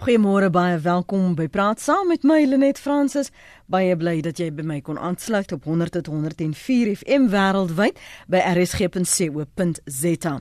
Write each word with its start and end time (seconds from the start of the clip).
Goeiemôre 0.00 0.48
baie 0.48 0.78
welkom 0.80 1.34
by 1.36 1.44
Praat 1.52 1.76
saam 1.84 2.06
met 2.08 2.22
my 2.24 2.38
Lenet 2.48 2.78
Fransis. 2.80 3.28
Baie 3.68 3.92
bly 4.00 4.22
dat 4.24 4.38
jy 4.40 4.46
by 4.56 4.64
my 4.64 4.78
kon 4.80 4.96
aansluit 4.96 5.50
op 5.52 5.66
100.104 5.68 6.94
FM 7.02 7.26
wêreldwyd 7.28 7.98
by 8.32 8.40
rsg.co.za. 8.54 10.32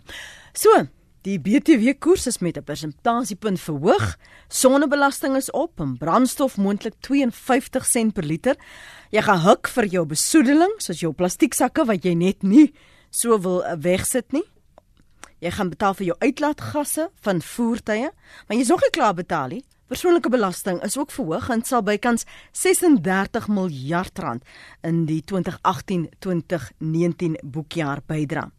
So, 0.55 0.75
die 1.27 1.35
BTW 1.43 1.91
koers 1.99 2.29
is 2.31 2.39
met 2.39 2.55
'n 2.55 2.63
persentasiepunt 2.63 3.59
verhoog. 3.59 4.15
Sonnebelasting 4.47 5.35
is 5.35 5.51
op 5.51 5.81
en 5.81 5.97
brandstof 5.97 6.55
moontlik 6.55 6.95
52 7.01 7.85
sent 7.85 8.13
per 8.13 8.23
liter. 8.23 8.55
Jy 9.11 9.21
gaan 9.21 9.43
huk 9.43 9.67
vir 9.67 9.85
jou 9.85 10.05
besoedeling, 10.05 10.71
soos 10.77 10.99
jou 10.99 11.11
plastieksakke 11.11 11.85
wat 11.85 12.05
jy 12.05 12.13
net 12.13 12.43
nie 12.43 12.71
so 13.09 13.37
wil 13.37 13.63
wegsit 13.77 14.31
nie. 14.31 14.47
Jy 15.39 15.51
gaan 15.55 15.71
betaal 15.71 15.95
vir 15.95 16.09
jou 16.09 16.15
uitlaatgasse 16.19 17.09
van 17.25 17.41
voertuie, 17.41 18.09
maar 18.47 18.57
jy's 18.57 18.71
nog 18.71 18.83
nie 18.83 18.95
klaar 18.95 19.15
betaal 19.15 19.55
nie. 19.55 19.63
Persoonlike 19.89 20.29
belasting 20.29 20.83
is 20.85 20.93
ook 21.01 21.09
verhoog 21.11 21.47
en 21.49 21.63
sal 21.65 21.81
bykans 21.81 22.21
36 22.53 23.47
miljard 23.49 24.19
rand 24.21 24.45
in 24.85 25.09
die 25.09 25.23
2018-2019 25.31 27.39
boekjaar 27.41 27.97
bydra. 28.05 28.51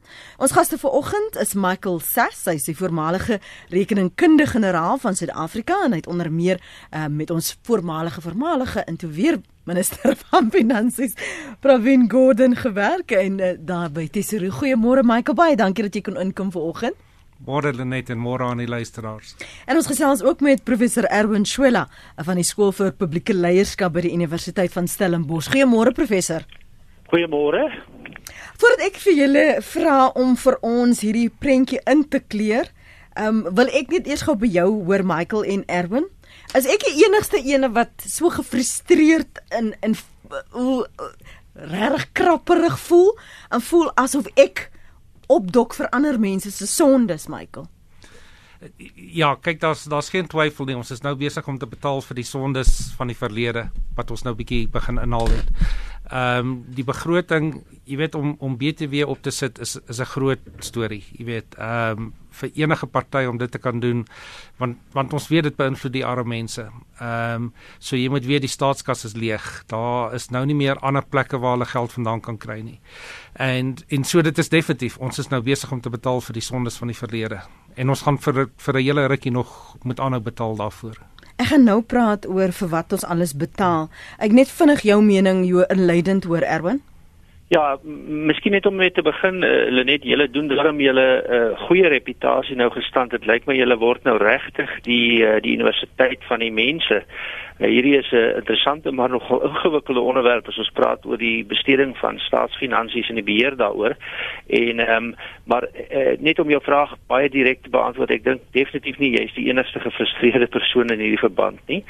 Ons 0.43 0.51
gaste 0.57 0.75
vanoggend 0.83 1.39
is 1.39 1.55
Michael 1.55 2.03
Sass, 2.03 2.51
hy 2.51 2.59
is 2.59 2.67
die 2.67 2.75
voormalige 2.75 3.39
rekeningkundige 3.71 4.57
generaal 4.57 4.99
van 4.99 5.15
Suid-Afrika 5.15 5.79
en 5.85 5.95
hy 5.95 6.01
het 6.03 6.11
onder 6.11 6.33
meer 6.35 6.59
uh, 6.59 7.07
met 7.07 7.31
ons 7.31 7.55
voormalige 7.63 8.19
voormalige 8.21 8.83
en 8.83 8.99
toe 8.99 9.11
weer 9.15 9.39
minister 9.71 10.19
van 10.33 10.51
finansies 10.51 11.15
Pravin 11.63 12.11
Gordhan 12.11 12.59
gewerk 12.59 13.15
en 13.15 13.39
uh, 13.39 13.55
daar 13.55 13.95
by 13.95 14.11
Tesorie. 14.11 14.51
Goeiemôre 14.51 15.07
Michael, 15.07 15.39
baie 15.39 15.55
dankie 15.57 15.87
dat 15.87 15.95
jy 15.95 16.03
kon 16.11 16.19
inkom 16.19 16.51
vanoggend. 16.51 16.99
Môre 17.47 17.73
Lenet 17.73 18.11
en 18.13 18.19
môre 18.21 18.45
aan 18.45 18.61
die 18.61 18.69
luisteraars. 18.69 19.33
En 19.65 19.79
ons 19.81 19.87
gesels 19.89 20.21
ook 20.23 20.43
met 20.45 20.61
professor 20.65 21.07
Erwin 21.09 21.47
Schuella 21.49 21.87
van 22.21 22.37
die 22.37 22.45
skool 22.45 22.73
vir 22.77 22.93
publieke 22.93 23.33
leierskap 23.33 23.95
by 23.95 24.03
die 24.05 24.13
Universiteit 24.13 24.75
van 24.75 24.89
Stellenbosch. 24.89 25.49
Goeiemôre 25.49 25.95
professor. 25.97 26.45
Goeiemôre. 27.09 27.63
Voordat 28.61 28.85
ek 28.91 29.01
vir 29.01 29.17
julle 29.23 29.45
vra 29.65 29.97
om 30.21 30.35
vir 30.37 30.59
ons 30.69 31.01
hierdie 31.01 31.31
prentjie 31.33 31.81
in 31.89 32.05
te 32.13 32.21
kleur, 32.21 32.69
ehm 33.17 33.41
um, 33.41 33.55
wil 33.57 33.73
ek 33.73 33.89
net 33.95 34.11
eers 34.11 34.27
gou 34.29 34.37
by 34.39 34.51
jou 34.53 34.69
hoor 34.85 35.03
Michael 35.07 35.49
en 35.55 35.65
Erwin. 35.81 36.11
As 36.55 36.69
ek 36.69 36.85
die 36.87 37.07
enigste 37.07 37.41
ene 37.41 37.73
wat 37.73 38.05
so 38.05 38.29
gefrustreerd 38.37 39.41
in 39.57 39.73
in 39.81 39.97
hoe 40.53 40.85
reg 41.73 42.05
krapperig 42.13 42.77
voel 42.85 43.11
en 43.51 43.65
voel 43.65 43.89
asof 43.99 44.29
ek 44.37 44.69
opdok 45.31 45.77
vir 45.79 45.91
ander 45.95 46.19
mense 46.21 46.51
se 46.51 46.67
sondes, 46.67 47.29
Michael. 47.31 47.69
Ja, 48.95 49.35
kyk 49.41 49.61
daar's 49.63 49.87
daar's 49.89 50.11
geen 50.13 50.29
twyfel 50.29 50.69
nie. 50.69 50.77
Ons 50.77 50.91
is 50.93 51.01
nou 51.05 51.15
besig 51.17 51.47
om 51.49 51.59
te 51.59 51.69
betaal 51.69 52.03
vir 52.05 52.19
die 52.21 52.27
sondes 52.29 52.91
van 52.99 53.09
die 53.09 53.17
verlede 53.17 53.71
wat 53.97 54.11
ons 54.13 54.27
nou 54.27 54.35
bietjie 54.37 54.67
begin 54.69 55.01
inhaal 55.01 55.31
het. 55.33 55.55
Ehm 56.11 56.39
um, 56.39 56.65
die 56.75 56.85
begroting, 56.85 57.53
jy 57.87 57.97
weet 58.01 58.15
om 58.19 58.35
om 58.43 58.57
BTW 58.59 59.05
op 59.07 59.23
te 59.23 59.31
sit 59.31 59.59
is 59.59 59.77
is 59.87 60.01
'n 60.01 60.11
groot 60.11 60.41
storie, 60.59 61.05
jy 61.13 61.25
weet. 61.25 61.55
Ehm 61.55 61.99
um, 61.99 62.15
vir 62.31 62.51
enige 62.55 62.87
party 62.87 63.25
om 63.27 63.39
dit 63.39 63.51
te 63.51 63.59
kan 63.59 63.81
doen 63.81 64.07
want 64.59 64.77
want 64.93 65.13
ons 65.13 65.29
weet 65.29 65.43
dit 65.43 65.57
beïnvloed 65.57 65.93
die 65.93 66.05
arme 66.05 66.29
mense. 66.29 66.63
Ehm 66.99 67.35
um, 67.35 67.53
so 67.79 67.97
jy 67.97 68.09
moet 68.09 68.27
weet 68.27 68.41
die 68.41 68.51
staatskas 68.51 69.05
is 69.05 69.15
leeg. 69.15 69.65
Daar 69.67 70.15
is 70.15 70.31
nou 70.31 70.45
nie 70.47 70.55
meer 70.55 70.79
ander 70.79 71.07
plekke 71.07 71.39
waar 71.39 71.53
hulle 71.53 71.67
geld 71.67 71.93
vandaan 71.93 72.21
kan 72.21 72.39
kry 72.39 72.61
nie. 72.61 72.81
En 73.33 73.77
en 73.89 74.05
so 74.05 74.23
dit 74.23 74.39
is 74.39 74.49
definitief 74.49 74.99
ons 74.99 75.19
is 75.19 75.29
nou 75.29 75.43
besig 75.43 75.73
om 75.73 75.81
te 75.81 75.91
betaal 75.91 76.21
vir 76.21 76.33
die 76.33 76.43
sondes 76.43 76.77
van 76.77 76.89
die 76.89 76.99
verlede. 76.99 77.41
En 77.77 77.89
ons 77.89 78.03
gaan 78.03 78.19
vir 78.19 78.49
vir 78.57 78.75
'n 78.75 78.85
hele 78.85 79.07
rukkie 79.07 79.33
nog 79.33 79.77
moet 79.83 80.01
aanhou 80.01 80.21
betaal 80.21 80.57
daarvoor. 80.57 80.99
Ek 81.41 81.47
gaan 81.49 81.63
nou 81.65 81.79
praat 81.81 82.27
oor 82.29 82.51
vir 82.53 82.69
wat 82.69 82.93
ons 82.93 83.05
alles 83.09 83.31
betaal. 83.33 83.87
Ek 84.21 84.35
net 84.37 84.51
vinnig 84.53 84.83
jou 84.85 84.99
mening 85.01 85.39
jou 85.49 85.63
inleidend 85.73 86.27
hoor 86.29 86.45
Erwin. 86.45 86.83
Ja, 87.51 87.81
miskien 87.83 88.55
net 88.55 88.67
om 88.67 88.77
mee 88.79 88.93
te 88.95 89.03
begin, 89.03 89.41
uh, 89.43 89.71
Lenet, 89.75 90.05
julle 90.07 90.29
doen 90.31 90.47
darm 90.53 90.79
julle 90.79 91.07
uh, 91.19 91.39
goeie 91.65 91.89
reputasie 91.91 92.55
nou 92.55 92.69
gestand. 92.71 93.11
Dit 93.11 93.27
lyk 93.27 93.49
my 93.49 93.57
julle 93.59 93.75
word 93.81 94.07
nou 94.07 94.15
regtig 94.23 94.71
die 94.87 95.25
uh, 95.27 95.41
die 95.43 95.57
universiteit 95.59 96.23
van 96.29 96.45
die 96.45 96.53
mense. 96.55 97.01
Uh, 97.03 97.67
hierdie 97.67 97.97
is 97.99 98.13
'n 98.13 98.21
uh, 98.21 98.37
interessante 98.39 98.93
maar 98.95 99.11
nogal 99.11 99.43
ingewikkelde 99.49 100.01
onderwerp 100.13 100.47
as 100.47 100.63
ons 100.63 100.71
praat 100.79 101.03
oor 101.07 101.19
die 101.19 101.43
besteding 101.45 101.97
van 101.99 102.23
staatsfinansies 102.23 103.11
en 103.11 103.19
die 103.19 103.27
beheer 103.27 103.59
daaroor. 103.59 103.99
En 104.47 104.87
ehm 104.87 105.11
um, 105.11 105.15
maar 105.45 105.67
uh, 105.67 106.15
net 106.21 106.39
om 106.39 106.51
jou 106.51 106.63
vraag 106.63 106.95
baie 107.07 107.29
direk 107.29 107.63
te 107.63 107.71
beantwoord, 107.71 108.11
ek 108.11 108.25
dink 108.25 108.47
definitief 108.53 108.99
nie 108.99 109.11
jy 109.17 109.27
is 109.27 109.35
die 109.35 109.51
enigste 109.51 109.81
gefrustreerde 109.81 110.47
persoon 110.47 110.95
in 110.95 111.03
hierdie 111.03 111.27
verband 111.27 111.59
nie 111.67 111.83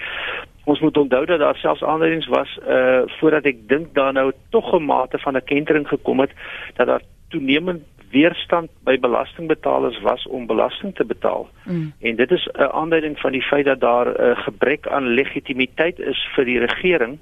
ons 0.70 0.80
moet 0.80 0.96
onthou 0.96 1.24
dat 1.26 1.38
daar 1.38 1.56
selfs 1.56 1.82
aanleidings 1.82 2.26
was 2.26 2.58
uh 2.78 3.02
voordat 3.18 3.48
ek 3.52 3.64
dink 3.68 3.94
daar 3.94 4.12
nou 4.12 4.32
tog 4.54 4.72
'n 4.74 4.84
mate 4.84 5.18
van 5.18 5.36
'n 5.36 5.48
kentering 5.52 5.88
gekom 5.88 6.20
het 6.20 6.32
dat 6.76 6.86
daar 6.86 7.02
toenemend 7.28 7.82
weerstand 8.10 8.70
by 8.84 8.98
belastingbetalers 8.98 10.00
was 10.00 10.26
om 10.26 10.46
belasting 10.46 10.94
te 10.94 11.04
betaal. 11.04 11.48
Mm. 11.64 11.92
En 12.00 12.16
dit 12.16 12.30
is 12.30 12.48
'n 12.52 12.62
aanduiding 12.62 13.18
van 13.18 13.32
die 13.32 13.42
feit 13.42 13.64
dat 13.64 13.80
daar 13.80 14.06
'n 14.06 14.22
uh, 14.22 14.38
gebrek 14.38 14.86
aan 14.88 15.06
legitimiteit 15.06 15.98
is 15.98 16.28
vir 16.34 16.44
die 16.44 16.58
regering. 16.58 17.18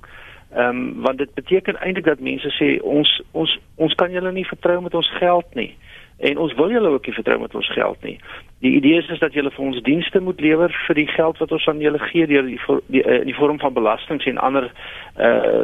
Ehm 0.55 0.69
um, 0.69 1.01
want 1.03 1.19
dit 1.19 1.35
beteken 1.35 1.81
eintlik 1.81 2.05
dat 2.05 2.21
mense 2.21 2.51
sê 2.61 2.83
ons 2.83 3.23
ons 3.31 3.59
ons 3.75 3.95
kan 3.95 4.11
julle 4.11 4.33
nie 4.33 4.47
vertrou 4.47 4.83
met 4.83 4.95
ons 4.95 5.11
geld 5.19 5.55
nie. 5.55 5.77
En 6.19 6.39
ons 6.39 6.55
wil 6.55 6.71
julle 6.71 6.89
ook 6.89 7.07
nie 7.07 7.15
vertrou 7.15 7.39
met 7.41 7.55
ons 7.55 7.73
geld 7.73 8.03
nie. 8.03 8.17
Die 8.59 8.73
idee 8.75 8.99
is, 8.99 9.09
is 9.09 9.21
dat 9.23 9.33
julle 9.33 9.53
vir 9.55 9.65
ons 9.65 9.83
dienste 9.87 10.21
moet 10.21 10.41
lewer 10.41 10.73
vir 10.87 10.99
die 10.99 11.07
geld 11.07 11.39
wat 11.39 11.53
ons 11.55 11.67
aan 11.71 11.79
julle 11.81 12.01
gee 12.09 12.27
deur 12.27 12.43
die, 12.43 12.59
die 12.91 13.05
uh, 13.05 13.21
in 13.21 13.29
die 13.31 13.37
vorm 13.39 13.61
van 13.63 13.77
belastings 13.77 14.27
en 14.27 14.41
ander 14.43 14.67
uh 15.19 15.63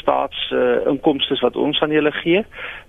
staats 0.00 0.50
uh, 0.56 0.86
inkomste 0.88 1.36
wat 1.40 1.56
ons 1.56 1.80
aan 1.80 1.92
julle 1.92 2.12
gee. 2.12 2.44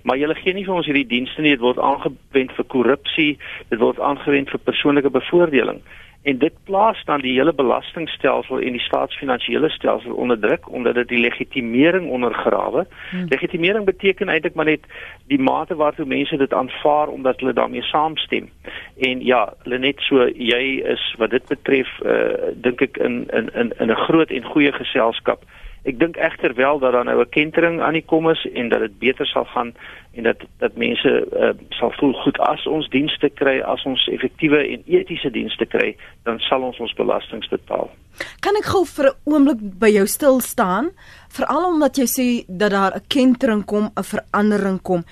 Maar 0.07 0.17
julle 0.17 0.35
gee 0.39 0.53
nie 0.53 0.63
vir 0.67 0.77
ons 0.79 0.87
hierdie 0.87 1.07
dienste 1.07 1.43
nie. 1.43 1.51
Dit 1.57 1.65
word 1.65 1.79
aangewend 1.83 2.55
vir 2.55 2.69
korrupsie, 2.75 3.31
dit 3.69 3.79
word 3.79 3.99
aangewend 3.99 4.49
vir 4.49 4.63
persoonlike 4.71 5.11
bevoordeling 5.11 5.83
en 6.23 6.37
dit 6.37 6.53
plaas 6.63 7.03
dan 7.05 7.21
die 7.21 7.33
hele 7.33 7.53
belastingstelsel 7.53 8.59
en 8.59 8.71
die 8.71 8.81
staatsfinansiële 8.81 9.69
stelsel 9.69 10.13
onder 10.13 10.39
druk 10.39 10.69
omdat 10.69 10.95
dit 10.95 11.07
die 11.07 11.19
legitimering 11.19 12.09
ondergrawe. 12.09 12.85
Hmm. 13.09 13.25
Legitimering 13.29 13.85
beteken 13.85 14.29
eintlik 14.29 14.53
maar 14.53 14.65
net 14.65 14.85
die 15.27 15.39
mate 15.39 15.75
waartoe 15.75 16.05
mense 16.05 16.37
dit 16.37 16.53
aanvaar 16.53 17.07
omdat 17.07 17.39
hulle 17.39 17.53
daarmee 17.53 17.81
saamstem. 17.81 18.49
En 18.97 19.25
ja, 19.25 19.53
hulle 19.63 19.77
net 19.77 19.99
so 19.99 20.27
jy 20.27 20.81
is 20.93 21.15
wat 21.17 21.29
dit 21.29 21.47
betref 21.47 21.89
uh, 22.05 22.53
dink 22.53 22.81
ek 22.81 22.97
in 22.97 23.25
in 23.33 23.49
in 23.53 23.73
in 23.79 23.89
'n 23.89 24.03
groot 24.05 24.29
en 24.29 24.43
goeie 24.53 24.71
geselskap. 24.71 25.43
Ek 25.83 25.97
dink 25.99 26.15
egter 26.15 26.53
wel 26.53 26.79
dat 26.79 26.93
daar 26.93 27.05
nou 27.05 27.21
'n 27.21 27.29
kentering 27.29 27.81
aan 27.81 27.93
die 27.93 28.05
kom 28.05 28.29
is 28.29 28.47
en 28.53 28.69
dat 28.69 28.79
dit 28.79 28.99
beter 28.99 29.25
sal 29.25 29.45
gaan 29.45 29.73
en 30.13 30.23
dat 30.23 30.37
dat 30.57 30.75
mense 30.75 31.27
uh, 31.33 31.49
sal 31.69 31.91
voel 31.91 32.13
goed 32.13 32.39
as 32.39 32.67
ons 32.67 32.89
dienste 32.89 33.29
kry, 33.29 33.59
as 33.59 33.83
ons 33.83 34.07
effektiewe 34.07 34.67
en 34.67 34.83
etiese 34.85 35.31
dienste 35.31 35.65
kry, 35.65 35.95
dan 36.23 36.39
sal 36.39 36.61
ons 36.61 36.79
ons 36.79 36.93
belastings 36.93 37.47
betaal. 37.47 37.89
Kan 38.39 38.55
ek 38.59 38.65
gou 38.65 38.85
vir 38.85 39.05
'n 39.05 39.17
oomblik 39.25 39.79
by 39.79 39.89
jou 39.89 40.05
stil 40.07 40.39
staan, 40.39 40.91
veral 41.29 41.71
omdat 41.73 41.97
jy 41.97 42.07
sê 42.07 42.45
dat 42.47 42.71
daar 42.71 42.95
'n 42.95 43.05
kentering 43.07 43.65
kom, 43.65 43.89
'n 43.97 44.03
verandering 44.03 44.81
kom. 44.81 45.03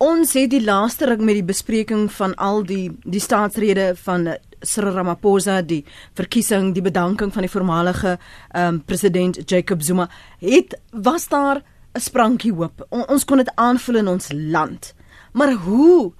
Ons 0.00 0.30
het 0.32 0.48
die 0.48 0.62
laaste 0.64 1.04
ruk 1.10 1.20
met 1.20 1.36
die 1.36 1.44
bespreking 1.44 2.06
van 2.16 2.32
al 2.40 2.62
die 2.64 2.86
die 3.04 3.20
staatsrede 3.20 3.90
van 4.00 4.30
Cyril 4.64 4.94
Ramaphosa 4.96 5.58
die 5.60 5.82
verkiesing 6.16 6.70
die 6.72 6.84
bedanking 6.86 7.28
van 7.34 7.44
die 7.44 7.50
voormalige 7.52 8.14
um, 8.56 8.78
president 8.88 9.42
Jacob 9.44 9.84
Zuma. 9.84 10.08
Het 10.40 10.78
was 10.90 11.28
daar 11.28 11.60
'n 11.92 12.00
sprankie 12.00 12.52
hoop? 12.52 12.86
On, 12.88 13.04
ons 13.08 13.24
kon 13.24 13.36
dit 13.36 13.52
aanvoel 13.54 13.96
in 13.96 14.08
ons 14.08 14.32
land. 14.32 14.94
Maar 15.32 15.52
hoe 15.52 16.12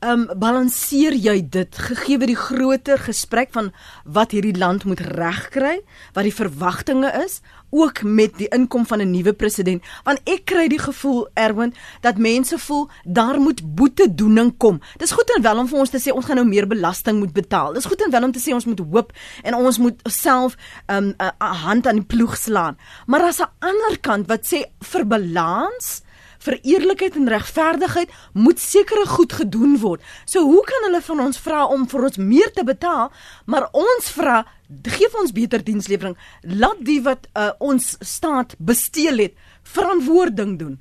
um, 0.00 0.26
balanseer 0.36 1.14
jy 1.14 1.48
dit? 1.48 1.78
Gegee 1.78 2.18
die 2.18 2.36
groter 2.36 2.98
gesprek 2.98 3.52
van 3.52 3.72
wat 4.04 4.30
hierdie 4.30 4.58
land 4.58 4.84
moet 4.84 5.00
regkry 5.00 5.80
wat 6.12 6.24
die 6.24 6.34
verwagtinge 6.34 7.12
is 7.24 7.40
ook 7.70 8.02
met 8.02 8.36
die 8.38 8.48
inkom 8.48 8.86
van 8.86 9.00
'n 9.00 9.10
nuwe 9.10 9.32
president 9.32 9.82
want 10.04 10.20
ek 10.24 10.44
kry 10.44 10.68
die 10.68 10.78
gevoel 10.78 11.28
Erwin 11.34 11.74
dat 12.00 12.18
mense 12.18 12.58
voel 12.58 12.88
daar 13.04 13.40
moet 13.40 13.74
boetedoening 13.74 14.56
kom. 14.56 14.80
Dis 14.96 15.10
goed 15.10 15.32
en 15.36 15.42
wel 15.42 15.58
om 15.58 15.68
vir 15.68 15.78
ons 15.78 15.90
te 15.90 15.98
sê 15.98 16.12
ons 16.12 16.24
gaan 16.24 16.36
nou 16.36 16.46
meer 16.46 16.66
belasting 16.66 17.18
moet 17.18 17.32
betaal. 17.32 17.72
Dis 17.72 17.84
goed 17.84 18.02
en 18.04 18.10
wel 18.10 18.22
om 18.22 18.32
te 18.32 18.40
sê 18.40 18.52
ons 18.54 18.64
moet 18.64 18.78
hoop 18.78 19.12
en 19.42 19.54
ons 19.54 19.78
moet 19.78 20.00
self 20.04 20.56
'n 20.86 20.94
um, 20.94 21.14
hand 21.38 21.86
aan 21.86 21.94
die 21.94 22.04
ploeg 22.04 22.36
slaan. 22.36 22.76
Maar 23.06 23.22
as 23.22 23.40
'n 23.40 23.50
ander 23.58 23.98
kant 24.00 24.26
wat 24.26 24.46
sê 24.46 24.64
vir 24.80 25.06
balans 25.06 26.02
vir 26.44 26.58
eerlikheid 26.62 27.16
en 27.16 27.28
regverdigheid 27.28 28.12
moet 28.34 28.58
sekere 28.58 29.06
goed 29.06 29.32
gedoen 29.32 29.78
word. 29.82 30.02
So 30.24 30.44
hoe 30.46 30.64
kan 30.64 30.86
hulle 30.88 31.02
van 31.02 31.20
ons 31.26 31.40
vra 31.40 31.64
om 31.66 31.88
vir 31.88 32.04
ons 32.10 32.16
meer 32.18 32.52
te 32.54 32.64
betaal, 32.64 33.10
maar 33.46 33.68
ons 33.72 34.12
vra 34.16 34.44
gee 34.68 35.08
ons 35.20 35.32
beter 35.32 35.64
dienslewering. 35.64 36.16
Laat 36.42 36.80
die 36.84 37.00
wat 37.02 37.28
uh, 37.32 37.50
ons 37.58 37.96
staat 38.04 38.54
besteel 38.58 39.18
het 39.18 39.34
verantwoording 39.62 40.58
doen. 40.58 40.76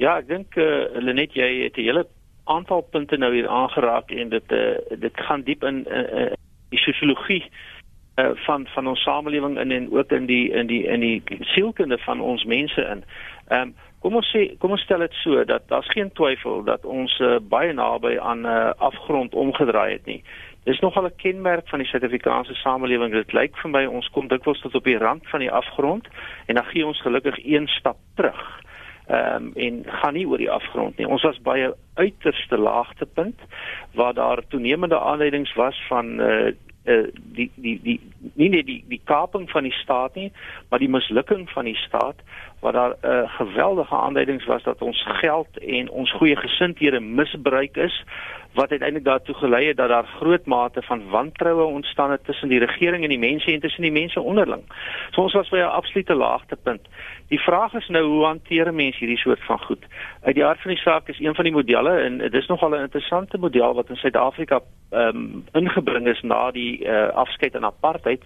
Ja, 0.00 0.18
ek 0.18 0.28
dink 0.28 0.56
uh, 0.56 0.88
Lenet 0.98 1.36
jy 1.36 1.68
het 1.68 1.76
'n 1.76 1.86
hele 1.86 2.06
aantal 2.44 2.80
punte 2.80 3.16
nou 3.16 3.32
hier 3.32 3.48
aangeraak 3.48 4.10
en 4.10 4.28
dit 4.28 4.52
uh, 4.52 4.76
dit 5.00 5.20
gaan 5.28 5.42
diep 5.42 5.64
in 5.64 5.84
uh, 5.88 6.32
die 6.68 6.78
sosiologie 6.78 7.44
uh, 8.16 8.30
van 8.46 8.66
van 8.74 8.86
ons 8.86 9.02
samelewing 9.02 9.58
in 9.58 9.70
en 9.70 9.92
ook 9.92 10.12
in 10.12 10.26
die 10.26 10.50
in 10.50 10.66
die 10.66 10.84
in 10.86 11.00
die 11.00 11.22
sielkunde 11.40 11.98
van 11.98 12.20
ons 12.20 12.44
mense 12.44 12.80
in. 12.80 13.04
Ehm 13.48 13.60
um, 13.60 13.74
kom 14.04 14.18
ons 14.20 14.30
sê 14.34 14.42
kom 14.60 14.74
ons 14.76 14.82
stel 14.84 15.00
dit 15.00 15.14
so 15.22 15.44
dat 15.48 15.64
daar's 15.72 15.88
geen 15.96 16.10
twyfel 16.12 16.60
dat 16.66 16.84
ons 16.84 17.12
uh, 17.24 17.38
baie 17.40 17.72
naby 17.72 18.18
aan 18.20 18.44
'n 18.44 18.50
uh, 18.52 18.72
afgrond 18.88 19.34
omgedraai 19.34 19.92
het 19.92 20.06
nie. 20.06 20.20
Dis 20.64 20.80
nogal 20.80 21.06
'n 21.06 21.16
kenmerk 21.16 21.68
van 21.68 21.78
die 21.78 21.88
Suid-Afrikaanse 21.88 22.54
samelewing. 22.54 23.12
Dit 23.12 23.32
lyk 23.32 23.56
vir 23.56 23.70
my 23.70 23.84
ons 23.86 24.08
kom 24.12 24.28
dikwels 24.28 24.60
tot 24.60 24.74
op 24.74 24.84
die 24.84 24.98
rand 24.98 25.28
van 25.28 25.40
die 25.40 25.50
afgrond 25.52 26.08
en 26.46 26.54
dan 26.54 26.64
gee 26.64 26.86
ons 26.86 27.00
gelukkig 27.00 27.36
een 27.44 27.66
stap 27.68 27.96
terug. 28.16 28.60
Ehm 29.08 29.36
um, 29.36 29.52
en 29.54 29.84
gaan 29.86 30.14
nie 30.14 30.28
oor 30.28 30.38
die 30.38 30.50
afgrond 30.50 30.96
nie. 30.96 31.08
Ons 31.08 31.22
was 31.22 31.40
baie 31.40 31.74
uiterste 31.94 32.58
laagtepunt 32.58 33.40
waar 33.94 34.14
daar 34.14 34.40
toenemende 34.48 35.00
aanleidings 35.00 35.54
was 35.54 35.84
van 35.88 36.20
uh, 36.20 36.52
uh 36.84 37.06
die 37.14 37.50
die 37.54 37.80
die 37.82 38.00
nie 38.34 38.48
net 38.48 38.66
die 38.66 38.84
die 38.88 39.00
kaping 39.04 39.50
van 39.50 39.62
die 39.62 39.72
staat 39.72 40.14
nie, 40.14 40.32
maar 40.68 40.78
die 40.78 40.88
mislukking 40.88 41.48
van 41.50 41.64
die 41.64 41.76
staat 41.76 42.20
waar 42.60 42.72
daar 42.72 42.96
'n 43.02 43.06
uh, 43.06 43.30
geweldige 43.36 43.94
aanduidings 43.94 44.44
was 44.44 44.62
dat 44.62 44.82
ons 44.82 45.04
geld 45.06 45.58
en 45.58 45.90
ons 45.90 46.12
goeie 46.12 46.36
gesindhede 46.36 47.00
misbruik 47.00 47.76
is 47.76 48.04
wat 48.54 48.70
uiteindelik 48.70 49.04
daartoe 49.04 49.34
gelei 49.34 49.66
het 49.66 49.76
dat 49.76 49.88
daar 49.88 50.06
groot 50.06 50.46
mate 50.46 50.82
van 50.82 51.08
wantroue 51.08 51.64
ontstaan 51.64 52.10
het 52.10 52.24
tussen 52.24 52.48
die 52.48 52.58
regering 52.58 53.02
en 53.02 53.08
die 53.08 53.18
mense 53.18 53.52
en 53.52 53.60
tussen 53.60 53.82
die 53.82 53.92
mense 53.92 54.20
onderling. 54.20 54.62
So 55.10 55.22
ons 55.22 55.32
was 55.32 55.48
by 55.48 55.56
'n 55.56 55.76
absolute 55.80 56.14
laagtepunt. 56.14 56.88
Die 57.28 57.40
vraag 57.40 57.72
is 57.74 57.88
nou 57.88 58.04
hoe 58.04 58.24
hanteer 58.24 58.74
mense 58.74 58.98
hierdie 58.98 59.18
soort 59.18 59.44
van 59.44 59.58
goed? 59.58 59.84
Uit 60.22 60.34
die 60.34 60.44
hart 60.44 60.60
van 60.62 60.70
die 60.70 60.80
saak 60.80 61.08
is 61.08 61.20
een 61.20 61.34
van 61.34 61.44
die 61.44 61.52
modelle 61.52 61.94
en 62.00 62.18
dit 62.18 62.34
is 62.34 62.46
nogal 62.46 62.70
'n 62.70 62.86
interessante 62.88 63.38
model 63.38 63.74
wat 63.74 63.88
in 63.88 63.96
Suid-Afrika 63.96 64.60
ehm 64.90 65.16
um, 65.16 65.44
ingebring 65.52 66.06
is 66.06 66.22
na 66.22 66.50
die 66.50 66.84
uh, 66.84 67.08
afskeid 67.08 67.56
aan 67.56 67.64
apartheid, 67.64 68.22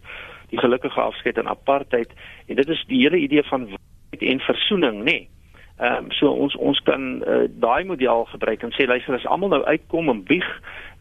die 0.49 0.59
gelukkige 0.59 1.01
afskeid 1.01 1.39
aan 1.39 1.49
apartheid 1.49 2.11
en 2.47 2.55
dit 2.57 2.69
is 2.69 2.85
die 2.87 3.03
hele 3.03 3.17
idee 3.17 3.43
van 3.43 3.69
en 4.19 4.41
versoening, 4.41 4.99
nê. 4.99 5.05
Nee. 5.05 5.29
Ehm 5.79 6.05
um, 6.05 6.11
so 6.11 6.31
ons 6.31 6.57
ons 6.57 6.79
kan 6.83 7.03
uh, 7.23 7.45
daai 7.63 7.85
model 7.85 8.25
gebruik 8.25 8.63
en 8.63 8.73
sê 8.75 8.87
luister 8.87 9.15
as 9.15 9.27
almal 9.27 9.53
nou 9.53 9.61
uitkom 9.65 10.09
en 10.11 10.25
bieg, 10.27 10.49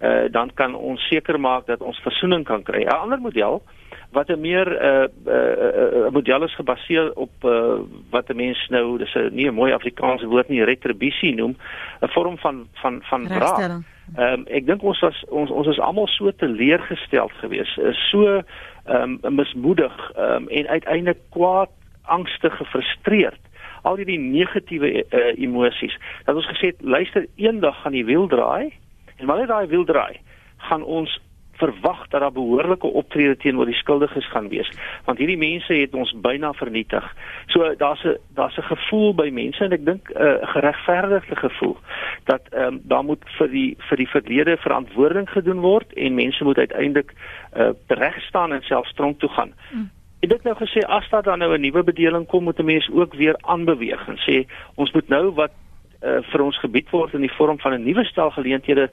uh, 0.01 0.27
dan 0.29 0.51
kan 0.53 0.75
ons 0.75 1.07
seker 1.09 1.39
maak 1.39 1.65
dat 1.65 1.81
ons 1.81 2.01
versoening 2.05 2.43
kan 2.45 2.63
kry. 2.63 2.83
'n 2.83 2.93
Ander 2.93 3.19
model 3.19 3.63
wat 4.13 4.29
'n 4.29 4.39
meer 4.41 4.69
'n 4.69 5.09
uh, 5.25 5.33
uh, 5.33 5.86
model 6.11 6.43
is 6.43 6.55
gebaseer 6.55 7.11
op 7.13 7.31
uh, 7.43 7.79
wat 8.09 8.29
'n 8.29 8.35
mens 8.35 8.67
nou 8.69 8.97
dis 8.97 9.13
'n 9.15 9.29
nie 9.31 9.47
'n 9.47 9.53
mooi 9.53 9.73
Afrikaanse 9.73 10.27
woord 10.27 10.49
nie 10.49 10.63
retribusie 10.63 11.35
noem, 11.35 11.55
'n 12.01 12.07
vorm 12.07 12.37
van 12.37 12.67
van 12.73 12.99
van 13.03 13.27
wraak. 13.27 13.59
Ehm 13.59 13.83
um, 14.33 14.45
ek 14.47 14.65
dink 14.65 14.83
ons 14.83 14.99
was 14.99 15.23
ons 15.29 15.49
ons 15.49 15.67
is 15.67 15.79
almal 15.79 16.07
so 16.07 16.31
teleurgesteld 16.31 17.31
geweest, 17.31 17.77
is 17.77 18.09
so 18.09 18.41
ehm 18.85 19.19
um, 19.21 19.35
mismoedig 19.35 20.11
ehm 20.15 20.33
um, 20.33 20.47
en 20.47 20.67
uiteindelik 20.67 21.19
kwaad 21.29 21.69
angstig 22.03 22.57
gefrustreerd 22.57 23.39
al 23.81 23.99
hierdie 23.99 24.19
negatiewe 24.19 24.89
uh, 25.03 25.33
emosies 25.39 25.95
dat 26.25 26.35
ons 26.35 26.47
gesê 26.47 26.71
het 26.73 26.81
luister 26.81 27.27
eendag 27.35 27.81
gaan 27.81 27.95
die 27.95 28.05
wiel 28.05 28.27
draai 28.27 28.73
en 29.17 29.25
wanneer 29.25 29.47
daai 29.47 29.67
wiel 29.67 29.85
draai 29.85 30.19
gaan 30.69 30.83
ons 30.83 31.19
verwag 31.57 32.07
dat 32.07 32.21
daar 32.21 32.31
behoorlike 32.31 32.87
optrede 32.87 33.37
teenoor 33.37 33.65
die 33.65 33.75
skuldiges 33.75 34.29
gaan 34.29 34.49
wees 34.49 34.69
want 35.05 35.17
hierdie 35.17 35.37
mense 35.37 35.73
het 35.73 35.93
ons 35.93 36.13
byna 36.21 36.53
vernietig. 36.53 37.05
So 37.47 37.75
daar's 37.77 38.03
'n 38.03 38.17
daar's 38.35 38.57
'n 38.57 38.69
gevoel 38.73 39.13
by 39.15 39.29
mense 39.29 39.63
en 39.63 39.71
ek 39.71 39.85
dink 39.85 40.09
eh, 40.09 40.23
'n 40.23 40.39
uh, 40.43 40.47
geregverdigde 40.53 41.35
gevoel 41.35 41.77
dat 42.25 42.41
ehm 42.51 42.63
um, 42.63 42.79
daar 42.83 43.03
moet 43.03 43.23
vir 43.37 43.47
die 43.47 43.75
vir 43.89 43.97
die 43.97 44.09
verlede 44.09 44.57
verantwoording 44.57 45.29
gedoen 45.29 45.59
word 45.59 45.93
en 45.93 46.13
mense 46.13 46.43
moet 46.43 46.57
uiteindelik 46.57 47.13
uh, 47.57 47.69
reg 47.87 48.21
staan 48.21 48.53
en 48.53 48.61
self 48.61 48.91
tronk 48.93 49.19
toe 49.19 49.29
gaan. 49.29 49.53
Mm. 49.71 49.89
Ek 50.19 50.31
het 50.31 50.43
nou 50.43 50.55
gesê 50.55 50.81
as 50.87 51.09
daar 51.09 51.23
dan 51.23 51.39
nou 51.39 51.53
'n 51.53 51.61
nuwe 51.61 51.83
bedeling 51.83 52.27
kom, 52.27 52.43
moet 52.43 52.59
'n 52.59 52.65
mens 52.65 52.89
ook 52.91 53.13
weer 53.13 53.35
aanbeweeg 53.41 54.07
en 54.07 54.17
sê 54.17 54.45
ons 54.75 54.91
moet 54.91 55.07
nou 55.07 55.31
wat 55.31 55.51
uh, 56.03 56.21
vir 56.31 56.41
ons 56.41 56.59
gebied 56.59 56.89
word 56.89 57.13
in 57.13 57.21
die 57.21 57.35
vorm 57.37 57.59
van 57.59 57.73
'n 57.73 57.83
nuwe 57.83 58.03
stel 58.03 58.31
geleenthede 58.31 58.89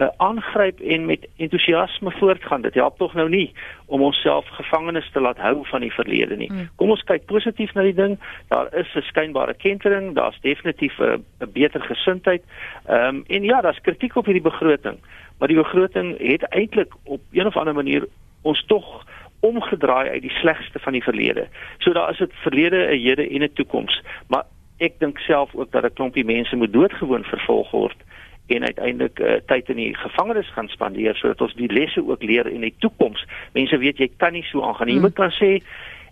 uh, 0.00 0.08
aangryp 0.16 0.80
en 0.80 1.06
met 1.06 1.28
entoesiasme 1.36 2.10
voortgaan. 2.10 2.62
Dit 2.62 2.74
help 2.74 2.98
tog 2.98 3.14
nou 3.14 3.28
nie 3.28 3.52
om 3.86 4.02
onsself 4.02 4.46
gevangenes 4.46 5.10
te 5.12 5.20
laat 5.20 5.36
hou 5.36 5.66
van 5.68 5.80
die 5.80 5.92
verlede 5.92 6.36
nie. 6.36 6.48
Hmm. 6.48 6.68
Kom 6.76 6.90
ons 6.90 7.04
kyk 7.04 7.26
positief 7.26 7.72
na 7.74 7.82
die 7.82 7.94
ding. 7.94 8.18
Daar 8.48 8.74
is 8.74 8.94
'n 8.94 9.02
skynbare 9.02 9.54
kentering, 9.54 10.14
daar's 10.14 10.40
definitief 10.40 10.98
'n 10.98 11.24
beter 11.52 11.80
gesindheid. 11.80 12.42
Ehm 12.86 13.14
um, 13.14 13.24
en 13.26 13.42
ja, 13.42 13.60
daar's 13.60 13.80
kritiek 13.80 14.16
op 14.16 14.24
hierdie 14.24 14.50
begroting, 14.50 14.98
maar 15.38 15.48
die 15.48 15.62
begroting 15.62 16.18
het 16.18 16.42
eintlik 16.42 16.92
op 17.04 17.20
een 17.32 17.46
of 17.46 17.56
ander 17.56 17.74
manier 17.74 18.08
ons 18.42 18.64
tog 18.66 19.04
omgedraai 19.40 20.10
uit 20.10 20.22
die 20.22 20.38
slegste 20.40 20.78
van 20.78 20.92
die 20.92 21.02
verlede. 21.02 21.48
So 21.78 21.92
daar 21.92 22.10
is 22.10 22.18
dit 22.18 22.32
verlede, 22.32 22.76
'n 22.76 22.98
hede 22.98 23.28
en 23.28 23.42
'n 23.42 23.52
toekoms. 23.52 24.02
Maar 24.28 24.44
ek 24.78 24.98
dink 24.98 25.18
self 25.18 25.54
ook 25.54 25.70
dat 25.70 25.84
'n 25.84 25.92
klompie 25.92 26.24
mense 26.24 26.56
moet 26.56 26.72
doodgewoon 26.72 27.24
vervolg 27.24 27.70
word 27.70 27.96
en 28.50 28.66
uiteindelik 28.66 29.20
uh, 29.20 29.38
tyd 29.46 29.70
in 29.72 29.80
die 29.80 29.92
gevangenis 29.96 30.50
gaan 30.54 30.68
spandeer 30.68 31.16
sodat 31.18 31.40
ons 31.46 31.54
die 31.58 31.70
lesse 31.72 32.02
ook 32.06 32.22
leer 32.22 32.50
in 32.50 32.66
die 32.66 32.74
toekoms. 32.78 33.24
Mense 33.56 33.78
weet 33.78 34.02
jy 34.02 34.10
kan 34.16 34.36
nie 34.36 34.46
so 34.50 34.62
aangaan 34.66 34.90
nie. 34.90 34.98
Jy 34.98 35.06
moet 35.08 35.18
kan 35.18 35.34
sê 35.36 35.56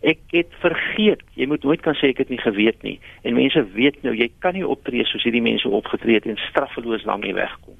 ek 0.06 0.20
het 0.30 0.52
vergeet. 0.62 1.22
Jy 1.38 1.48
moet 1.50 1.64
nooit 1.66 1.82
kan 1.82 1.96
sê 1.98 2.12
ek 2.12 2.22
het 2.22 2.30
nie 2.30 2.38
geweet 2.40 2.82
nie. 2.86 2.96
En 3.26 3.34
mense 3.34 3.62
weet 3.74 3.98
nou 4.06 4.14
jy 4.14 4.28
kan 4.42 4.54
nie 4.54 4.66
optree 4.66 5.06
soos 5.08 5.24
hierdie 5.26 5.42
mense 5.42 5.68
opgetree 5.68 6.18
het 6.20 6.28
en 6.30 6.38
straffeloos 6.48 7.06
daarmee 7.08 7.34
wegkom. 7.36 7.74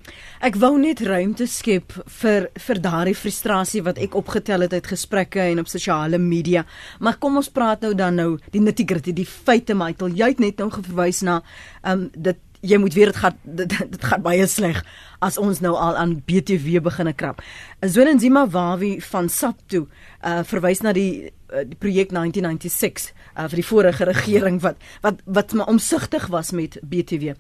Ek 0.45 0.59
wou 0.59 0.73
net 0.81 1.03
ruimte 1.07 1.47
skep 1.51 1.95
vir 2.21 2.49
vir 2.67 2.83
daardie 2.83 3.17
frustrasie 3.19 3.85
wat 3.87 4.01
ek 4.03 4.17
opgetel 4.19 4.67
het 4.67 4.75
uit 4.75 4.91
gesprekke 4.95 5.45
en 5.53 5.63
op 5.63 5.71
sosiale 5.71 6.19
media. 6.23 6.65
Maar 7.01 7.19
kom 7.23 7.39
ons 7.39 7.51
praat 7.55 7.87
nou 7.87 7.95
dan 7.99 8.19
nou 8.19 8.31
die 8.55 8.63
nitty-gritty, 8.63 9.15
die 9.15 9.29
feite, 9.29 9.77
Michael. 9.79 10.17
Jy 10.19 10.33
het 10.35 10.43
net 10.43 10.63
nou 10.63 10.71
verwys 10.75 11.23
na 11.27 11.41
ehm 11.83 12.07
um, 12.09 12.11
dit 12.19 12.45
jy 12.61 12.79
moet 12.79 12.95
weet 12.95 13.13
dit 13.13 13.17
gaan 13.17 13.37
dit, 13.43 13.69
dit 13.69 14.05
gaan 14.05 14.23
baie 14.23 14.47
sleg 14.47 14.83
as 15.25 15.39
ons 15.39 15.61
nou 15.61 15.75
al 15.75 15.97
aan 15.99 16.19
BTW 16.27 16.83
begine 16.83 17.13
krap. 17.13 17.43
Zwelenzima 17.81 18.47
Wawi 18.51 18.99
van 19.11 19.29
Sapto 19.29 19.87
uh 20.25 20.43
verwys 20.47 20.83
na 20.83 20.93
die 20.93 21.31
uh, 21.31 21.65
die 21.67 21.79
projek 21.79 22.13
1996 22.15 23.11
uh, 23.37 23.49
vir 23.49 23.61
die 23.63 23.67
vorige 23.67 24.09
regering 24.11 24.61
wat 24.63 24.79
wat 25.03 25.23
wat 25.25 25.53
maar 25.53 25.71
omsigtig 25.71 26.29
was 26.35 26.53
met 26.53 26.79
BTW. 26.83 27.35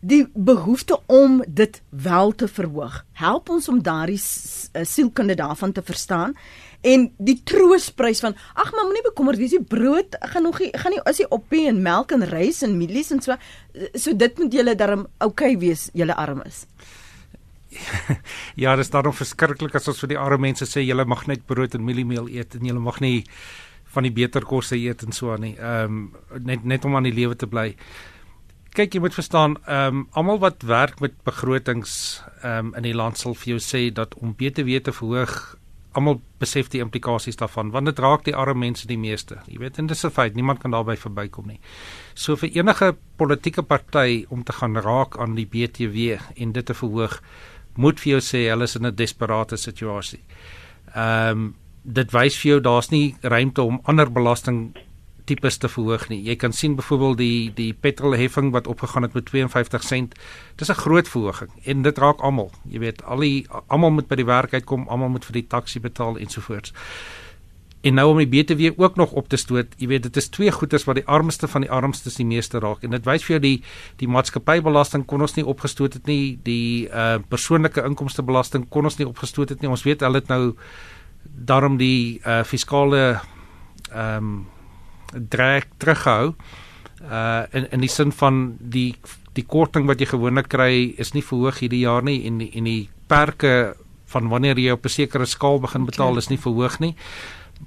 Die 0.00 0.24
behoefte 0.32 0.96
om 1.06 1.42
dit 1.46 1.82
wel 1.90 2.32
te 2.32 2.48
verhoog. 2.48 3.04
Help 3.12 3.50
ons 3.52 3.68
om 3.68 3.82
daardie 3.84 4.20
sielkunde 4.20 5.34
daarvan 5.36 5.72
te 5.72 5.82
verstaan 5.84 6.32
en 6.86 7.10
die 7.18 7.36
troosprys 7.44 8.22
van 8.24 8.36
ag 8.54 8.72
maar 8.72 8.86
moenie 8.88 9.04
bekommerd 9.04 9.40
wees 9.40 9.56
die 9.56 9.64
brood 9.74 10.16
gaan 10.32 10.48
nog 10.48 10.60
nie 10.62 10.70
gaan 10.74 10.94
nie 10.96 11.02
is 11.10 11.20
die 11.20 11.28
oppie 11.28 11.66
en 11.68 11.82
melk 11.84 12.14
en 12.16 12.24
rys 12.30 12.62
en 12.66 12.78
mielies 12.78 13.12
en 13.12 13.20
so 13.24 13.36
so 13.94 14.16
dit 14.16 14.38
moet 14.38 14.58
julle 14.60 14.74
darm 14.74 15.06
oukei 15.18 15.54
okay 15.54 15.60
wees 15.60 15.88
julle 15.94 16.16
armes 16.16 16.66
ja, 18.62 18.74
dit 18.76 18.84
is 18.84 18.90
daarom 18.90 19.14
verskriklik 19.14 19.74
as 19.78 19.88
ons 19.90 20.00
vir 20.02 20.14
die 20.14 20.20
arme 20.20 20.48
mense 20.48 20.66
sê 20.66 20.82
julle 20.82 21.06
mag 21.08 21.26
net 21.30 21.44
brood 21.46 21.74
en 21.76 21.84
mieliemeel 21.86 22.30
eet 22.32 22.56
en 22.58 22.66
julle 22.66 22.82
mag 22.82 23.00
nie 23.04 23.18
van 23.94 24.06
die 24.06 24.14
beter 24.14 24.46
kosse 24.46 24.78
eet 24.78 25.04
en 25.06 25.14
so 25.14 25.34
aan 25.34 25.46
nie. 25.46 25.54
Ehm 25.58 26.00
um, 26.00 26.40
net 26.46 26.64
net 26.64 26.86
om 26.86 26.96
aan 26.96 27.08
die 27.08 27.14
lewe 27.14 27.36
te 27.36 27.48
bly. 27.50 27.72
Kyk, 28.70 28.94
jy 28.94 29.02
moet 29.02 29.16
verstaan, 29.16 29.56
ehm 29.66 30.02
um, 30.02 30.04
almal 30.18 30.42
wat 30.42 30.66
werk 30.66 31.00
met 31.02 31.16
begrotings 31.26 32.22
ehm 32.42 32.70
um, 32.70 32.74
in 32.78 32.86
die 32.86 32.96
land 32.96 33.18
sal 33.18 33.34
vir 33.34 33.56
jou 33.56 33.62
sê 33.62 33.88
dat 33.94 34.14
om 34.18 34.34
BTW 34.34 34.82
te 34.82 34.94
verhoog, 34.94 35.38
almal 35.92 36.20
besef 36.38 36.68
die 36.70 36.80
implikasies 36.80 37.36
daarvan 37.36 37.70
want 37.74 37.86
dit 37.86 37.98
raak 37.98 38.24
die 38.24 38.34
arme 38.34 38.66
mense 38.66 38.86
die 38.86 38.98
meeste. 38.98 39.40
Jy 39.46 39.58
weet, 39.58 39.78
en 39.78 39.86
dis 39.86 40.04
'n 40.04 40.10
feit, 40.10 40.34
niemand 40.34 40.60
kan 40.60 40.70
daarby 40.70 40.96
verbykom 40.96 41.46
nie. 41.46 41.60
So 42.14 42.36
vir 42.36 42.50
enige 42.54 42.96
politieke 43.16 43.62
party 43.62 44.26
om 44.28 44.44
te 44.44 44.52
gaan 44.52 44.76
raak 44.76 45.18
aan 45.18 45.34
die 45.34 45.46
BTW 45.46 46.20
en 46.36 46.52
dit 46.52 46.66
te 46.66 46.74
verhoog, 46.74 47.20
moet 47.76 48.00
vir 48.00 48.10
jou 48.12 48.20
sê 48.20 48.48
hulle 48.50 48.64
is 48.64 48.76
in 48.76 48.86
'n 48.86 48.94
desperate 48.94 49.56
situasie. 49.56 50.20
Ehm 50.94 51.30
um, 51.30 51.54
dit 51.82 52.12
wys 52.12 52.36
vir 52.36 52.50
jou 52.50 52.60
daar's 52.60 52.90
nie 52.90 53.16
ruimte 53.22 53.62
om 53.62 53.80
ander 53.84 54.10
belasting 54.12 54.74
tipes 55.30 55.60
te 55.62 55.70
verhoog 55.70 56.08
nie. 56.10 56.20
Jy 56.26 56.36
kan 56.40 56.54
sien 56.56 56.76
byvoorbeeld 56.78 57.20
die 57.20 57.52
die 57.54 57.70
petrolheffing 57.86 58.50
wat 58.56 58.68
opgegaan 58.70 59.06
het 59.06 59.16
met 59.16 59.30
52 59.30 59.86
sent. 59.86 60.18
Dis 60.56 60.70
'n 60.70 60.82
groot 60.82 61.08
verhoging 61.08 61.50
en 61.64 61.82
dit 61.82 61.98
raak 61.98 62.20
almal. 62.20 62.50
Jy 62.68 62.78
weet, 62.78 63.04
al 63.04 63.20
die 63.20 63.46
almal 63.68 63.90
moet 63.90 64.08
by 64.08 64.16
die 64.16 64.26
werk 64.26 64.52
uitkom, 64.54 64.88
almal 64.88 65.08
moet 65.08 65.24
vir 65.24 65.32
die 65.32 65.46
taxi 65.46 65.80
betaal 65.80 66.18
ensovoorts. 66.18 66.72
En 67.80 67.94
nou 67.96 68.10
om 68.10 68.18
die 68.20 68.28
BTW 68.28 68.80
ook 68.80 68.96
nog 68.96 69.12
op 69.12 69.28
te 69.28 69.36
stoot, 69.36 69.66
jy 69.80 69.86
weet 69.88 70.02
dit 70.02 70.16
is 70.16 70.28
twee 70.28 70.52
goederes 70.52 70.84
wat 70.84 70.98
die 70.98 71.06
armste 71.06 71.48
van 71.48 71.64
die 71.64 71.70
armstes 71.70 72.18
die 72.20 72.26
meeste 72.28 72.60
raak 72.60 72.82
en 72.84 72.90
dit 72.90 73.06
wys 73.08 73.24
vir 73.24 73.38
jou 73.38 73.40
die 73.40 73.62
die 73.96 74.08
maatskappybelasting 74.08 75.06
kon 75.08 75.24
ons 75.24 75.36
nie 75.38 75.46
opgestoot 75.46 75.96
het 75.96 76.06
nie, 76.06 76.36
die 76.44 76.88
uh 76.92 77.16
persoonlike 77.32 77.80
inkomstebelasting 77.88 78.68
kon 78.68 78.84
ons 78.84 78.98
nie 78.98 79.08
opgestoot 79.08 79.48
het 79.48 79.62
nie. 79.62 79.70
Ons 79.70 79.86
weet 79.88 80.04
hulle 80.04 80.20
het 80.20 80.28
nou 80.28 80.54
daarom 81.24 81.80
die 81.80 82.20
uh 82.20 82.42
fiskale 82.44 83.20
ehm 83.90 84.16
um, 84.16 84.40
druk 85.12 85.66
terughou 85.78 86.34
uh 87.00 87.46
in 87.56 87.66
in 87.72 87.80
die 87.80 87.88
sin 87.88 88.12
van 88.12 88.56
die 88.60 88.94
die 89.34 89.46
korting 89.46 89.86
wat 89.86 90.00
jy 90.00 90.10
gewoonlik 90.10 90.50
kry 90.52 90.94
is 90.98 91.14
nie 91.14 91.24
verhoog 91.24 91.62
hierdie 91.62 91.84
jaar 91.86 92.02
nie 92.02 92.26
en 92.26 92.38
die, 92.42 92.50
en 92.54 92.64
die 92.64 92.88
perke 93.08 93.74
van 94.10 94.28
wanneer 94.28 94.58
jy 94.58 94.72
op 94.74 94.84
'n 94.84 94.88
sekere 94.88 95.26
skaal 95.26 95.60
begin 95.60 95.86
betaal 95.86 96.10
okay. 96.10 96.18
is 96.18 96.30
nie 96.30 96.38
verhoog 96.38 96.80
nie. 96.80 96.94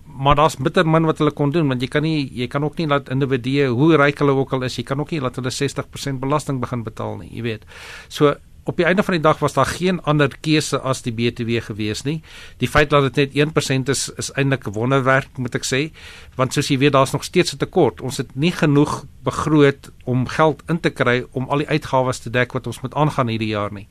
maar 0.06 0.36
daar's 0.36 0.56
bitter 0.56 0.86
min 0.86 1.06
wat 1.06 1.18
hulle 1.18 1.32
kon 1.32 1.52
doen 1.52 1.68
want 1.68 1.82
jy 1.82 1.88
kan 1.88 2.04
nie 2.04 2.30
jy 2.34 2.48
kan 2.48 2.64
ook 2.64 2.78
nie 2.78 2.88
laat 2.88 3.10
individue 3.10 3.68
hoe 3.68 3.98
ryk 3.98 4.20
hulle 4.20 4.32
ook 4.32 4.54
al 4.54 4.64
is 4.64 4.78
jy 4.78 4.84
kan 4.84 5.00
ook 5.00 5.12
nie 5.12 5.20
laat 5.22 5.36
hulle 5.36 5.50
60% 5.50 6.20
belasting 6.20 6.60
begin 6.62 6.84
betaal 6.84 7.18
nie 7.18 7.30
jy 7.34 7.42
weet 7.42 7.66
so 8.10 8.36
op 8.64 8.78
die 8.78 8.86
einde 8.86 9.04
van 9.04 9.14
die 9.14 9.24
dag 9.24 9.40
was 9.40 9.54
daar 9.54 9.66
geen 9.66 10.02
ander 10.02 10.32
keuse 10.42 10.80
as 10.80 11.02
die 11.04 11.14
BTW 11.14 11.60
gewees 11.66 12.04
nie. 12.04 12.22
Die 12.58 12.68
feit 12.68 12.90
dat 12.90 13.14
dit 13.14 13.34
net 13.34 13.54
1% 13.88 13.92
is 13.92 14.10
is 14.18 14.32
eintlik 14.32 14.68
'n 14.68 14.74
wonderwerk 14.74 15.38
moet 15.38 15.56
ek 15.56 15.66
sê, 15.66 15.92
want 16.36 16.54
soos 16.54 16.68
jy 16.68 16.78
weet 16.78 16.94
daar's 16.94 17.12
nog 17.12 17.24
steeds 17.24 17.54
'n 17.54 17.58
tekort. 17.58 18.02
Ons 18.02 18.18
het 18.18 18.36
nie 18.36 18.52
genoeg 18.52 19.06
begroot 19.24 19.92
om 20.04 20.28
geld 20.28 20.64
in 20.68 20.80
te 20.80 20.90
kry 20.90 21.26
om 21.32 21.50
al 21.50 21.58
die 21.58 21.68
uitgawes 21.68 22.20
te 22.20 22.30
dek 22.30 22.54
wat 22.54 22.68
ons 22.68 22.82
moet 22.82 22.94
aangaan 22.94 23.28
hierdie 23.28 23.54
jaar 23.54 23.74
nie. 23.74 23.88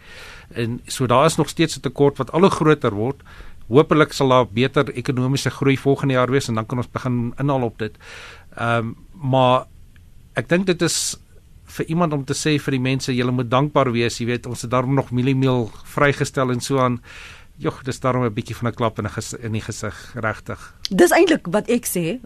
En 0.55 0.81
so 0.87 1.07
daar 1.07 1.27
is 1.27 1.37
nog 1.37 1.49
steeds 1.49 1.77
'n 1.77 1.81
tekort 1.81 2.19
wat 2.19 2.33
al 2.33 2.41
hoe 2.41 2.51
groter 2.51 2.95
word. 2.95 3.23
Hoopelik 3.69 4.13
sal 4.13 4.29
daar 4.29 4.47
beter 4.47 4.95
ekonomiese 4.95 5.51
groei 5.51 5.77
volgende 5.77 6.15
jaar 6.15 6.31
wees 6.31 6.49
en 6.49 6.55
dan 6.55 6.67
kan 6.67 6.79
ons 6.79 6.91
begin 6.91 7.35
inhaal 7.39 7.63
op 7.63 7.79
dit. 7.79 7.97
Ehm 8.57 8.79
um, 8.79 8.97
maar 9.31 9.67
ek 10.35 10.49
dink 10.49 10.67
dit 10.67 10.83
is 10.83 11.17
vir 11.77 11.89
iemand 11.89 12.13
om 12.13 12.25
te 12.25 12.37
sê 12.37 12.57
vir 12.61 12.77
die 12.77 12.83
mense 12.83 13.15
julle 13.15 13.33
moet 13.35 13.51
dankbaar 13.51 13.93
wees, 13.95 14.19
jy 14.21 14.27
weet, 14.33 14.49
ons 14.51 14.65
het 14.65 14.73
daarom 14.73 14.95
nog 14.95 15.13
mieliemeel 15.15 15.71
vrygestel 15.95 16.53
en 16.53 16.61
so 16.61 16.83
aan. 16.83 17.01
Jogg, 17.63 17.83
dis 17.85 18.01
daarom 18.01 18.25
'n 18.25 18.35
bietjie 18.35 18.57
van 18.57 18.69
'n 18.69 18.75
klap 18.75 18.99
in 18.99 19.07
'n 19.07 19.37
in 19.43 19.53
die 19.53 19.61
gesig, 19.61 19.95
regtig. 20.15 20.75
Dis 20.91 21.11
eintlik 21.11 21.47
wat 21.47 21.69
ek 21.69 21.87
sê, 21.87 22.21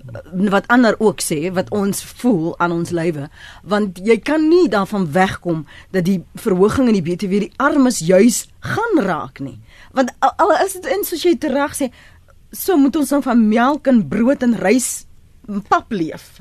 wat 0.50 0.66
ander 0.68 0.94
ook 0.98 1.20
sê, 1.20 1.52
wat 1.52 1.70
ons 1.70 2.04
voel 2.04 2.58
aan 2.58 2.72
ons 2.72 2.90
lywe, 2.90 3.28
want 3.62 3.98
jy 3.98 4.18
kan 4.18 4.48
nie 4.48 4.68
daarvan 4.68 5.12
wegkom 5.12 5.66
dat 5.90 6.04
die 6.04 6.24
verhoging 6.34 6.88
in 6.88 7.02
die 7.02 7.02
BTW 7.02 7.40
die 7.40 7.52
armes 7.56 7.98
juis 7.98 8.48
gaan 8.60 9.04
raak 9.04 9.40
nie. 9.40 9.60
Want 9.92 10.12
al 10.20 10.52
is 10.64 10.72
dit 10.72 10.86
in 10.86 11.04
soos 11.04 11.22
jy 11.22 11.36
reg 11.40 11.74
sê, 11.74 11.92
so 12.52 12.76
moet 12.76 12.96
ons 12.96 13.08
dan 13.08 13.22
van 13.22 13.48
melk 13.48 13.86
en 13.86 14.08
brood 14.08 14.42
en 14.42 14.54
rys 14.54 15.06
pap 15.68 15.92
leef. 15.92 16.40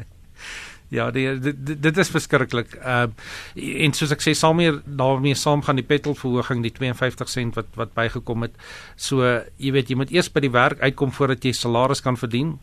Ja, 0.94 1.10
die, 1.12 1.26
dit 1.42 1.82
dit 1.82 1.98
is 1.98 2.12
verskriklik. 2.14 2.76
Uh, 2.78 3.08
en 3.56 3.96
soos 3.98 4.14
ek 4.14 4.22
sê, 4.22 4.36
sal 4.38 4.54
meer 4.58 4.82
daarmee 4.86 5.36
saam 5.36 5.64
gaan 5.66 5.80
die 5.80 5.88
petrolverhoging 5.88 6.62
die 6.66 6.74
52 6.76 7.32
sent 7.32 7.58
wat 7.60 7.72
wat 7.80 7.96
bygekom 7.98 8.46
het. 8.46 8.56
So, 8.96 9.26
jy 9.58 9.74
weet, 9.76 9.90
jy 9.90 9.98
moet 10.00 10.14
eers 10.14 10.30
by 10.32 10.46
die 10.46 10.54
werk 10.54 10.84
uitkom 10.86 11.14
voordat 11.16 11.46
jy 11.46 11.56
salaris 11.58 12.04
kan 12.06 12.20
verdien 12.22 12.56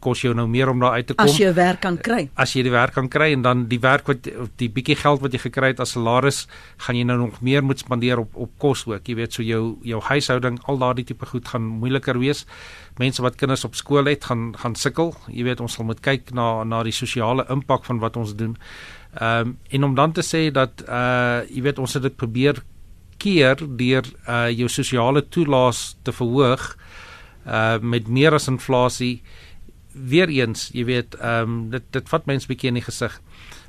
kos 0.00 0.22
jou 0.24 0.32
nou 0.36 0.46
meer 0.48 0.70
om 0.72 0.80
daar 0.80 0.98
uit 0.98 1.06
te 1.10 1.14
kom. 1.14 1.28
As 1.28 1.38
jy 1.38 1.52
werk 1.56 1.80
kan 1.84 1.98
kry. 2.00 2.24
As 2.40 2.54
jy 2.56 2.64
die 2.66 2.72
werk 2.72 2.94
kan 2.96 3.08
kry 3.12 3.30
en 3.34 3.42
dan 3.44 3.66
die 3.70 3.80
werk 3.82 4.08
wat 4.10 4.28
die 4.60 4.68
bietjie 4.72 4.96
geld 5.00 5.22
wat 5.24 5.36
jy 5.36 5.42
gekry 5.44 5.72
het 5.72 5.82
as 5.84 5.94
salaris, 5.96 6.46
gaan 6.86 6.98
jy 6.98 7.04
nou 7.08 7.18
nog 7.20 7.40
meer 7.44 7.64
moet 7.64 7.82
spandeer 7.82 8.22
op 8.22 8.36
op 8.40 8.52
kos 8.62 8.86
ook. 8.88 9.08
Jy 9.08 9.18
weet 9.20 9.36
so 9.36 9.44
jou 9.46 9.62
jou 9.86 10.00
huishouding, 10.08 10.60
al 10.64 10.80
daardie 10.80 11.06
tipe 11.12 11.26
goed 11.26 11.48
gaan 11.48 11.68
moeiliker 11.82 12.18
wees. 12.20 12.46
Mense 13.00 13.22
wat 13.22 13.36
kinders 13.40 13.64
op 13.68 13.76
skool 13.78 14.08
het, 14.10 14.24
gaan 14.28 14.50
gaan 14.58 14.74
sukkel. 14.76 15.14
Jy 15.28 15.44
weet 15.50 15.60
ons 15.60 15.76
sal 15.76 15.88
moet 15.88 16.00
kyk 16.04 16.32
na 16.36 16.64
na 16.64 16.82
die 16.86 16.96
sosiale 16.96 17.46
impak 17.52 17.84
van 17.88 18.00
wat 18.00 18.16
ons 18.16 18.34
doen. 18.36 18.56
Ehm 19.18 19.48
um, 19.48 19.56
en 19.68 19.84
om 19.84 19.94
dan 19.94 20.12
te 20.12 20.22
sê 20.22 20.50
dat 20.54 20.84
uh 20.88 21.42
jy 21.50 21.62
weet 21.68 21.78
ons 21.78 21.94
het 21.94 22.02
dit 22.02 22.16
probeer 22.16 22.62
keer 23.18 23.58
deur 23.76 24.06
uh 24.28 24.48
jou 24.48 24.68
sosiale 24.68 25.22
toelaas 25.28 25.96
te 26.02 26.12
verhoog 26.12 26.76
uh 27.46 27.78
met 27.80 28.08
meer 28.08 28.34
as 28.38 28.48
inflasie 28.48 29.22
weer 30.08 30.28
eens, 30.28 30.68
jy 30.72 30.84
weet, 30.84 31.14
ehm 31.20 31.42
um, 31.42 31.70
dit 31.70 31.84
dit 31.90 32.08
vat 32.08 32.26
mense 32.26 32.48
bietjie 32.48 32.68
in 32.68 32.80
die 32.80 32.86
gesig. 32.86 33.20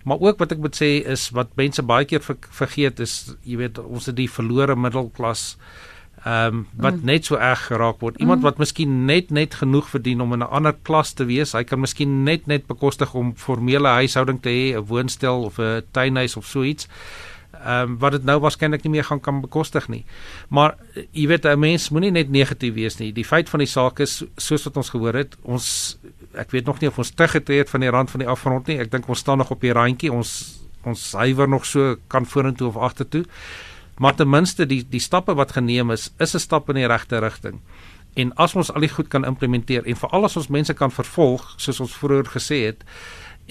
Maar 0.04 0.20
ook 0.20 0.40
wat 0.42 0.52
ek 0.52 0.62
moet 0.64 0.76
sê 0.76 0.92
is 1.06 1.30
wat 1.30 1.56
mense 1.56 1.84
baie 1.86 2.06
keer 2.06 2.24
ver, 2.26 2.38
vergeet 2.50 3.00
is, 3.00 3.36
jy 3.44 3.58
weet, 3.62 3.80
ons 3.80 4.10
het 4.10 4.16
die 4.16 4.30
verlore 4.30 4.76
middelklas 4.76 5.56
ehm 6.22 6.62
um, 6.62 6.66
wat 6.78 7.00
mm. 7.00 7.06
net 7.10 7.26
so 7.26 7.36
erg 7.36 7.66
geraak 7.68 8.00
word. 8.00 8.20
Iemand 8.22 8.42
mm. 8.42 8.46
wat 8.46 8.60
miskien 8.62 9.06
net 9.06 9.32
net 9.32 9.56
genoeg 9.58 9.90
verdien 9.90 10.22
om 10.22 10.34
in 10.34 10.44
'n 10.46 10.54
ander 10.54 10.76
klas 10.84 11.14
te 11.14 11.26
wees, 11.26 11.54
hy 11.54 11.64
kan 11.64 11.80
miskien 11.82 12.24
net 12.24 12.46
net 12.48 12.68
bekostig 12.68 13.14
om 13.14 13.34
formele 13.36 13.88
huishouding 13.88 14.42
te 14.42 14.50
hê, 14.50 14.78
'n 14.78 14.86
woonstel 14.86 15.44
of 15.44 15.58
'n 15.58 15.82
tuinhuis 15.92 16.38
of 16.38 16.46
so 16.46 16.64
iets 16.64 16.88
ehm 17.66 17.90
um, 17.90 17.98
wat 18.00 18.12
dit 18.12 18.24
nou 18.24 18.40
waarskynlik 18.40 18.84
nie 18.84 18.92
meer 18.92 19.04
gaan 19.04 19.20
kan 19.20 19.42
bekostig 19.42 19.88
nie. 19.88 20.04
Maar 20.50 20.76
jy 21.12 21.28
weet 21.28 21.46
'n 21.46 21.60
mens 21.60 21.90
moenie 21.90 22.12
net 22.12 22.30
negatief 22.30 22.74
wees 22.74 22.98
nie. 22.98 23.12
Die 23.14 23.26
feit 23.26 23.50
van 23.50 23.60
die 23.60 23.68
saak 23.68 24.00
is 24.00 24.24
soos 24.38 24.64
wat 24.64 24.78
ons 24.78 24.90
gehoor 24.90 25.14
het, 25.14 25.38
ons 25.42 25.98
ek 26.34 26.52
weet 26.52 26.66
nog 26.66 26.80
nie 26.80 26.90
of 26.90 26.98
ons 26.98 27.12
teruggetree 27.12 27.58
het 27.64 27.70
van 27.70 27.84
die 27.84 27.90
rand 27.90 28.12
van 28.12 28.20
die 28.24 28.30
afgrond 28.30 28.68
nie. 28.68 28.80
Ek 28.80 28.92
dink 28.92 29.08
ons 29.08 29.20
staan 29.20 29.38
nog 29.38 29.52
op 29.52 29.62
die 29.62 29.74
randjie. 29.74 30.12
Ons 30.12 30.60
ons 30.84 31.12
hywer 31.14 31.50
nog 31.50 31.66
so 31.66 31.96
kan 32.10 32.26
vorentoe 32.26 32.68
of 32.68 32.78
agtertoe. 32.78 33.26
Maar 34.02 34.16
ten 34.16 34.30
minste 34.30 34.66
die 34.66 34.82
die 34.90 35.00
stappe 35.00 35.36
wat 35.38 35.52
geneem 35.52 35.92
is, 35.92 36.10
is 36.18 36.34
'n 36.36 36.40
stap 36.40 36.70
in 36.70 36.76
die 36.76 36.88
regte 36.88 37.20
rigting. 37.20 37.60
En 38.16 38.34
as 38.36 38.56
ons 38.56 38.72
al 38.74 38.82
die 38.82 38.90
goed 38.90 39.08
kan 39.08 39.26
implementeer 39.26 39.86
en 39.86 39.96
veral 39.96 40.24
as 40.24 40.36
ons 40.36 40.48
mense 40.48 40.74
kan 40.74 40.92
vervolg 40.92 41.54
soos 41.58 41.80
ons 41.80 41.94
vroeër 41.96 42.26
gesê 42.26 42.66
het, 42.66 42.84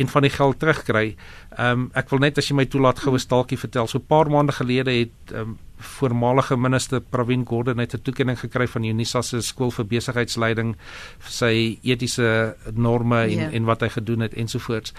en 0.01 0.09
van 0.09 0.25
die 0.25 0.33
geld 0.33 0.59
terugkry. 0.59 1.17
Ehm 1.57 1.71
um, 1.71 1.89
ek 1.95 2.13
wil 2.13 2.23
net 2.25 2.39
as 2.39 2.49
jy 2.49 2.57
my 2.57 2.67
toelaat 2.71 3.03
goue 3.05 3.19
staaltjie 3.19 3.59
vertel. 3.61 3.87
So 3.87 3.99
'n 3.99 4.07
paar 4.09 4.31
maande 4.31 4.53
gelede 4.53 4.91
het 4.91 5.33
ehm 5.33 5.41
um, 5.41 5.59
voormalige 5.81 6.57
minister 6.57 7.01
Pravin 7.01 7.45
Gordhan 7.47 7.77
net 7.77 7.95
'n 7.95 8.03
toekenning 8.03 8.39
gekry 8.39 8.67
van 8.67 8.85
Unisa 8.85 9.23
se 9.23 9.41
skool 9.41 9.71
vir 9.71 9.85
besigheidsleiding 9.85 10.77
vir 11.19 11.33
sy 11.33 11.79
etiese 11.83 12.57
norme 12.75 13.23
en 13.23 13.31
yeah. 13.31 13.41
Ja. 13.41 13.51
en 13.51 13.65
wat 13.65 13.81
hy 13.81 13.89
gedoen 13.89 14.21
het 14.21 14.35
ensovoorts. 14.35 14.93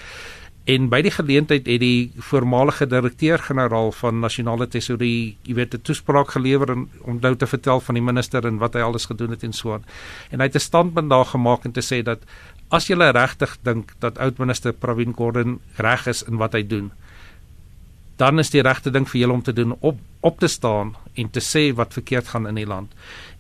En 0.70 0.90
by 0.90 1.00
die 1.02 1.12
geleentheid 1.12 1.66
het 1.66 1.80
die 1.82 2.12
voormalige 2.22 2.86
direkteur-generaal 2.86 3.92
van 3.98 4.20
Nasionale 4.20 4.68
Tesourie, 4.68 5.38
jy 5.42 5.54
weet, 5.54 5.74
'n 5.74 5.82
toespraak 5.82 6.32
gelewer 6.32 6.72
en 6.72 6.90
om 7.02 7.18
nou 7.20 7.36
te 7.36 7.48
vertel 7.48 7.80
van 7.80 7.96
die 7.96 8.04
minister 8.04 8.46
en 8.46 8.58
wat 8.58 8.74
hy 8.74 8.82
alles 8.82 9.06
gedoen 9.06 9.30
het 9.30 9.44
en 9.44 9.54
so 9.54 9.74
aan. 9.74 9.86
En 10.30 10.40
hy 10.40 10.46
het 10.46 10.56
'n 10.56 10.60
standpunt 10.60 11.10
daar 11.10 11.26
gemaak 11.26 11.66
en 11.66 11.72
te 11.72 11.82
sê 11.82 12.04
dat 12.04 12.20
as 12.72 12.88
jy 12.88 12.96
regtig 12.96 13.58
dink 13.64 13.92
dat 14.00 14.18
oudminister 14.18 14.74
Pravin 14.74 15.14
Gordhan 15.14 15.60
reg 15.78 16.08
is 16.08 16.24
in 16.24 16.40
wat 16.40 16.54
hy 16.54 16.64
doen, 16.64 16.92
dan 18.18 18.40
is 18.40 18.52
die 18.54 18.62
regte 18.62 18.92
ding 18.92 19.08
vir 19.10 19.22
julle 19.22 19.34
om 19.34 19.44
te 19.44 19.54
doen 19.54 19.76
op 19.80 20.00
op 20.22 20.40
te 20.40 20.48
staan 20.48 20.94
en 21.18 21.30
te 21.34 21.42
sê 21.42 21.72
wat 21.74 21.96
verkeerd 21.98 22.28
gaan 22.28 22.46
in 22.48 22.60
die 22.60 22.68
land. 22.70 22.92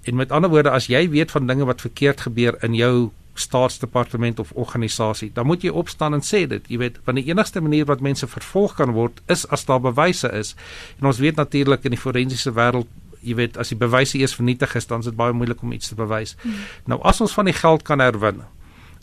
En 0.10 0.16
met 0.18 0.32
ander 0.32 0.50
woorde, 0.50 0.72
as 0.74 0.88
jy 0.90 1.04
weet 1.14 1.32
van 1.32 1.46
dinge 1.46 1.68
wat 1.70 1.82
verkeerd 1.82 2.24
gebeur 2.26 2.58
in 2.66 2.74
jou 2.74 3.12
staatsdepartement 3.38 4.40
of 4.42 4.52
organisasie, 4.58 5.30
dan 5.34 5.46
moet 5.46 5.62
jy 5.62 5.70
opstaan 5.70 6.18
en 6.18 6.26
sê 6.26 6.48
dit. 6.50 6.66
Jy 6.68 6.80
weet, 6.82 6.98
want 7.06 7.22
die 7.22 7.28
enigste 7.30 7.62
manier 7.62 7.86
wat 7.86 8.02
mense 8.02 8.28
vervolg 8.28 8.74
kan 8.80 8.96
word 8.98 9.22
is 9.30 9.46
as 9.54 9.68
daar 9.70 9.84
bewyse 9.84 10.32
is. 10.34 10.56
En 11.00 11.12
ons 11.12 11.22
weet 11.22 11.38
natuurlik 11.38 11.86
in 11.86 11.94
die 11.94 12.02
forensiese 12.02 12.54
wêreld 12.58 12.90
jy 13.22 13.36
weet 13.38 13.58
as 13.62 13.70
die 13.70 13.78
bewyse 13.78 14.18
eers 14.18 14.34
vernietig 14.34 14.74
is 14.76 14.88
dan 14.90 15.04
is 15.04 15.12
dit 15.12 15.18
baie 15.18 15.34
moeilik 15.38 15.62
om 15.62 15.74
iets 15.76 15.92
te 15.92 15.96
bewys. 15.96 16.34
Hmm. 16.42 16.66
Nou 16.90 16.98
as 17.06 17.22
ons 17.22 17.38
van 17.38 17.46
die 17.46 17.54
geld 17.54 17.86
kan 17.86 18.02
herwin, 18.02 18.42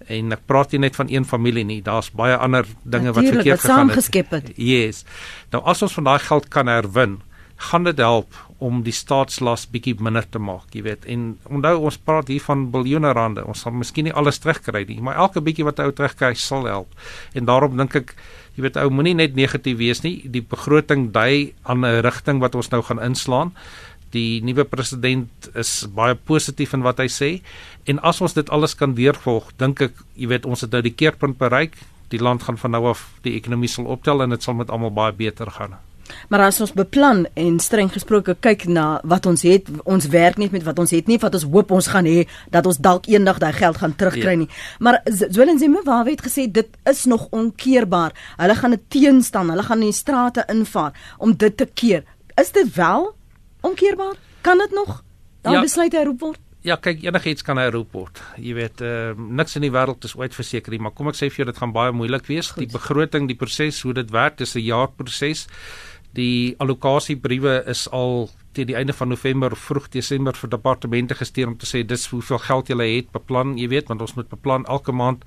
en 0.08 0.32
ek 0.32 0.44
praat 0.46 0.72
nie 0.72 0.82
net 0.86 0.96
van 0.96 1.10
een 1.12 1.24
familie 1.28 1.64
nie, 1.68 1.80
daar's 1.84 2.10
baie 2.10 2.36
ander 2.36 2.66
dinge 2.82 3.12
Natuurlijk, 3.12 3.14
wat 3.14 3.24
verkeerd 3.34 3.60
gegaan 3.60 3.88
het. 3.88 4.30
het. 4.30 4.52
Yes. 4.56 5.04
Nou 5.52 5.62
as 5.64 5.82
ons 5.82 5.96
van 5.98 6.04
daai 6.04 6.18
geld 6.18 6.48
kan 6.48 6.66
herwin, 6.66 7.20
gaan 7.68 7.84
dit 7.84 7.98
help 7.98 8.34
om 8.62 8.82
die 8.86 8.94
staatslas 8.94 9.66
bietjie 9.70 9.96
minder 10.02 10.26
te 10.26 10.38
maak, 10.38 10.70
jy 10.74 10.82
weet. 10.82 11.06
En 11.10 11.38
onthou 11.50 11.76
ons 11.90 11.98
praat 11.98 12.30
hier 12.30 12.42
van 12.42 12.68
biljoene 12.70 13.12
rande. 13.14 13.44
Ons 13.46 13.64
sal 13.66 13.74
miskien 13.74 14.06
nie 14.06 14.14
alles 14.14 14.38
terugkry 14.42 14.84
nie, 14.88 15.00
maar 15.02 15.18
elke 15.18 15.42
bietjie 15.42 15.66
wat 15.66 15.82
ou 15.82 15.90
terugkry 15.92 16.34
sal 16.38 16.66
help. 16.70 16.94
En 17.34 17.46
daarom 17.50 17.76
dink 17.76 17.96
ek 17.98 18.14
Jy 18.58 18.64
weet 18.64 18.78
ou 18.82 18.88
moenie 18.90 19.14
net 19.14 19.36
negatief 19.38 19.76
wees 19.78 20.00
nie. 20.02 20.16
Die 20.26 20.42
begroting 20.42 21.12
dui 21.14 21.54
aan 21.62 21.86
'n 21.86 22.02
rigting 22.02 22.40
wat 22.42 22.56
ons 22.58 22.70
nou 22.74 22.82
gaan 22.82 22.98
inslaan 22.98 23.52
die 24.14 24.40
nuwe 24.44 24.64
president 24.64 25.50
is 25.54 25.86
baie 25.94 26.14
positief 26.14 26.74
in 26.76 26.84
wat 26.86 27.02
hy 27.02 27.08
sê. 27.12 27.30
En 27.88 28.00
as 28.00 28.20
ons 28.24 28.34
dit 28.34 28.50
alles 28.50 28.76
kan 28.78 28.94
deurvolg 28.94 29.52
dink 29.60 29.82
ek 29.88 30.04
jy 30.16 30.30
weet 30.32 30.46
ons 30.46 30.64
het 30.64 30.72
nou 30.72 30.82
die 30.82 30.94
keerpunt 30.94 31.38
bereik. 31.38 31.76
Die 32.08 32.22
land 32.22 32.42
gaan 32.42 32.56
van 32.56 32.72
nou 32.76 32.86
af 32.94 33.04
die 33.22 33.36
ekonomie 33.36 33.68
sal 33.68 33.86
optel 33.86 34.24
en 34.24 34.32
dit 34.32 34.42
sal 34.42 34.56
met 34.56 34.70
almal 34.70 34.94
baie 34.94 35.12
beter 35.12 35.50
gaan. 35.52 35.76
Maar 36.28 36.46
as 36.48 36.60
ons 36.60 36.72
beplan 36.76 37.26
en 37.38 37.58
streng 37.62 37.90
gesproke 37.92 38.34
kyk 38.40 38.66
na 38.70 38.86
wat 39.08 39.26
ons 39.28 39.44
het 39.46 39.68
ons 39.84 40.08
werk 40.12 40.38
net 40.40 40.54
met 40.54 40.64
wat 40.66 40.80
ons 40.82 40.92
het 40.94 41.08
nie 41.10 41.18
wat 41.20 41.36
ons 41.36 41.46
hoop 41.52 41.72
ons 41.76 41.90
gaan 41.92 42.08
hê 42.08 42.24
dat 42.54 42.66
ons 42.68 42.80
dalk 42.80 43.08
eendag 43.10 43.40
daai 43.42 43.52
geld 43.56 43.80
gaan 43.82 43.96
terugkry 43.96 44.34
ja. 44.36 44.42
nie. 44.44 44.50
Maar 44.78 45.00
Zwelin 45.04 45.60
waar 45.84 46.06
het 46.08 46.24
gesê 46.24 46.48
dit 46.50 46.68
is 46.88 47.04
nog 47.04 47.28
onkeerbaar. 47.30 48.12
Hulle 48.36 48.54
gaan 48.54 48.72
'n 48.72 48.82
teenstaan 48.88 49.50
hulle 49.50 49.62
gaan 49.62 49.80
in 49.80 49.92
die 49.92 49.92
strate 49.92 50.44
invaar 50.48 50.92
om 51.18 51.36
dit 51.36 51.56
te 51.56 51.66
keer. 51.66 52.04
Is 52.36 52.52
dit 52.52 52.74
wel 52.74 53.14
onkeerbaar? 53.60 54.16
Kan 54.40 54.58
dit 54.58 54.70
nog? 54.70 55.02
Dan 55.40 55.52
ja, 55.52 55.60
besluit 55.60 55.92
hy 55.92 56.04
roep 56.04 56.20
word. 56.20 56.40
Ja, 56.66 56.76
kyk, 56.82 57.04
enigiets 57.06 57.44
kan 57.46 57.58
hy 57.60 57.68
roep 57.70 57.92
word. 57.94 58.20
Jy 58.42 58.54
weet, 58.58 58.82
uh, 58.82 59.12
niks 59.16 59.54
in 59.56 59.64
die 59.64 59.72
wêreld 59.72 60.04
is 60.04 60.16
ooit 60.18 60.34
verseker 60.34 60.74
nie, 60.74 60.80
maar 60.82 60.94
kom 60.96 61.10
ek 61.10 61.18
sê 61.18 61.28
vir 61.30 61.44
jou 61.44 61.46
dit 61.52 61.60
gaan 61.60 61.74
baie 61.74 61.94
moeilik 61.94 62.26
wees. 62.28 62.50
Goed. 62.50 62.64
Die 62.66 62.72
begroting, 62.72 63.28
die 63.30 63.38
proses 63.38 63.78
hoe 63.86 63.94
dit 63.96 64.10
werk, 64.14 64.36
dis 64.40 64.56
'n 64.56 64.64
jaarproses. 64.66 65.46
Die 66.18 66.56
allokasiebriewe 66.58 67.62
is 67.68 67.86
al 67.92 68.30
teen 68.52 68.66
die 68.66 68.76
einde 68.76 68.92
van 68.92 69.08
November 69.08 69.56
vroeg 69.56 69.88
Desember 69.88 70.34
vir 70.34 70.50
departemente 70.50 71.14
gestuur 71.14 71.46
om 71.46 71.56
te 71.56 71.66
sê 71.66 71.86
dis 71.86 72.06
hoeveel 72.10 72.38
geld 72.38 72.68
jy 72.68 72.96
het 72.96 73.12
beplan, 73.12 73.56
jy 73.58 73.68
weet, 73.68 73.88
want 73.88 74.00
ons 74.00 74.14
moet 74.14 74.28
beplan 74.28 74.66
elke 74.66 74.92
maand. 74.92 75.24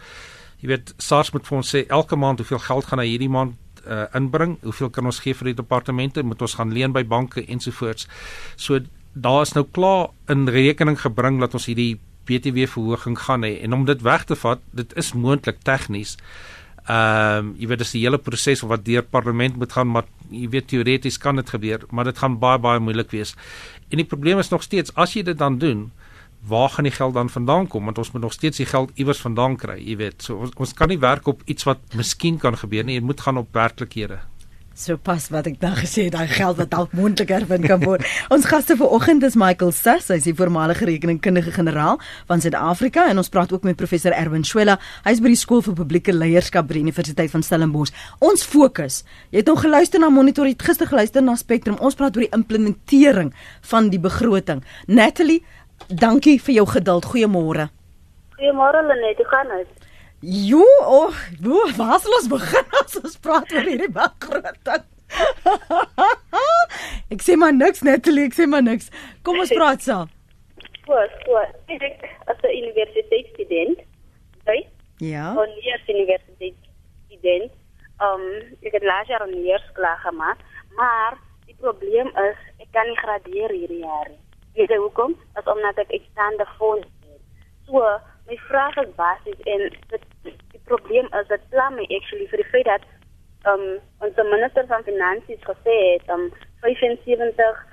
Jy 0.59 0.67
weet, 0.67 0.93
SARS 0.97 1.31
moet 1.31 1.47
vir 1.47 1.57
ons 1.57 1.75
sê 1.75 1.87
elke 1.87 2.15
maand 2.15 2.39
hoeveel 2.39 2.59
geld 2.59 2.85
gaan 2.85 2.99
hy 2.99 3.07
hierdie 3.07 3.29
maand 3.29 3.55
uh, 3.87 4.05
inbring, 4.17 4.57
hoeveel 4.63 4.89
kan 4.89 5.05
ons 5.05 5.19
gee 5.23 5.33
vir 5.37 5.51
die 5.51 5.57
departemente, 5.61 6.23
moet 6.23 6.41
ons 6.41 6.55
gaan 6.59 6.73
leen 6.73 6.93
by 6.95 7.03
banke 7.03 7.45
ensovoorts. 7.45 8.07
So 8.55 8.79
daar 9.13 9.41
is 9.41 9.53
nou 9.57 9.65
klaar 9.71 10.09
in 10.31 10.47
rekening 10.47 10.99
gebring 11.01 11.39
dat 11.41 11.53
ons 11.57 11.67
hierdie 11.67 11.99
BTW 12.29 12.67
verhoging 12.69 13.17
gaan 13.19 13.43
hê 13.43 13.57
en 13.65 13.73
om 13.73 13.85
dit 13.85 14.01
weg 14.05 14.25
te 14.29 14.37
vat, 14.39 14.61
dit 14.77 14.93
is 14.99 15.13
moontlik 15.13 15.63
tegnies. 15.67 16.17
Ehm 16.89 17.51
um, 17.51 17.53
jy 17.61 17.67
weet 17.69 17.83
dis 17.83 17.93
die 17.93 18.01
hele 18.05 18.17
proses 18.17 18.63
wat 18.65 18.85
deur 18.85 19.03
parlement 19.05 19.57
moet 19.57 19.73
gaan, 19.73 19.89
maar 19.91 20.07
jy 20.29 20.47
weet 20.49 20.67
teoreties 20.71 21.19
kan 21.21 21.37
dit 21.37 21.49
gebeur, 21.49 21.85
maar 21.91 22.09
dit 22.09 22.17
gaan 22.17 22.39
baie 22.41 22.59
baie 22.59 22.79
moeilik 22.79 23.11
wees. 23.13 23.35
En 23.89 24.01
die 24.01 24.07
probleem 24.07 24.39
is 24.41 24.49
nog 24.49 24.63
steeds 24.63 24.93
as 24.95 25.13
jy 25.13 25.23
dit 25.27 25.37
dan 25.37 25.59
doen, 25.61 25.91
waar 26.47 26.69
gaan 26.69 26.83
die 26.83 26.95
geld 26.95 27.13
dan 27.13 27.29
vandaan 27.29 27.67
kom 27.67 27.85
want 27.85 27.97
ons 27.97 28.11
moet 28.11 28.21
nog 28.21 28.33
steeds 28.33 28.57
die 28.57 28.65
geld 28.65 28.91
iewers 28.95 29.21
vandaan 29.21 29.55
kry 29.55 29.77
jy 29.79 29.95
weet 29.97 30.23
so 30.23 30.41
ons, 30.41 30.55
ons 30.55 30.73
kan 30.73 30.89
nie 30.89 30.99
werk 30.99 31.27
op 31.27 31.41
iets 31.45 31.67
wat 31.69 31.79
miskien 31.95 32.37
kan 32.41 32.57
gebeur 32.57 32.83
nie 32.83 32.97
jy 32.97 33.05
moet 33.05 33.21
gaan 33.21 33.37
op 33.37 33.53
werklikhede 33.53 34.19
So 34.81 34.95
pas 34.97 35.25
wat 35.29 35.45
ek 35.49 35.57
dan 35.59 35.75
gesê 35.75 36.07
het, 36.07 36.15
daai 36.15 36.31
geld 36.31 36.55
wat 36.57 36.69
dalk 36.71 36.93
moontlik 36.95 37.29
herwin 37.29 37.65
kan 37.67 37.83
word. 37.83 38.05
ons 38.33 38.47
gaste 38.49 38.77
vanoggend 38.79 39.25
is 39.27 39.35
Michael 39.37 39.73
Sass, 39.75 40.07
hy's 40.09 40.25
die 40.25 40.33
voormalige 40.33 40.87
rekeningkundige 40.87 41.51
generaal 41.53 41.99
van 42.29 42.41
Suid-Afrika 42.41 43.03
en 43.11 43.19
ons 43.19 43.29
praat 43.29 43.51
ook 43.51 43.67
met 43.67 43.77
professor 43.77 44.15
Erwin 44.15 44.47
Swela. 44.47 44.77
Hy's 45.03 45.19
by 45.21 45.33
die 45.33 45.41
skool 45.41 45.61
vir 45.65 45.75
publieke 45.75 46.15
leierskap 46.15 46.69
by 46.69 46.79
die 46.79 46.85
Universiteit 46.87 47.33
van 47.35 47.43
Stellenbosch. 47.45 47.91
Ons 48.23 48.47
fokus. 48.47 49.03
Jy 49.29 49.43
het 49.43 49.51
nog 49.51 49.61
geluister 49.61 50.01
na 50.01 50.09
Monitor, 50.09 50.47
jy 50.47 50.55
het 50.55 50.65
gister 50.71 50.89
geluister 50.89 51.25
na 51.25 51.35
Spectrum. 51.37 51.77
Ons 51.83 51.99
praat 51.99 52.15
oor 52.15 52.25
die 52.25 52.33
implementering 52.33 53.35
van 53.73 53.91
die 53.91 54.01
begroting. 54.01 54.63
Natalie, 54.87 55.41
Dankie 55.87 56.41
vir 56.41 56.53
jou 56.53 56.67
geduld. 56.67 57.05
Goeiemôre. 57.05 57.69
Goeiemôre 58.37 58.81
Lenet, 58.87 59.17
hoe 59.17 59.25
gaan 59.25 59.47
dit? 59.57 59.67
Jo, 60.21 60.65
oh, 60.85 61.13
wo, 61.41 61.65
waar 61.77 61.99
sal 61.99 62.13
ons 62.13 62.27
begin 62.29 62.73
as 62.81 62.97
ons 62.99 63.17
praat 63.17 63.53
oor 63.53 63.65
hierdie 63.65 63.89
begroting? 63.89 64.83
ek 67.13 67.23
sê 67.25 67.35
maar 67.39 67.53
niks 67.55 67.81
Natalie, 67.85 68.27
ek 68.29 68.37
sê 68.37 68.47
maar 68.49 68.65
niks. 68.65 68.91
Kom 69.25 69.41
ons 69.41 69.53
praat 69.55 69.85
saam. 69.85 70.11
Wat, 70.91 71.13
wat? 71.29 71.55
Ek 71.71 71.83
as 72.27 72.39
'n 72.41 72.51
universiteitsstudent. 72.51 73.83
Hey? 74.49 74.65
Ja. 74.97 75.31
Van 75.37 75.51
hier 75.61 75.79
universiteitsstudent. 75.87 77.53
Um, 78.01 78.25
ek 78.65 78.75
het 78.75 78.83
laas 78.83 79.07
jaar 79.07 79.23
'n 79.27 79.43
leersklas 79.45 80.01
gemaak, 80.01 80.41
maar 80.75 81.15
die 81.45 81.55
probleem 81.61 82.09
is 82.29 82.37
ek 82.59 82.69
kan 82.73 82.89
nie 82.89 82.97
gradeer 82.97 83.53
hierdie 83.53 83.85
jaar 83.85 84.09
nie. 84.09 84.19
Weet 84.55 84.69
jy 84.69 84.77
hoekom? 84.77 85.15
Dit 85.33 85.43
is 85.45 85.51
omdat 85.53 85.77
ek 85.83 85.91
uitstaande 85.91 86.47
fonds 86.57 86.87
het. 86.87 87.21
So, 87.67 87.83
my 88.27 88.37
vraag 88.47 88.75
is 88.83 88.95
basies 88.95 89.41
en 89.53 89.67
dit 89.93 90.03
die 90.23 90.63
probleem 90.69 91.07
is 91.19 91.27
dat 91.27 91.49
plan 91.49 91.75
my 91.75 91.85
actually 91.97 92.27
vir 92.31 92.43
die 92.43 92.51
feit 92.53 92.69
dat 92.69 92.87
um 93.51 93.63
ons 94.05 94.19
minister 94.29 94.67
van 94.69 94.83
finansies 94.83 95.41
gesê 95.47 95.77
het 95.93 96.09
um 96.15 96.29
75 96.61 97.67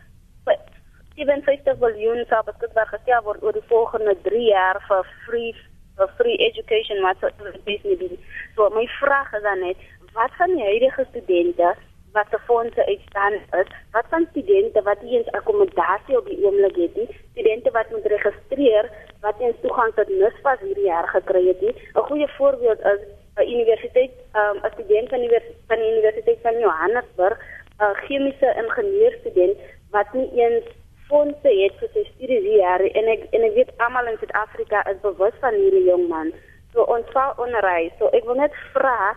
57 1.18 1.78
miljoen 1.82 2.24
sou 2.30 2.40
beskikbaar 2.46 2.88
gestel 2.92 3.22
word 3.26 3.42
oor 3.42 3.56
die 3.56 3.68
volgende 3.72 4.14
3 4.26 4.42
jaar 4.48 4.78
vir 4.88 5.10
free 5.26 5.52
vir 5.98 6.10
free 6.18 6.38
education 6.46 7.02
wat 7.02 7.20
sou 7.20 7.30
basically 7.66 8.18
so 8.56 8.68
my 8.76 8.86
vraag 9.00 9.32
is 9.38 9.46
dan 9.46 9.64
net 9.66 9.86
wat 10.14 10.34
van 10.40 10.54
die 10.54 10.64
huidige 10.70 11.06
studente 11.10 11.74
wat 12.12 12.26
se 12.30 12.38
fondse 12.46 12.86
uitstaan 12.86 13.32
is, 13.32 13.68
wat 13.92 14.06
van 14.08 14.26
studente 14.30 14.82
wat 14.82 15.02
nie 15.02 15.16
eens 15.18 15.30
akkommodasie 15.30 16.18
op 16.18 16.26
die 16.26 16.40
oomblik 16.44 16.76
het 16.76 16.96
nie, 16.96 17.08
studente 17.32 17.70
wat 17.70 17.90
moet 17.90 18.06
registreer 18.06 18.90
wat 19.20 19.38
nie 19.38 19.46
eens 19.46 19.62
toegang 19.62 19.94
tot 19.94 20.08
NSFAS 20.08 20.60
hierdie 20.60 20.88
jaar 20.88 21.08
gekry 21.08 21.46
het 21.46 21.60
nie. 21.60 21.74
'n 21.94 22.06
Goeie 22.08 22.28
voorbeeld 22.38 22.80
is 22.94 23.02
'n 23.36 23.50
universiteit, 23.54 24.12
um, 24.40 24.56
'n 24.64 24.72
student 24.72 25.08
van 25.08 25.20
die 25.20 25.42
van 25.66 25.78
die 25.78 25.92
Universiteit 25.92 26.38
van 26.42 26.58
Johannesburg, 26.58 27.38
'n 27.80 27.94
chemiese 28.06 28.54
ingenieurstudent 28.62 29.56
wat 29.90 30.12
nie 30.12 30.30
eens 30.34 30.64
fondse 31.08 31.48
het 31.62 31.72
vir 31.80 31.88
sy 31.92 32.04
studies 32.04 32.44
hier 32.44 32.80
en 33.00 33.08
ek 33.14 33.22
en 33.30 33.42
ek 33.42 33.54
weet 33.54 33.72
almal 33.84 34.10
in 34.10 34.18
Suid-Afrika 34.20 34.84
is 34.92 35.00
bewus 35.00 35.36
van 35.40 35.54
hierdie 35.54 35.84
jong 35.84 36.08
man. 36.08 36.32
So 36.72 36.82
ons 36.82 37.08
val 37.16 37.32
onderry. 37.36 37.92
So 37.98 38.10
ek 38.18 38.24
wil 38.28 38.34
net 38.34 38.54
vra 38.74 39.16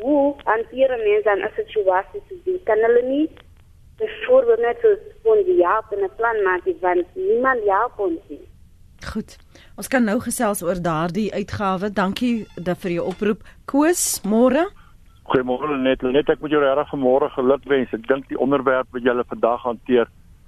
hoe 0.00 0.34
hanteer 0.44 0.88
mense 0.88 1.24
dan 1.24 1.42
'n 1.42 1.52
situasie 1.56 2.20
soos 2.28 2.42
die 2.44 2.60
kan 2.64 2.78
hulle 2.86 3.02
nie 3.02 3.28
byvoorbeeld 3.98 4.60
net 4.60 4.78
so 4.82 4.88
van 5.22 5.44
die 5.44 5.56
jaar 5.56 5.84
in 5.90 6.04
'n 6.04 6.16
plan 6.16 6.42
maak 6.42 6.64
want 6.80 7.06
niemand 7.14 7.60
help 7.64 7.98
ons 7.98 8.20
nie. 8.28 8.46
Goed. 9.12 9.36
Ons 9.76 9.88
kan 9.88 10.04
nou 10.04 10.20
gesels 10.20 10.62
oor 10.62 10.82
daardie 10.82 11.32
uitgawe. 11.32 11.92
Dankie 11.92 12.46
vir 12.82 12.90
jou 12.90 13.06
oproep. 13.06 13.42
Koos, 13.64 14.20
môre. 14.22 14.70
Goeiemôre 15.22 15.78
net. 15.78 16.02
Net 16.02 16.28
ek 16.28 16.40
moet 16.40 16.50
jou 16.50 16.62
regtig 16.62 16.92
môre 16.98 17.28
geluk 17.30 17.64
wens. 17.64 17.92
Ek 17.92 18.06
dink 18.06 18.28
die 18.28 18.38
onderwerp 18.38 18.86
wat 18.90 19.02
julle 19.02 19.24
vandag 19.24 19.62
hanteer 19.62 20.06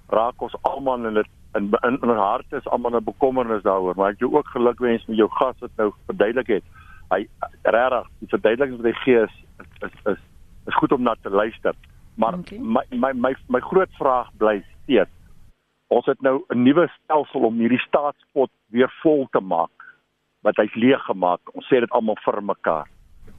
raak 0.09 0.43
ons 0.43 0.57
almal 0.63 1.07
in 1.07 1.15
dit 1.15 1.27
in 1.55 1.71
in 1.83 2.11
ons 2.11 2.19
harte 2.19 2.57
is 2.57 2.67
almal 2.67 2.97
'n 2.97 3.05
bekommernis 3.05 3.63
daaroor, 3.63 3.95
maar 3.97 4.11
ek 4.11 4.19
jou 4.19 4.35
ook 4.35 4.47
geluk 4.47 4.79
wens 4.79 5.07
met 5.07 5.17
jou 5.17 5.29
gas 5.29 5.55
wat 5.61 5.71
nou 5.77 5.93
verduidelik 6.07 6.47
het 6.47 6.65
hy 7.11 7.27
regtig 7.63 8.11
die 8.23 8.31
verduideliking 8.33 8.77
wat 8.81 8.91
hy 8.91 8.99
gee 9.05 9.23
is 9.27 9.37
is 9.87 9.95
is 10.13 10.21
is 10.71 10.77
goed 10.79 10.93
om 10.93 11.03
na 11.03 11.15
te 11.23 11.31
luister. 11.31 11.75
Maar 12.15 12.39
okay. 12.39 12.59
my 12.59 12.85
my 12.91 13.13
my 13.13 13.35
my 13.49 13.61
groot 13.61 13.91
vraag 13.99 14.31
bly 14.39 14.61
steeds. 14.83 15.11
Ons 15.91 16.07
het 16.07 16.21
nou 16.23 16.45
'n 16.49 16.63
nuwe 16.63 16.89
stelsel 16.89 17.41
om 17.41 17.59
hierdie 17.59 17.83
staatspot 17.89 18.51
weer 18.71 18.93
vol 19.03 19.27
te 19.31 19.41
maak 19.41 19.71
wat 20.43 20.57
hy's 20.57 20.75
leeg 20.75 21.03
gemaak. 21.05 21.41
Ons 21.55 21.67
sê 21.67 21.81
dit 21.81 21.91
almal 21.91 22.17
vir 22.25 22.43
mekaar. 22.43 22.87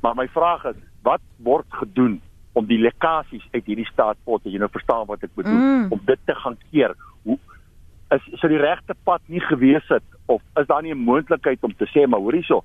Maar 0.01 0.15
my 0.15 0.27
vraag 0.27 0.65
is, 0.65 0.75
wat 1.03 1.21
word 1.37 1.65
gedoen 1.69 2.21
om 2.53 2.65
die 2.65 2.79
lekkasies 2.81 3.47
uit 3.51 3.65
hierdie 3.65 3.87
staatspot, 3.87 4.43
jy 4.43 4.59
nou 4.59 4.69
verstaan 4.69 5.07
wat 5.07 5.23
ek 5.23 5.33
bedoel, 5.35 5.57
mm. 5.57 5.87
om 5.91 6.01
dit 6.05 6.19
te 6.25 6.35
gaan 6.35 6.57
keer? 6.71 6.95
Hoe 7.23 7.37
is 8.11 8.39
so 8.41 8.47
die 8.51 8.59
regte 8.59 8.95
pad 9.07 9.21
nie 9.31 9.39
gewees 9.39 9.87
het 9.87 10.03
of 10.25 10.41
is 10.59 10.67
daar 10.67 10.83
nie 10.83 10.93
'n 10.93 11.05
moontlikheid 11.05 11.63
om 11.63 11.73
te 11.75 11.87
sê 11.93 12.07
maar 12.07 12.19
hoorie 12.19 12.43
so, 12.43 12.63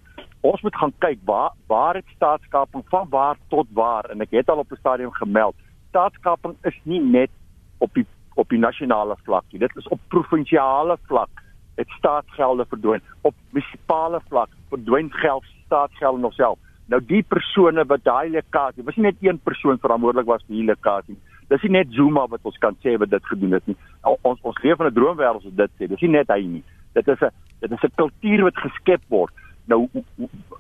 ons 0.51 0.63
moet 0.63 0.77
gaan 0.77 0.93
kyk 1.05 1.23
waar 1.25 1.53
waar 1.67 1.95
het 1.95 2.15
staatskaping 2.15 2.85
van 2.93 3.09
waar 3.11 3.39
tot 3.49 3.67
waar 3.73 4.11
en 4.11 4.21
ek 4.21 4.35
het 4.39 4.51
al 4.51 4.63
op 4.65 4.73
'n 4.73 4.83
stadium 4.83 5.13
gemeld 5.13 5.57
staatskaping 5.89 6.57
is 6.63 6.77
nie 6.85 7.01
net 7.01 7.31
op 7.79 7.95
die 7.95 8.07
op 8.37 8.49
die 8.53 8.61
nasionale 8.61 9.17
vlak 9.25 9.45
nie. 9.51 9.61
Dit 9.63 9.77
is 9.81 9.89
op 9.89 10.01
provinsiale 10.13 10.99
vlak 11.09 11.43
dit 11.77 11.89
staatsgelde 11.99 12.67
verdwyn. 12.69 13.01
Op 13.23 13.35
munisipale 13.51 14.21
vlak 14.29 14.51
verdwyn 14.69 15.09
geld 15.13 15.45
staatsgeld 15.65 16.21
nog 16.21 16.35
self. 16.35 16.59
Nou 16.93 17.01
die 17.05 17.23
persone 17.23 17.85
wat 17.85 18.05
daai 18.05 18.31
lekkasie 18.31 18.85
was 18.85 18.97
nie 18.97 19.09
net 19.09 19.25
een 19.25 19.41
persoon 19.49 19.81
verantwoordelik 19.81 20.29
was 20.29 20.45
vir 20.47 20.57
die 20.57 20.69
lekkasie 20.69 21.17
dis 21.51 21.63
nie 21.67 21.77
net 21.79 21.93
Zuma 21.95 22.27
wat 22.31 22.47
ons 22.49 22.59
kan 22.63 22.77
sê 22.85 22.97
wat 23.01 23.11
dit 23.11 23.29
gedoen 23.31 23.57
het 23.57 23.67
nie. 23.71 23.77
Ons 24.05 24.41
ons 24.43 24.63
leef 24.65 24.81
in 24.81 24.87
'n 24.87 24.95
droomwêreld 24.95 25.47
as 25.47 25.59
dit 25.63 25.71
sê. 25.79 25.89
Dis 25.89 26.01
nie 26.01 26.15
net 26.19 26.29
hy 26.29 26.43
nie. 26.43 26.65
Dit 26.95 27.09
is 27.09 27.21
'n 27.23 27.31
dit 27.61 27.71
is 27.73 27.85
'n 27.85 27.97
kultuur 27.97 28.43
wat 28.43 28.57
geskep 28.57 29.03
word 29.09 29.33
Nou 29.67 29.89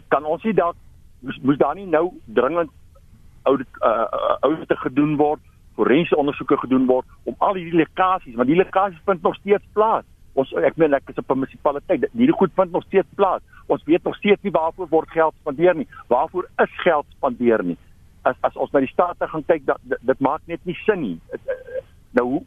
kan 0.08 0.24
ons 0.24 0.42
nie 0.42 0.54
dalk 0.54 0.76
moes, 1.20 1.38
moes 1.42 1.58
daar 1.58 1.74
nie 1.78 1.86
nou 1.86 2.10
dringend 2.24 2.72
audit 3.46 3.80
uh, 3.86 4.06
audite 4.40 4.76
gedoen 4.82 5.16
word, 5.16 5.42
forensiese 5.78 6.18
ondersoeke 6.18 6.58
gedoen 6.64 6.86
word 6.90 7.06
om 7.30 7.34
al 7.38 7.58
hierdie 7.58 7.82
lekkasies, 7.82 8.34
want 8.34 8.50
die 8.50 8.58
lekkasies 8.58 9.02
vind 9.06 9.22
nog 9.22 9.36
steeds 9.38 9.64
plaas. 9.76 10.06
Ons 10.36 10.50
ek 10.68 10.76
meen 10.80 10.96
ek 10.96 11.12
is 11.12 11.20
op 11.22 11.30
'n 11.30 11.38
munisipaliteit, 11.38 12.08
hierdie 12.12 12.38
goed 12.38 12.52
vind 12.56 12.72
nog 12.72 12.84
steeds 12.88 13.08
plaas. 13.14 13.42
Ons 13.66 13.84
weet 13.84 14.04
nog 14.04 14.16
steeds 14.16 14.42
nie 14.42 14.52
waarvoor 14.52 14.88
word 14.88 15.10
geld 15.10 15.34
spandeer 15.40 15.74
nie. 15.74 15.88
Waarvoor 16.08 16.48
is 16.62 16.74
geld 16.82 17.06
spandeer 17.16 17.64
nie? 17.64 17.78
As 18.22 18.36
as 18.40 18.56
ons 18.56 18.70
na 18.72 18.80
die 18.80 18.92
state 18.92 19.28
gaan 19.28 19.44
kyk, 19.46 19.64
dat 19.66 19.78
dit, 19.82 19.98
dit 20.00 20.20
maak 20.20 20.40
net 20.46 20.60
nie 20.64 20.76
sin 20.84 21.00
nie. 21.00 21.20
Nou 22.10 22.42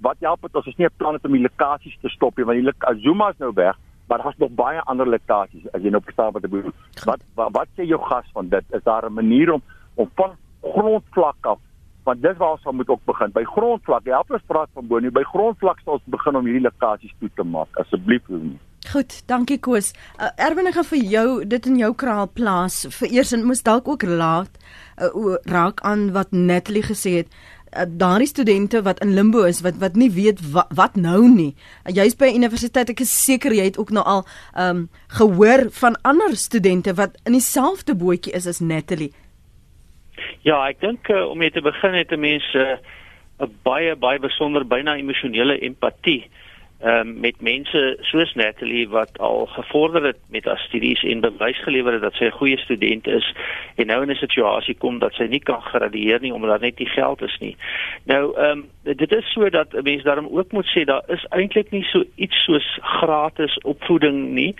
wat 0.00 0.16
help 0.20 0.42
dit 0.42 0.56
as 0.56 0.66
ons 0.66 0.76
nie 0.76 0.86
'n 0.86 0.96
plan 0.96 1.14
het 1.14 1.24
om 1.24 1.32
die 1.32 1.46
lekkasies 1.48 1.96
te 2.00 2.08
stop 2.08 2.36
nie, 2.36 2.44
want 2.44 2.58
die 2.58 3.00
Zuma 3.02 3.30
is 3.30 3.38
nou 3.38 3.52
weg 3.54 3.76
maar 4.10 4.22
daar's 4.22 4.38
nog 4.42 4.50
baie 4.58 4.80
ander 4.90 5.06
lekkasies 5.06 5.68
as 5.70 5.84
jy 5.86 5.90
nou 5.94 6.02
verstaan 6.02 6.32
wat 6.34 6.44
ek 6.44 6.50
bedoel. 6.50 6.72
Wat, 7.06 7.20
wat 7.38 7.52
wat 7.54 7.68
sê 7.78 7.86
jou 7.86 8.00
gas 8.10 8.26
van 8.34 8.48
dit? 8.50 8.64
Is 8.74 8.82
daar 8.82 9.06
'n 9.06 9.14
manier 9.14 9.52
om 9.54 9.62
om 9.94 10.10
van 10.18 10.32
grondvlak 10.60 11.46
af 11.52 11.58
want 12.04 12.22
dis 12.22 12.36
waar 12.36 12.56
ons 12.56 12.76
moet 12.76 12.88
ook 12.88 13.04
begin 13.04 13.30
by 13.32 13.44
grondvlak. 13.44 14.04
Jy 14.04 14.16
help 14.16 14.30
ons 14.30 14.48
praat 14.50 14.68
van 14.74 14.86
bo 14.86 14.98
nie 14.98 15.12
by 15.14 15.22
grondvlak 15.22 15.78
sal 15.84 15.98
ons 15.98 16.12
begin 16.16 16.36
om 16.36 16.48
hierdie 16.48 16.66
lekkasies 16.66 17.14
toe 17.20 17.30
te 17.36 17.46
maak 17.46 17.80
asseblief. 17.82 18.26
Goed, 18.90 19.12
dankie 19.28 19.58
Koos. 19.58 19.92
Uh, 20.16 20.30
Erwin 20.40 20.66
ek 20.66 20.74
gaan 20.74 20.88
vir 20.88 21.02
jou 21.12 21.44
dit 21.44 21.66
in 21.66 21.76
jou 21.76 21.92
kraal 21.94 22.30
plaas. 22.32 22.86
Vereers 22.96 23.32
en 23.36 23.44
moes 23.44 23.62
dalk 23.62 23.88
ook 23.88 24.02
laat 24.02 24.50
uh, 24.98 25.36
raak 25.44 25.80
aan 25.80 26.10
wat 26.16 26.32
Natalie 26.32 26.82
gesê 26.82 27.20
het. 27.20 27.28
Eh, 27.70 27.82
daardie 27.86 28.26
studente 28.26 28.82
wat 28.82 28.98
in 29.00 29.14
limbo 29.14 29.44
is 29.46 29.60
wat 29.60 29.76
wat 29.78 29.94
nie 29.94 30.10
weet 30.10 30.40
wat, 30.50 30.66
wat 30.74 30.96
nou 30.98 31.28
nie. 31.30 31.52
Uh, 31.86 31.94
Jy's 31.94 32.16
by 32.18 32.32
universiteit, 32.34 32.88
ek 32.90 33.04
is 33.04 33.12
seker 33.14 33.54
jy 33.54 33.68
het 33.68 33.78
ook 33.78 33.92
nou 33.94 34.02
al 34.02 34.24
ehm 34.24 34.70
um, 34.70 34.80
gehoor 35.18 35.68
van 35.78 35.94
ander 36.02 36.34
studente 36.34 36.94
wat 36.98 37.14
in 37.22 37.36
dieselfde 37.38 37.94
bootjie 37.94 38.34
is 38.34 38.48
as 38.50 38.58
Natalie. 38.58 39.12
Ja, 40.42 40.58
ek 40.66 40.80
dink 40.82 41.06
uh, 41.14 41.28
om 41.30 41.38
mee 41.38 41.54
te 41.54 41.62
begin 41.62 41.94
het 41.94 42.10
'n 42.10 42.20
mens 42.20 42.42
'n 42.54 42.58
uh, 43.38 43.46
baie 43.62 43.94
baie 43.94 44.18
besonder 44.18 44.66
byna 44.66 44.96
emosionele 44.98 45.58
empatie 45.62 46.26
um, 46.84 47.20
met 47.20 47.40
mense 47.40 47.96
soos 48.00 48.34
Natalie 48.34 48.88
wat 48.88 49.18
al 49.18 49.46
gevorder 49.46 50.04
het 50.04 50.18
met 50.28 50.44
haar 50.44 50.58
studies 50.58 51.02
en 51.02 51.20
bewys 51.20 51.62
gelewer 51.62 51.92
het 51.92 52.02
dat 52.02 52.14
sy 52.14 52.24
'n 52.24 52.38
goeie 52.40 52.58
student 52.58 53.06
is 53.06 53.34
en 53.76 53.86
nou 53.86 54.02
in 54.02 54.10
'n 54.10 54.14
situasie 54.14 54.74
kom 54.74 54.98
dat 54.98 55.12
sy 55.14 55.24
nie 55.24 55.40
kan 55.40 55.62
gradueer 55.62 56.20
nie 56.20 56.32
omdat 56.34 56.50
daar 56.50 56.60
net 56.68 56.78
nie 56.78 56.88
geld 56.88 57.22
is 57.22 57.36
nie. 57.40 57.56
Nou 58.04 58.36
ehm 58.36 58.50
um, 58.50 58.68
dit 58.82 59.12
is 59.12 59.32
so 59.32 59.48
dat 59.48 59.72
'n 59.72 59.82
mens 59.82 60.02
daarom 60.02 60.28
ook 60.30 60.52
moet 60.52 60.70
sê 60.76 60.84
daar 60.84 61.02
is 61.06 61.26
eintlik 61.28 61.70
nie 61.70 61.84
so 61.84 62.04
iets 62.14 62.44
soos 62.44 62.78
gratis 62.80 63.58
opvoeding 63.58 64.30
nie 64.30 64.54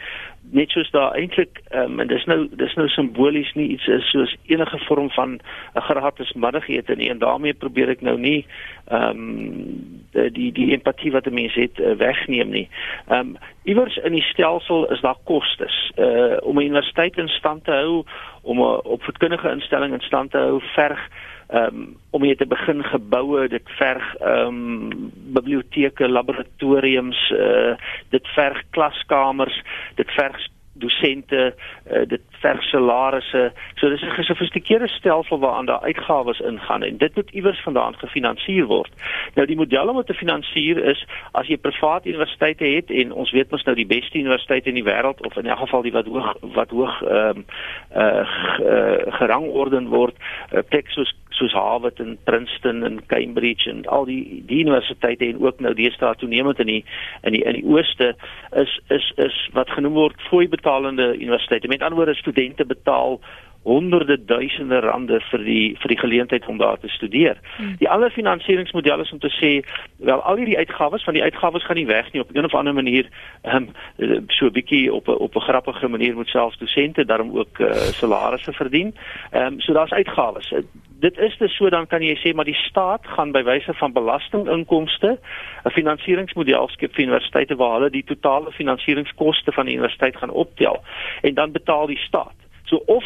net 0.50 0.70
soos 0.70 0.90
daar 0.90 1.14
eintlik 1.14 1.60
um, 1.74 2.00
en 2.00 2.08
dis 2.08 2.24
nou 2.24 2.48
dis 2.58 2.74
nou 2.74 2.88
simbolies 2.88 3.52
nie 3.54 3.68
iets 3.76 3.86
is 3.86 4.10
soos 4.10 4.34
enige 4.50 4.78
vorm 4.86 5.10
van 5.10 5.38
'n 5.74 5.84
gratis 5.88 6.32
middagete 6.32 6.96
nie 6.96 7.10
en 7.10 7.18
daarmee 7.18 7.54
probeer 7.54 7.88
ek 7.88 8.00
nou 8.00 8.18
nie 8.18 8.46
ehm 8.88 9.10
um, 9.10 10.00
die 10.32 10.52
die 10.52 10.72
empatie 10.72 11.12
wat 11.12 11.26
'n 11.26 11.34
mens 11.34 11.54
het 11.54 11.78
uh, 11.78 11.92
wegneem 11.96 12.50
nie. 12.50 12.68
Ehm 13.08 13.18
um, 13.18 13.36
iewers 13.62 13.96
in 13.96 14.12
die 14.12 14.26
stelsel 14.32 14.90
is 14.90 15.00
daar 15.00 15.18
kostes 15.24 15.92
uh 15.96 16.36
om 16.42 16.58
'n 16.58 16.64
universiteit 16.64 17.16
in 17.16 17.28
stand 17.28 17.64
te 17.64 17.70
hou, 17.70 18.04
om 18.42 18.58
'n 18.58 18.80
opvoedkundige 18.82 19.50
instelling 19.50 19.92
in 19.92 20.00
stand 20.00 20.30
te 20.30 20.38
hou, 20.38 20.60
verg 20.74 21.08
ehm 21.50 21.74
um, 21.74 21.96
om 22.10 22.22
hier 22.22 22.36
te 22.36 22.46
begin 22.46 22.84
geboue 22.84 23.48
dit 23.48 23.68
verg 23.78 24.14
ehm 24.16 24.46
um, 24.46 25.10
biblioteke 25.34 26.08
laboratoriums 26.08 27.30
uh, 27.30 27.74
dit 28.08 28.26
verg 28.34 28.62
klaskamers 28.70 29.62
dit 29.94 30.10
verg 30.10 30.48
dosente 30.80 31.54
uh, 31.92 32.02
dit 32.06 32.22
verg 32.40 32.62
salarisse. 32.62 33.52
So 33.74 33.88
dis 33.88 34.02
'n 34.02 34.18
gesofistikeerde 34.20 34.88
stelsel 34.88 35.38
waaraan 35.38 35.66
daar 35.66 35.80
uitgawes 35.80 36.40
ingaan 36.40 36.82
en 36.82 36.96
dit 36.96 37.14
moet 37.14 37.30
iewers 37.30 37.62
vandaan 37.62 37.94
gefinansier 37.94 38.66
word. 38.66 38.92
Nou 39.34 39.46
die 39.46 39.56
model 39.56 39.88
om 39.88 39.96
dit 39.96 40.06
te 40.06 40.14
finansier 40.14 40.84
is 40.84 41.06
as 41.32 41.46
jy 41.46 41.56
private 41.56 42.08
universiteite 42.08 42.64
het 42.64 42.90
en 42.90 43.12
ons 43.12 43.30
weet 43.30 43.50
mos 43.50 43.64
nou 43.64 43.76
die 43.76 43.86
beste 43.86 44.18
universiteite 44.18 44.68
in 44.68 44.74
die 44.74 44.84
wêreld 44.84 45.26
of 45.26 45.36
in 45.36 45.46
elk 45.46 45.58
geval 45.58 45.82
die 45.82 45.92
wat 45.92 46.06
hoog 46.06 46.36
wat 46.40 46.70
hoog 46.70 47.02
ehm 47.02 47.36
um, 47.36 47.44
uh, 47.96 48.26
gerangorden 49.20 49.88
word 49.88 50.16
uh, 50.52 50.62
plek 50.68 50.88
soos 50.88 51.14
soos 51.40 51.56
Harvard 51.56 52.00
en 52.00 52.18
Princeton 52.28 52.84
en 52.84 53.00
Cambridge 53.06 53.70
en 53.70 53.84
al 53.86 54.04
die 54.08 54.42
die 54.46 54.60
universiteite 54.64 55.26
en 55.26 55.40
ook 55.42 55.60
nou 55.64 55.74
deesdae 55.74 56.16
toenemend 56.20 56.60
in 56.60 56.70
die 56.70 56.82
in 57.26 57.36
die 57.36 57.44
in 57.44 57.58
die 57.58 57.66
ooste 57.66 58.12
is 58.62 58.78
is 58.96 59.12
is 59.26 59.36
wat 59.56 59.72
genoem 59.76 59.96
word 59.98 60.28
fooi 60.28 60.46
betalende 60.48 61.12
universiteite. 61.16 61.68
Met 61.68 61.82
ander 61.82 61.98
woorde 62.02 62.18
studente 62.18 62.66
betaal 62.66 63.20
honderde 63.62 64.24
duisende 64.24 64.80
rande 64.80 65.20
vir 65.30 65.42
die 65.44 65.76
vir 65.80 65.92
die 65.92 65.98
geleentheid 65.98 66.46
om 66.46 66.58
daar 66.58 66.78
te 66.80 66.88
studeer. 66.88 67.36
Hmm. 67.56 67.74
Die 67.78 67.88
ander 67.88 68.10
finansieringsmodel 68.10 69.00
is 69.00 69.12
om 69.12 69.18
te 69.18 69.32
sê 69.36 69.50
wel 69.96 70.22
al 70.22 70.36
hierdie 70.40 70.56
uitgawes 70.58 71.04
van 71.04 71.14
die 71.14 71.22
uitgawes 71.22 71.64
gaan 71.64 71.76
nie 71.76 71.86
weg 71.86 72.12
nie 72.12 72.22
op 72.22 72.32
'n 72.32 72.44
of 72.44 72.54
ander 72.54 72.74
manier 72.74 73.08
ehm 73.42 73.68
um, 73.98 74.24
so 74.28 74.46
'n 74.46 74.52
bietjie 74.52 74.92
op 74.92 75.08
op 75.08 75.36
'n 75.36 75.40
grappige 75.40 75.88
manier 75.88 76.14
moet 76.14 76.28
selfs 76.28 76.58
dosente 76.58 77.04
daarom 77.04 77.36
ook 77.38 77.58
uh, 77.58 77.72
salarisse 77.72 78.52
verdien. 78.52 78.94
Ehm 79.30 79.46
um, 79.46 79.60
so 79.60 79.72
daar's 79.72 79.92
uitgawes. 79.92 80.52
Dit 81.00 81.18
is 81.18 81.36
dus 81.38 81.56
so 81.56 81.68
dan 81.68 81.86
kan 81.86 82.02
jy 82.02 82.16
sê 82.16 82.34
maar 82.34 82.44
die 82.44 82.64
staat 82.68 83.06
gaan 83.06 83.32
by 83.32 83.42
wyse 83.42 83.74
van 83.74 83.92
belastinginkomste 83.92 85.18
'n 85.64 85.70
finansieringsmodel 85.70 86.68
skep 86.68 86.94
vir 86.94 87.04
universiteite 87.04 87.56
waar 87.56 87.72
hulle 87.72 87.90
die 87.90 88.04
totale 88.04 88.52
finansieringskoste 88.52 89.52
van 89.52 89.66
die 89.66 89.74
universiteit 89.74 90.16
gaan 90.16 90.30
optel 90.30 90.82
en 91.20 91.34
dan 91.34 91.52
betaal 91.52 91.86
die 91.86 91.98
staat. 91.98 92.36
So 92.64 92.76
of 92.86 93.04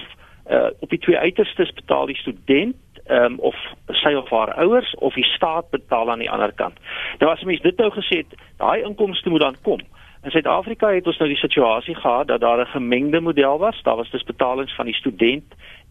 uh, 0.50 0.66
op 0.80 0.88
die 0.88 0.98
twee 0.98 1.18
uiterstes 1.18 1.72
betaal 1.72 2.07
die 2.07 2.16
student 2.16 2.76
um, 3.11 3.38
of 3.38 3.57
sy 3.87 4.14
of 4.14 4.30
haar 4.30 4.54
ouers 4.54 4.94
of 4.94 5.14
die 5.14 5.24
staat 5.24 5.70
betaal 5.70 6.11
aan 6.11 6.18
die 6.18 6.30
ander 6.30 6.52
kant. 6.52 6.78
Nou 7.18 7.33
as 7.33 7.42
mens 7.42 7.61
dit 7.61 7.76
nou 7.76 7.90
gesê 7.92 8.22
het, 8.24 8.37
daai 8.57 8.83
inkomste 8.83 9.30
moet 9.30 9.40
dan 9.40 9.57
kom. 9.62 9.80
In 10.24 10.30
Suid-Afrika 10.30 10.88
het 10.88 11.07
ons 11.07 11.18
nou 11.20 11.28
die 11.28 11.40
situasie 11.40 11.94
gehad 11.94 12.28
dat 12.28 12.40
daar 12.40 12.61
'n 12.61 12.76
gemengde 12.76 13.20
model 13.20 13.59
was. 13.59 13.83
Daar 13.83 13.96
was 13.96 14.11
dus 14.11 14.24
betalings 14.24 14.74
van 14.74 14.85
die 14.85 14.94
student 14.94 15.44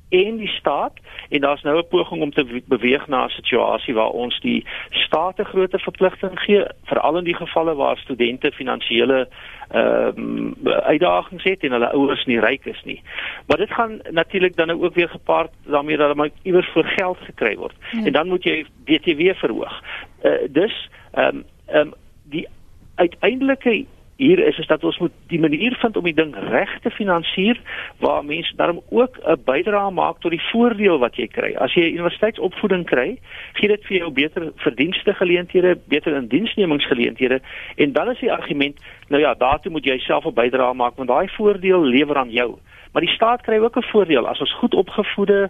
en 0.09 0.37
die 0.37 0.47
staat 0.47 0.93
en 1.29 1.41
daar's 1.41 1.61
nou 1.61 1.77
'n 1.77 1.87
poging 1.87 2.21
om 2.21 2.31
te 2.31 2.61
beweeg 2.65 3.07
na 3.07 3.25
'n 3.25 3.29
situasie 3.29 3.93
waar 3.93 4.09
ons 4.09 4.39
die 4.39 4.65
staat 4.89 5.39
'n 5.39 5.43
groter 5.43 5.79
verpligting 5.79 6.39
gee 6.39 6.65
veral 6.83 7.17
in 7.17 7.23
die 7.23 7.35
gevalle 7.35 7.75
waar 7.75 7.97
studente 7.97 8.51
finansiële 8.51 9.27
ehm 9.69 10.17
um, 10.17 10.55
uitdagings 10.63 11.43
het 11.43 11.63
en 11.63 11.71
hulle 11.71 11.91
ouers 11.91 12.25
nie 12.25 12.39
ryk 12.39 12.65
is 12.65 12.81
nie. 12.83 13.01
Maar 13.47 13.57
dit 13.57 13.71
gaan 13.71 14.01
natuurlik 14.09 14.55
dan 14.55 14.67
nou 14.67 14.83
ook 14.83 14.93
weer 14.93 15.09
gepaard 15.09 15.51
daarmee 15.65 15.97
dat 15.97 16.15
hulle 16.15 16.31
iewers 16.41 16.69
vir 16.73 16.83
geld 16.83 17.17
gekry 17.17 17.55
word. 17.57 17.75
Ja. 17.91 18.05
En 18.05 18.11
dan 18.11 18.27
moet 18.27 18.43
jy 18.43 18.65
BTW 18.85 19.33
verhoog. 19.35 19.83
Uh, 20.23 20.31
dus 20.49 20.89
ehm 21.11 21.35
um, 21.35 21.43
ehm 21.65 21.87
um, 21.87 21.93
die 22.23 22.47
uiteindelike 22.95 23.85
hier 24.15 24.39
is 24.39 24.57
is 24.57 24.67
dat 24.67 24.83
ons 24.83 24.97
moet 24.97 25.11
die 25.27 25.39
manier 25.39 25.75
vind 25.81 25.97
om 25.97 26.03
die 26.03 26.13
ding 26.13 26.33
reg 26.49 26.71
te 26.81 26.89
finansier 26.93 27.59
waar 28.03 28.25
mense 28.25 28.55
daarom 28.55 28.81
ook 28.89 29.17
'n 29.17 29.41
bydrae 29.45 29.91
maak 29.91 30.19
tot 30.19 30.31
die 30.31 30.47
voordeel 30.51 30.99
wat 30.99 31.15
jy 31.15 31.27
kry. 31.27 31.53
As 31.55 31.73
jy 31.73 31.93
universiteitsopvoeding 31.93 32.85
kry, 32.85 33.17
gee 33.53 33.67
dit 33.67 33.85
vir 33.85 33.97
jou 33.97 34.11
beter 34.11 34.51
verdienste 34.55 35.13
geleenthede, 35.13 35.77
beter 35.87 36.15
indiensnemingsgeleenthede 36.15 37.41
en 37.75 37.91
dan 37.91 38.09
is 38.09 38.19
die 38.19 38.31
argument, 38.31 38.79
nou 39.07 39.21
ja, 39.21 39.33
daartoe 39.33 39.71
moet 39.71 39.85
jy 39.85 39.97
self 39.97 40.25
'n 40.25 40.33
bydrae 40.33 40.73
maak 40.73 40.95
want 40.95 41.09
daai 41.09 41.27
voordeel 41.27 41.83
lewer 41.83 42.17
aan 42.17 42.31
jou. 42.31 42.57
Maar 42.91 43.01
die 43.01 43.15
staat 43.15 43.41
kry 43.41 43.57
ook 43.57 43.77
'n 43.77 43.89
voordeel 43.91 44.27
as 44.27 44.39
ons 44.39 44.53
goed 44.53 44.73
opgevoede 44.73 45.49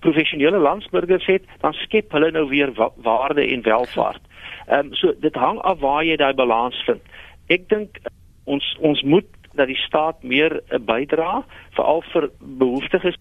professionele 0.00 0.58
landsburgers 0.58 1.26
het, 1.26 1.44
dan 1.60 1.72
skep 1.72 2.12
hulle 2.12 2.30
nou 2.30 2.48
weer 2.48 2.72
wa 2.72 2.90
waarde 2.96 3.46
en 3.46 3.62
welvaart. 3.62 4.22
Ehm 4.66 4.86
um, 4.86 4.94
so 4.94 5.12
dit 5.20 5.34
hang 5.34 5.58
af 5.58 5.78
waar 5.78 6.04
jy 6.04 6.16
daai 6.16 6.34
balans 6.34 6.82
vind 6.84 7.00
ek 7.48 7.68
dink 7.68 7.98
ons 8.44 8.76
ons 8.80 9.02
moet 9.02 9.26
dat 9.58 9.66
die 9.66 9.82
staat 9.84 10.22
meer 10.22 10.60
uh, 10.60 10.78
bydra 10.78 11.44
veral 11.76 12.02
vir 12.12 12.30
behoeftiges 12.38 13.16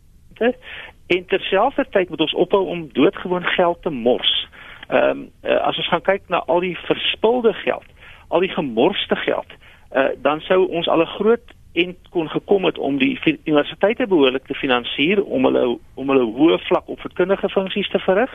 en 1.08 1.26
terselfdertyd 1.26 2.10
moet 2.10 2.22
ons 2.22 2.34
ophou 2.34 2.66
om 2.68 2.90
doodgewoon 2.94 3.46
geld 3.56 3.82
te 3.82 3.90
mors. 3.90 4.34
Ehm 4.88 5.10
um, 5.10 5.30
as 5.42 5.78
ons 5.78 5.88
gaan 5.90 6.02
kyk 6.02 6.28
na 6.28 6.44
al 6.48 6.60
die 6.60 6.78
verspilde 6.88 7.54
geld, 7.64 7.88
al 8.28 8.44
die 8.44 8.54
gemorste 8.54 9.16
geld, 9.16 9.50
uh, 9.92 10.10
dan 10.22 10.40
sou 10.46 10.68
ons 10.68 10.88
al 10.88 11.02
'n 11.02 11.16
groot 11.18 11.56
en 11.78 11.96
kon 12.10 12.30
gekom 12.30 12.66
het 12.66 12.78
om 12.78 12.98
die 12.98 13.20
universiteite 13.46 14.08
behoorlik 14.08 14.48
te 14.48 14.58
finansier 14.58 15.22
om 15.24 15.46
hulle 15.46 15.64
om 15.94 16.10
hulle 16.10 16.26
hoë 16.38 16.58
vlak 16.66 16.90
opvoedkundige 16.90 17.50
funksies 17.54 17.90
te 17.94 18.02
verrig 18.02 18.34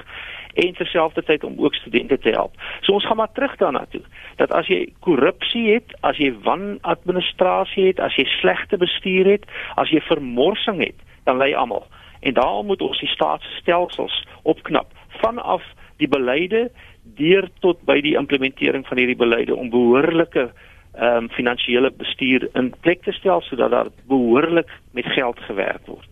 en 0.63 0.77
terselfdertyd 0.79 1.45
om 1.45 1.59
ook 1.59 1.75
studente 1.75 2.19
te 2.19 2.31
help. 2.37 2.55
So 2.81 2.93
ons 2.93 3.07
gaan 3.07 3.17
maar 3.17 3.33
terug 3.33 3.57
daarna 3.57 3.85
toe. 3.91 4.03
Dat 4.37 4.53
as 4.55 4.71
jy 4.71 4.93
korrupsie 5.01 5.65
het, 5.73 5.97
as 6.01 6.21
jy 6.23 6.31
wanadministrasie 6.45 7.89
het, 7.91 8.01
as 8.01 8.15
jy 8.21 8.29
slegte 8.39 8.79
bestuur 8.79 9.31
het, 9.35 9.49
as 9.75 9.91
jy 9.91 10.03
vermorsing 10.07 10.83
het, 10.85 10.99
dan 11.27 11.43
lê 11.43 11.53
almal. 11.57 11.87
En 12.21 12.35
daarom 12.39 12.67
moet 12.67 12.83
ons 12.83 13.01
die 13.01 13.11
staatsstelsels 13.11 14.23
opknap 14.43 14.93
vanaf 15.23 15.67
die 15.99 16.09
beleide 16.09 16.69
deur 17.19 17.49
tot 17.61 17.81
by 17.89 17.99
die 18.05 18.15
implementering 18.19 18.87
van 18.87 19.01
hierdie 19.03 19.19
beleide 19.19 19.57
om 19.57 19.71
behoorlike 19.71 20.53
ehm 20.93 21.25
um, 21.25 21.29
finansiële 21.33 21.91
bestuur 21.97 22.49
in 22.55 22.73
plek 22.81 23.03
te 23.03 23.13
stel 23.13 23.41
sodat 23.41 23.71
daar 23.71 23.89
behoorlik 24.09 24.69
met 24.93 25.07
geld 25.17 25.39
gewerk 25.49 25.87
word. 25.87 26.09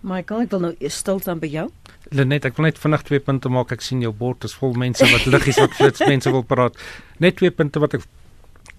Michael, 0.00 0.46
ek 0.46 0.52
wil 0.54 0.62
nou 0.64 0.74
eers 0.78 0.96
stil 1.02 1.18
staan 1.20 1.40
by 1.42 1.50
jou. 1.50 1.66
Lenet, 2.14 2.46
ek 2.48 2.56
wil 2.56 2.70
net 2.70 2.78
vinnig 2.80 3.02
twee 3.04 3.20
punte 3.20 3.50
maak. 3.52 3.72
Ek 3.74 3.82
sien 3.84 4.00
jou 4.00 4.12
bord 4.16 4.46
is 4.48 4.54
vol 4.56 4.72
mense 4.78 5.04
wat 5.12 5.26
liggies 5.28 5.58
wat 5.60 5.74
flits 5.76 6.04
mense 6.06 6.30
wil 6.32 6.46
praat. 6.46 6.78
Net 7.18 7.36
twee 7.36 7.50
punte 7.50 7.82
wat 7.82 7.98
ek 7.98 8.06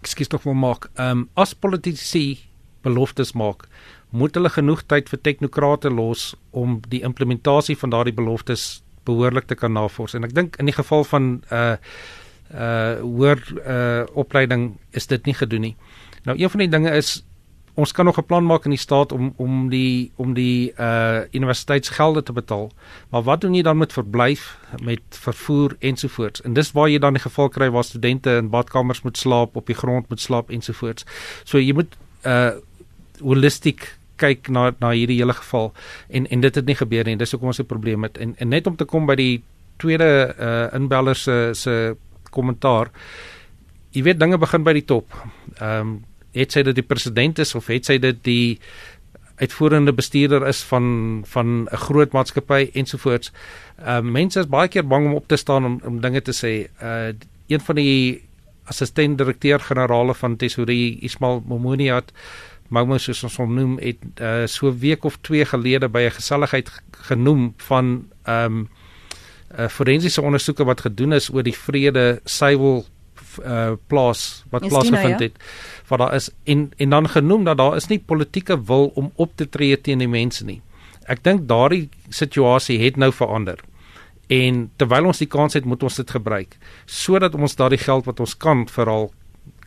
ekskuus 0.01 0.31
tog 0.31 0.47
wil 0.47 0.57
maak. 0.57 0.87
Ehm 0.95 1.25
um, 1.25 1.27
as 1.35 1.53
politici 1.53 2.39
beloftes 2.81 3.35
maak, 3.37 3.67
moet 4.09 4.35
hulle 4.35 4.49
genoeg 4.49 4.81
tyd 4.89 5.11
vir 5.11 5.21
teknokrate 5.21 5.91
los 5.93 6.31
om 6.51 6.79
die 6.89 7.03
implementasie 7.05 7.77
van 7.77 7.93
daardie 7.93 8.15
beloftes 8.15 8.81
behoorlik 9.05 9.47
te 9.47 9.55
kan 9.55 9.73
navors. 9.73 10.15
En 10.15 10.25
ek 10.27 10.33
dink 10.35 10.57
in 10.59 10.69
die 10.69 10.75
geval 10.79 11.05
van 11.11 11.29
uh 11.51 11.75
uh 12.53 12.99
hoër 13.01 13.39
uh 13.67 14.03
opleiding 14.13 14.77
is 14.91 15.07
dit 15.07 15.25
nie 15.25 15.33
gedoen 15.33 15.61
nie. 15.61 15.75
Nou 16.23 16.37
een 16.39 16.49
van 16.49 16.59
die 16.59 16.69
dinge 16.69 16.91
is 16.91 17.23
ons 17.73 17.91
kan 17.91 18.05
nog 18.05 18.17
'n 18.17 18.25
plan 18.25 18.45
maak 18.45 18.63
in 18.65 18.71
die 18.71 18.79
staat 18.79 19.11
om 19.11 19.33
om 19.35 19.69
die 19.69 20.11
om 20.15 20.33
die 20.33 20.73
uh 20.77 21.21
universiteitsgelde 21.31 22.23
te 22.23 22.33
betaal. 22.33 22.71
Maar 23.09 23.21
wat 23.23 23.41
doen 23.41 23.53
jy 23.53 23.61
dan 23.61 23.77
met 23.77 23.93
verblyf, 23.93 24.57
met 24.83 25.01
vervoer 25.09 25.75
ensovoorts? 25.79 26.41
En 26.41 26.53
dis 26.53 26.71
waar 26.71 26.89
jy 26.89 26.99
dan 26.99 27.13
die 27.13 27.21
geval 27.21 27.49
kry 27.49 27.69
waar 27.69 27.83
studente 27.83 28.35
in 28.35 28.49
badkamers 28.49 29.01
moet 29.01 29.17
slaap, 29.17 29.55
op 29.55 29.65
die 29.65 29.75
grond 29.75 30.09
moet 30.09 30.21
slaap 30.21 30.49
ensovoorts. 30.49 31.05
So 31.43 31.57
jy 31.57 31.73
moet 31.73 31.97
uh 32.25 32.51
holistiek 33.21 33.97
kyk 34.15 34.49
na 34.49 34.71
na 34.79 34.91
hierdie 34.91 35.17
hele 35.17 35.33
geval 35.33 35.73
en 36.09 36.27
en 36.27 36.41
dit 36.41 36.55
het 36.55 36.65
nie 36.65 36.75
gebeur 36.75 37.05
nie. 37.05 37.17
Dis 37.17 37.31
hoekom 37.31 37.47
ons 37.47 37.59
'n 37.59 37.65
probleem 37.65 38.03
het. 38.03 38.17
En 38.17 38.35
en 38.37 38.47
net 38.47 38.67
om 38.67 38.75
te 38.75 38.85
kom 38.85 39.05
by 39.05 39.15
die 39.15 39.43
tweede 39.77 40.35
uh 40.39 40.75
inbeller 40.75 41.15
se 41.15 41.49
se 41.53 41.95
kommentaar. 42.33 42.91
Jy 43.91 44.05
weet 44.07 44.19
dinge 44.19 44.39
begin 44.41 44.63
by 44.63 44.73
die 44.79 44.87
top. 44.87 45.11
Ehm 45.59 45.79
um, 45.79 45.99
het 46.31 46.53
sy 46.55 46.61
dit 46.63 46.77
die 46.77 46.87
president 46.87 47.41
is 47.43 47.49
of 47.59 47.65
het 47.67 47.85
sy 47.89 47.97
dit 47.99 48.19
die 48.23 48.59
uitvoerende 49.41 49.91
bestuurder 49.91 50.45
is 50.47 50.61
van 50.69 50.85
van 51.27 51.67
'n 51.67 51.81
groot 51.87 52.13
maatskappy 52.15 52.69
ensovoorts. 52.73 53.31
Ehm 53.77 54.07
uh, 54.07 54.11
mense 54.11 54.39
is 54.39 54.47
baie 54.47 54.67
keer 54.67 54.87
bang 54.87 55.05
om 55.09 55.15
op 55.15 55.27
te 55.27 55.35
staan 55.35 55.65
om 55.65 55.81
om 55.83 56.01
dinge 56.01 56.21
te 56.21 56.31
sê. 56.31 56.71
Uh 56.83 57.13
een 57.47 57.59
van 57.59 57.75
die 57.75 58.23
assistent 58.63 59.17
direkteur-generaal 59.17 60.13
van 60.13 60.35
Tesorie 60.35 60.99
Ismail 61.01 61.43
Momoniat 61.47 62.13
Momo 62.71 62.95
soos 62.97 63.23
ons 63.27 63.35
hom 63.41 63.55
noem 63.55 63.73
het 63.83 63.99
uh, 64.23 64.45
so 64.47 64.71
week 64.71 65.03
of 65.03 65.17
2 65.27 65.45
gelede 65.45 65.89
by 65.91 66.05
'n 66.07 66.15
geselligheid 66.19 66.71
genoem 67.09 67.53
van 67.57 68.07
ehm 68.23 68.45
um, 68.45 68.69
uh, 69.57 69.67
forensiese 69.67 70.21
ondersoeke 70.21 70.65
wat 70.67 70.81
gedoen 70.87 71.13
is 71.13 71.29
oor 71.33 71.43
die 71.43 71.55
vrede 71.55 72.21
Sywil 72.25 72.83
uh, 73.45 73.73
plaas 73.87 74.43
wat 74.49 74.67
plaasgevind 74.67 75.19
ja? 75.19 75.29
het 75.29 75.37
wat 75.87 75.99
daar 75.99 76.15
is 76.15 76.29
en 76.43 76.71
en 76.77 76.89
dan 76.89 77.09
genoem 77.09 77.43
dat 77.43 77.57
daar 77.57 77.75
is 77.75 77.87
nie 77.87 77.99
politieke 77.99 78.63
wil 78.63 78.91
om 78.95 79.11
op 79.15 79.35
te 79.35 79.49
tree 79.49 79.81
teen 79.81 79.99
die 79.99 80.07
mense 80.07 80.45
nie. 80.45 80.61
Ek 81.05 81.23
dink 81.23 81.47
daardie 81.47 81.89
situasie 82.09 82.79
het 82.79 82.97
nou 82.97 83.11
verander. 83.11 83.59
En 84.31 84.69
terwyl 84.79 85.09
ons 85.11 85.19
die 85.19 85.27
kans 85.27 85.57
het, 85.57 85.65
moet 85.65 85.83
ons 85.83 85.95
dit 85.95 86.11
gebruik 86.11 86.55
sodat 86.85 87.35
ons 87.35 87.55
daardie 87.55 87.81
geld 87.81 88.05
wat 88.05 88.19
ons 88.19 88.37
kan 88.37 88.67
veral 88.67 89.11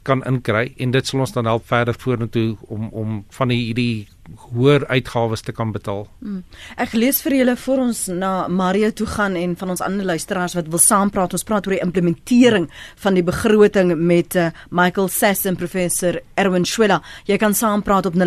kan 0.05 0.23
inkry 0.29 0.73
en 0.79 0.93
dit 0.93 1.07
sal 1.07 1.25
ons 1.25 1.33
dan 1.33 1.49
help 1.49 1.67
verder 1.69 1.97
vorentoe 1.99 2.57
om 2.69 2.89
om 2.93 3.25
van 3.39 3.53
die 3.53 3.61
hierdie 3.61 4.07
hoër 4.55 4.87
uitgawes 4.87 5.41
te 5.41 5.53
kan 5.53 5.73
betaal. 5.73 6.07
Hmm. 6.21 6.45
Ek 6.81 6.93
lees 6.97 7.23
vir 7.25 7.33
julle 7.39 7.57
voor 7.61 7.79
ons 7.89 8.07
na 8.09 8.49
Mario 8.49 8.91
toe 8.97 9.07
gaan 9.07 9.35
en 9.37 9.57
van 9.57 9.71
ons 9.75 9.81
ander 9.85 10.07
luisteraars 10.07 10.55
wat 10.57 10.69
wil 10.73 10.79
saampraat. 10.81 11.33
Ons 11.37 11.45
praat 11.45 11.67
oor 11.67 11.77
die 11.77 11.85
implementering 11.85 12.71
van 13.05 13.15
die 13.19 13.25
begroting 13.25 13.97
met 13.99 14.35
uh, 14.41 14.49
Michael 14.71 15.09
Sass 15.13 15.45
en 15.49 15.57
professor 15.61 16.21
Erwin 16.41 16.65
Schwella. 16.65 17.03
Jy 17.29 17.37
kan 17.41 17.55
saampraat 17.55 18.07
op 18.07 18.15
0891104553 18.15 18.25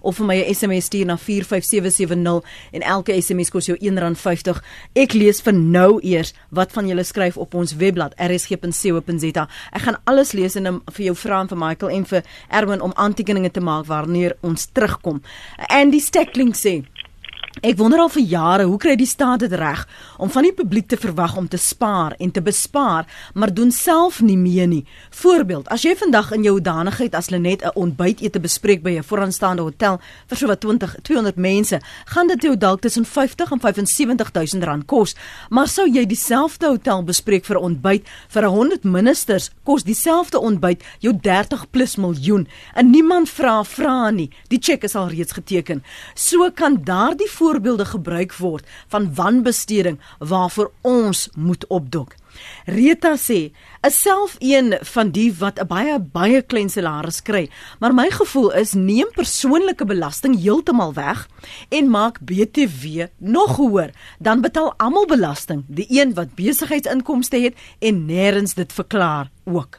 of 0.00 0.16
vir 0.20 0.26
my 0.26 0.36
'n 0.42 0.54
SMS 0.54 0.84
stuur 0.84 1.06
na 1.06 1.16
45770 1.16 2.42
en 2.72 2.82
elke 2.82 3.22
SMS 3.22 3.50
kos 3.50 3.66
jou 3.66 3.78
R1.50. 3.78 4.60
Ek 4.92 5.12
lees 5.12 5.40
vir 5.40 5.54
nou 5.54 6.00
eers 6.02 6.34
wat 6.50 6.72
van 6.72 6.86
julle 6.88 7.04
skryf 7.04 7.36
op 7.36 7.54
ons 7.54 7.76
webblad 7.76 8.12
rsg.co.za. 8.18 9.48
Ek 9.72 9.82
gaan 9.82 9.96
alles 10.04 10.32
lees 10.32 10.54
en 10.56 10.82
vir 10.92 11.04
jou 11.04 11.16
vra 11.16 11.40
en 11.40 11.48
vir 11.48 11.58
Michael 11.58 11.90
en 11.90 12.04
vir 12.04 12.22
Erwin 12.48 12.80
om 12.80 12.92
aan 12.94 13.13
aantekeninge 13.14 13.50
te 13.54 13.62
maak 13.62 13.86
wanneer 13.86 14.34
ons 14.42 14.66
terugkom. 14.74 15.22
Andy 15.70 16.00
Steckling 16.02 16.54
sê 16.58 16.82
Ek 17.62 17.76
wonder 17.78 18.00
al 18.02 18.08
vir 18.10 18.24
jare 18.26 18.64
hoe 18.66 18.78
kry 18.82 18.96
die 18.98 19.06
staat 19.06 19.44
dit 19.44 19.52
reg 19.54 19.84
om 20.18 20.30
van 20.34 20.42
die 20.42 20.52
publiek 20.52 20.88
te 20.90 20.96
verwag 20.98 21.36
om 21.38 21.46
te 21.46 21.58
spaar 21.60 22.16
en 22.18 22.32
te 22.34 22.42
bespaar, 22.42 23.06
maar 23.34 23.52
doen 23.54 23.70
self 23.70 24.18
nie 24.26 24.36
mee 24.36 24.66
nie. 24.66 24.80
Voorbeeld, 25.14 25.68
as 25.70 25.84
jy 25.86 25.92
vandag 25.94 26.32
in 26.34 26.42
jou 26.42 26.56
danigheid 26.58 27.14
as 27.14 27.30
Lenet 27.30 27.62
'n 27.62 27.70
ontbytete 27.78 28.40
bespreek 28.40 28.82
by 28.82 28.98
'n 28.98 29.04
vooraanstaande 29.04 29.62
hotel 29.62 30.00
vir 30.26 30.36
so 30.36 30.46
wat 30.46 30.60
20 30.60 30.96
200 31.02 31.36
mense, 31.36 31.80
gaan 32.06 32.26
dit 32.26 32.42
jou 32.42 32.56
dalk 32.56 32.80
tussen 32.80 33.04
50 33.04 33.52
en 33.52 33.86
75000 33.86 34.64
rand 34.64 34.86
kos. 34.86 35.14
Maar 35.50 35.68
sou 35.68 35.88
jy 35.88 36.06
dieselfde 36.06 36.66
hotel 36.66 37.04
bespreek 37.04 37.44
vir 37.44 37.56
ontbyt 37.56 38.02
vir 38.28 38.44
100 38.44 38.84
ministers, 38.84 39.50
kos 39.62 39.84
dieselfde 39.84 40.40
ontbyt 40.40 40.82
jou 40.98 41.14
30 41.20 41.70
plus 41.70 41.96
miljoen. 41.96 42.48
En 42.74 42.90
niemand 42.90 43.28
vra 43.28 43.64
vra 43.64 44.10
nie. 44.10 44.30
Die 44.48 44.58
cheque 44.58 44.84
is 44.84 44.96
al 44.96 45.08
reeds 45.08 45.32
geteken. 45.32 45.82
So 46.14 46.50
kan 46.50 46.82
daardie 46.84 47.30
voorbeelde 47.44 47.84
gebruik 47.84 48.32
word 48.40 48.68
van 48.88 49.14
wanbesteding 49.14 50.00
waarvoor 50.18 50.70
ons 50.80 51.28
moet 51.36 51.66
opdok. 51.66 52.14
Rita 52.64 53.14
sê, 53.20 53.52
is 53.84 54.00
self 54.00 54.36
een 54.38 54.78
van 54.80 55.10
die 55.10 55.34
wat 55.38 55.60
'n 55.60 55.66
baie 55.66 55.98
baie 56.00 56.42
klein 56.42 56.70
salaris 56.70 57.22
kry, 57.22 57.50
maar 57.80 57.94
my 57.94 58.10
gevoel 58.10 58.52
is 58.52 58.72
neem 58.72 59.08
persoonlike 59.12 59.84
belasting 59.84 60.40
heeltemal 60.40 60.92
weg 60.94 61.28
en 61.68 61.90
maak 61.90 62.20
BTW 62.20 63.04
nog 63.18 63.56
hoër, 63.56 63.90
dan 64.18 64.40
betaal 64.40 64.74
almal 64.76 65.06
belasting, 65.06 65.64
die 65.68 65.86
een 65.88 66.14
wat 66.14 66.34
besigheidsinkomste 66.34 67.36
het 67.36 67.54
en 67.78 68.06
nêrens 68.06 68.54
dit 68.54 68.72
verklaar 68.72 69.30
ook. 69.44 69.78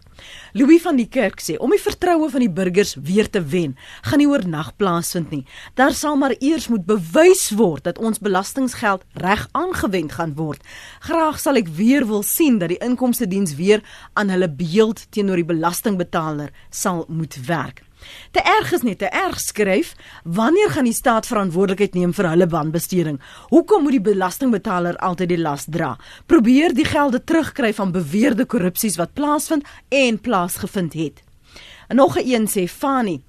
Louis 0.54 0.82
van 0.82 0.96
die 0.96 1.08
Kerk 1.12 1.41
sê 1.44 1.58
om 1.60 1.74
die 1.74 1.82
vertroue 1.82 2.30
van 2.32 2.44
die 2.44 2.52
burgers 2.52 2.96
weer 2.96 3.28
te 3.30 3.41
wen, 3.44 3.76
gaan 4.08 4.22
nie 4.22 4.30
oornag 4.30 4.72
plaasvind 4.80 5.34
nie. 5.34 5.44
Daar 5.76 5.94
sal 5.94 6.15
maar 6.15 6.36
eers 6.39 6.70
moet 6.72 6.86
bewys 6.88 7.50
word 7.60 7.84
dat 7.84 8.00
ons 8.00 8.22
belastinggeld 8.24 9.04
reg 9.20 9.48
aangewend 9.52 10.15
gaan 10.15 10.36
word. 10.39 10.62
Graag 11.04 11.39
sal 11.41 11.60
ek 11.60 11.72
weer 11.76 12.08
wil 12.08 12.24
sien 12.24 12.60
dat 12.62 12.72
die 12.72 12.80
inkomste 12.80 13.28
diens 13.28 13.56
weer 13.60 13.84
aan 14.13 14.29
hulle 14.29 14.49
beeld 14.49 15.05
teenoor 15.10 15.36
die 15.36 15.51
belastingbetaler 15.53 16.51
sal 16.69 17.05
moet 17.08 17.36
werk. 17.47 17.84
Te 18.31 18.41
erg 18.41 18.71
is 18.75 18.84
net 18.86 18.99
te 18.99 19.10
erg 19.10 19.39
skryf. 19.39 19.93
Wanneer 20.23 20.69
gaan 20.69 20.88
die 20.89 20.93
staat 20.93 21.27
verantwoordelikheid 21.27 21.93
neem 21.97 22.13
vir 22.13 22.29
hulle 22.29 22.47
wanbesteding? 22.51 23.19
Hoekom 23.49 23.86
moet 23.88 23.97
die 23.97 24.05
belastingbetaler 24.12 24.97
altyd 24.97 25.34
die 25.34 25.41
las 25.41 25.65
dra? 25.65 25.95
Probeer 26.25 26.75
die 26.75 26.86
gelde 26.86 27.23
terugkry 27.23 27.73
van 27.73 27.93
beweerde 27.95 28.45
korrupsies 28.45 28.99
wat 29.01 29.13
plaasvind 29.13 29.65
en 29.89 30.19
plaasgevind 30.19 30.93
het. 30.93 31.23
En 31.88 31.95
nog 31.95 32.17
'n 32.17 32.27
een 32.27 32.47
sê 32.47 32.69
Fani, 32.69 33.23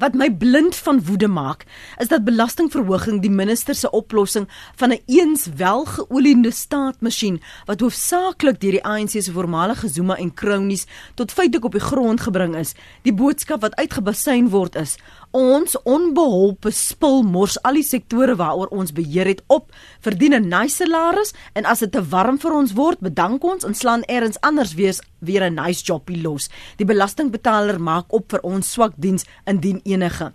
Wat 0.00 0.14
my 0.16 0.30
blind 0.32 0.76
van 0.76 1.02
woede 1.04 1.28
maak, 1.28 1.64
is 2.00 2.08
dat 2.08 2.24
belastingverhoging 2.24 3.20
die 3.20 3.30
minister 3.30 3.74
se 3.74 3.90
oplossing 3.90 4.48
van 4.80 4.92
'n 4.92 5.02
eens 5.06 5.46
welgeoliede 5.56 6.50
staatmasjien 6.50 7.42
wat 7.64 7.80
hoofsaaklik 7.80 8.60
deur 8.60 8.70
die 8.70 8.84
ANC 8.84 9.10
se 9.10 9.32
voormalige 9.32 9.88
Zuma 9.88 10.16
en 10.16 10.34
kronies 10.34 10.86
tot 11.14 11.32
feitelik 11.32 11.64
op 11.64 11.72
die 11.72 11.80
grond 11.80 12.20
gebring 12.20 12.56
is. 12.56 12.74
Die 13.02 13.14
boodskap 13.14 13.60
wat 13.60 13.74
uitgebasyn 13.74 14.48
word 14.48 14.74
is: 14.74 14.96
ons 15.32 15.76
onbeholpe 15.88 16.70
spil 16.70 17.22
mors 17.22 17.56
al 17.64 17.80
die 17.80 17.86
sektore 17.86 18.36
waaroor 18.36 18.70
ons 18.70 18.92
beheer 18.92 19.26
het 19.26 19.42
op, 19.46 19.72
verdien 20.00 20.34
'n 20.34 20.48
nice 20.48 20.76
salaris 20.76 21.32
en 21.54 21.64
as 21.64 21.80
dit 21.80 21.92
te 21.92 22.02
warm 22.08 22.38
vir 22.38 22.52
ons 22.52 22.72
word, 22.72 23.00
bedank 23.00 23.44
ons 23.44 23.64
en 23.64 23.74
slaan 23.74 24.02
eers 24.06 24.40
anders 24.40 24.74
weer 24.74 24.94
weer 25.20 25.44
'n 25.50 25.54
nice 25.54 25.82
jobie 25.84 26.22
los. 26.22 26.50
Die 26.76 26.86
belastingbetaler 26.86 27.80
maak 27.80 28.12
op 28.12 28.30
vir 28.30 28.40
ons 28.42 28.72
swak 28.72 28.92
diens 28.96 29.24
indien 29.44 29.80
enige. 29.84 30.32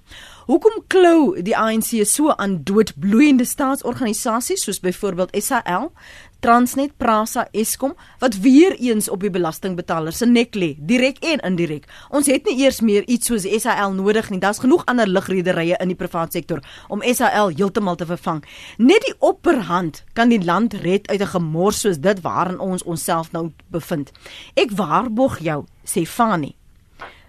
Hoekom 0.47 0.83
klou 0.88 1.41
die 1.41 1.57
ANC 1.57 2.05
so 2.05 2.29
aan 2.29 2.63
doodbloeiende 2.63 3.45
staatsorganisasies 3.45 4.63
soos 4.63 4.79
byvoorbeeld 4.79 5.36
SAL, 5.43 5.91
Transnet, 6.39 6.93
Prasa, 6.97 7.47
Eskom 7.52 7.95
wat 8.19 8.38
weer 8.43 8.76
eens 8.78 9.10
op 9.10 9.23
die 9.26 9.32
belastingbetaler 9.34 10.13
se 10.13 10.26
nek 10.26 10.56
lê, 10.56 10.76
direk 10.78 11.17
en 11.26 11.41
indirek. 11.50 11.88
Ons 12.13 12.30
het 12.30 12.45
nie 12.45 12.60
eers 12.62 12.82
meer 12.82 13.08
iets 13.10 13.32
soos 13.32 13.47
SAL 13.63 13.95
nodig 13.97 14.30
nie. 14.30 14.39
Daar's 14.39 14.62
genoeg 14.62 14.86
ander 14.86 15.10
lugrederye 15.10 15.80
in 15.82 15.93
die 15.93 15.97
private 15.97 16.38
sektor 16.38 16.62
om 16.93 17.02
SAL 17.02 17.56
heeltemal 17.58 17.97
te 17.97 18.06
vervang. 18.06 18.43
Net 18.78 19.02
die 19.08 19.15
opperhand 19.19 20.04
kan 20.13 20.30
die 20.30 20.43
land 20.43 20.78
red 20.86 21.10
uit 21.10 21.21
'n 21.21 21.34
gemors 21.34 21.80
soos 21.80 21.97
dit 21.97 22.21
waarin 22.21 22.60
ons 22.60 22.84
onsself 22.84 23.32
nou 23.32 23.52
bevind. 23.67 24.12
Ek 24.54 24.71
waarborg 24.71 25.39
jou, 25.39 25.65
sê 25.86 26.06
Fani. 26.06 26.56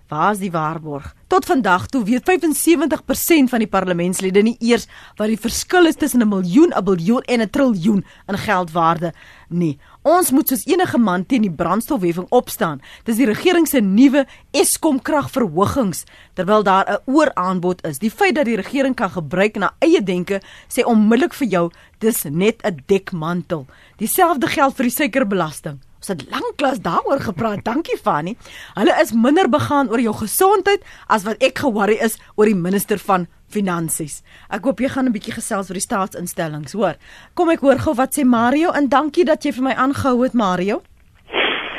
Waar 0.09 0.33
is 0.33 0.39
die 0.41 0.51
waarborg? 0.51 1.15
Tot 1.29 1.45
vandag 1.45 1.87
toe 1.87 2.01
weet 2.05 2.25
75% 2.25 3.51
van 3.53 3.61
die 3.61 3.69
parlementslede 3.69 4.41
nie 4.43 4.55
eers 4.65 4.87
wat 5.19 5.29
die 5.29 5.41
verskil 5.41 5.85
is 5.87 5.99
tussen 6.01 6.23
'n 6.25 6.29
miljoen, 6.29 6.73
'n 6.73 6.85
biljoen 6.85 7.23
en 7.29 7.41
'n 7.41 7.51
triljoen 7.51 8.05
in 8.27 8.39
geldwaarde 8.39 9.13
nie. 9.49 9.79
Ons 10.03 10.31
moet 10.31 10.49
soos 10.49 10.65
enige 10.67 10.99
man 10.99 11.27
teen 11.27 11.43
die 11.43 11.51
brandstofheffing 11.51 12.27
opstaan. 12.29 12.81
Dis 13.05 13.17
die 13.17 13.27
regering 13.27 13.69
se 13.69 13.81
nuwe 13.81 14.27
Eskom 14.51 15.03
kragverhogings 15.03 16.05
terwyl 16.35 16.63
daar 16.63 16.87
'n 16.89 17.03
ooraanbod 17.05 17.85
is. 17.87 17.99
Die 17.99 18.11
feit 18.11 18.35
dat 18.35 18.45
die 18.45 18.57
regering 18.57 18.95
kan 18.95 19.11
gebruik 19.11 19.57
na 19.57 19.75
eie 19.79 20.03
denke 20.03 20.41
sê 20.69 20.85
onmiddellik 20.85 21.35
vir 21.35 21.49
jou 21.49 21.71
dis 21.99 22.25
net 22.25 22.63
'n 22.65 22.83
dekmantel. 22.87 23.67
Dieselfde 23.97 24.47
geld 24.47 24.75
vir 24.75 24.85
die 24.85 24.95
suikerbelasting. 24.95 25.79
Ons 25.99 26.13
het 26.13 26.23
lanklaas 26.31 26.79
daaroor 26.83 27.21
gepraat. 27.21 27.65
Dankie 27.67 27.97
Fanny. 27.99 28.37
Hulle 28.79 28.95
is 29.03 29.13
minder 29.13 29.49
begaan 29.51 29.91
oor 29.91 30.01
jou 30.01 30.15
gesondheid 30.15 30.85
as 31.11 31.25
wat 31.27 31.43
ek 31.43 31.59
ge-worry 31.59 31.99
is 32.05 32.19
oor 32.37 32.47
die 32.47 32.59
minister 32.59 32.99
van 33.03 33.27
finansies. 33.51 34.23
Ek 34.51 34.65
hoop 34.65 34.81
jy 34.81 34.89
gaan 34.89 35.07
'n 35.09 35.13
bietjie 35.13 35.35
gesels 35.35 35.71
oor 35.71 35.79
die 35.79 35.89
staatsinstellings, 35.89 36.73
hoor. 36.73 36.95
Kom 37.35 37.51
ek 37.51 37.61
hoor 37.61 37.79
gou 37.79 37.95
wat 37.95 38.15
sê 38.15 38.25
Mario 38.25 38.71
en 38.71 38.89
dankie 38.89 39.25
dat 39.25 39.43
jy 39.43 39.53
vir 39.53 39.65
my 39.65 39.75
aangehou 39.75 40.23
het 40.23 40.35
Mario. 40.35 40.83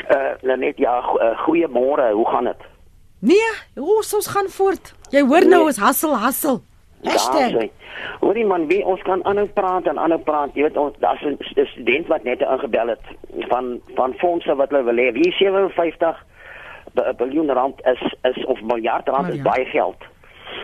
Uh 0.10 0.34
Lenet, 0.42 0.78
ja, 0.78 1.00
uh, 1.00 1.38
goeiemôre. 1.46 2.12
Hoe 2.12 2.28
gaan 2.28 2.46
dit? 2.46 2.62
Nee, 3.20 3.52
ons 3.76 4.14
ons 4.14 4.28
gaan 4.28 4.48
voort. 4.48 4.94
Jy 5.12 5.22
hoor 5.22 5.46
nou 5.46 5.60
nee. 5.60 5.66
ons 5.68 5.78
hassel 5.78 6.16
hassel. 6.16 6.64
Ja, 7.02 7.70
Hoorie 8.20 8.46
man, 8.46 8.68
wie 8.68 8.86
ons 8.86 9.02
kan 9.02 9.24
aanhou 9.26 9.48
praat 9.56 9.88
en 9.88 10.00
aanhou 10.00 10.20
praat. 10.20 10.54
Jy 10.54 10.68
weet 10.68 10.78
ons 10.78 10.96
daar's 11.00 11.22
'n 11.24 11.38
student 11.66 12.08
wat 12.08 12.24
net 12.24 12.42
ingebel 12.42 12.88
het 12.88 13.06
van 13.48 13.80
van 13.96 14.14
fondse 14.14 14.56
wat 14.56 14.70
hulle 14.70 14.84
wil 14.84 14.96
hê. 14.96 15.12
Wie 15.14 15.32
57 15.32 16.26
biljoen 17.18 17.52
rand 17.52 17.86
is 17.86 18.16
is 18.22 18.46
of 18.46 18.62
miljard 18.62 19.08
rand 19.08 19.22
maar 19.28 19.32
is 19.32 19.42
baie 19.42 19.66
geld. 19.66 19.98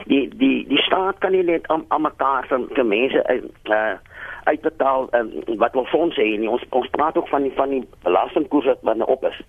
Die 0.05 0.27
die 0.37 0.67
die 0.67 0.81
staat 0.81 1.17
kan 1.17 1.31
nie 1.31 1.43
net 1.43 1.67
aan 1.67 1.85
aan 1.87 2.01
mekaar 2.01 2.45
vir, 2.47 2.67
vir 2.73 2.85
mense 2.85 3.41
uh 3.69 3.93
uitbetaal 4.45 5.07
um, 5.11 5.31
wat 5.57 5.73
wil 5.73 5.85
fondse 5.85 6.21
hê 6.21 6.37
nie. 6.37 6.49
Ons 6.49 6.63
ons 6.69 6.89
praat 6.89 7.17
ook 7.17 7.27
van 7.27 7.41
die 7.41 7.51
van 7.55 7.69
die 7.69 7.87
belastingkoers 8.03 8.65
wat 8.81 8.95
nou 8.95 9.09
op 9.09 9.23
is. 9.25 9.41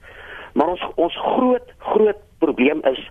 Maar 0.52 0.68
ons 0.68 0.86
ons 0.94 1.16
groot 1.16 1.72
groot 1.78 2.20
probleem 2.38 2.80
is 2.82 3.10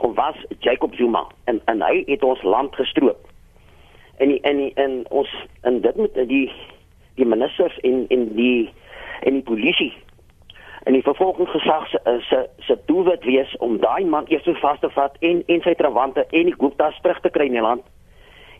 was 0.00 0.36
Jacob 0.58 0.94
Zuma. 0.94 1.26
En 1.44 1.60
en 1.64 1.82
hy 1.82 2.02
het 2.06 2.22
ons 2.22 2.42
land 2.42 2.74
gestroop. 2.74 3.28
In 4.18 4.28
die, 4.28 4.40
in 4.40 4.56
die, 4.56 4.72
in 4.74 5.04
ons 5.08 5.30
in 5.62 5.80
dit 5.80 5.96
met 5.96 6.14
die 6.14 6.52
die 7.14 7.26
ministers 7.26 7.78
en 7.80 8.04
en 8.08 8.34
die 8.34 8.72
en 9.20 9.32
die 9.32 9.42
polisie 9.42 9.92
en 10.84 10.92
die 10.92 11.02
vervolgingsgesag 11.02 11.88
se 11.88 11.98
se 12.28 12.48
se 12.58 12.78
doelwit 12.86 13.24
wees 13.24 13.56
om 13.56 13.78
daai 13.80 14.04
man 14.04 14.28
eers 14.28 14.60
vas 14.60 14.80
te 14.80 14.90
vat 14.96 15.16
en 15.20 15.42
en 15.46 15.62
sy 15.64 15.74
trawante 15.74 16.26
en 16.30 16.50
die 16.50 16.58
Gupta's 16.58 16.98
terug 17.02 17.20
te 17.20 17.32
kry 17.32 17.46
in 17.48 17.58
die 17.58 17.64
land 17.64 17.84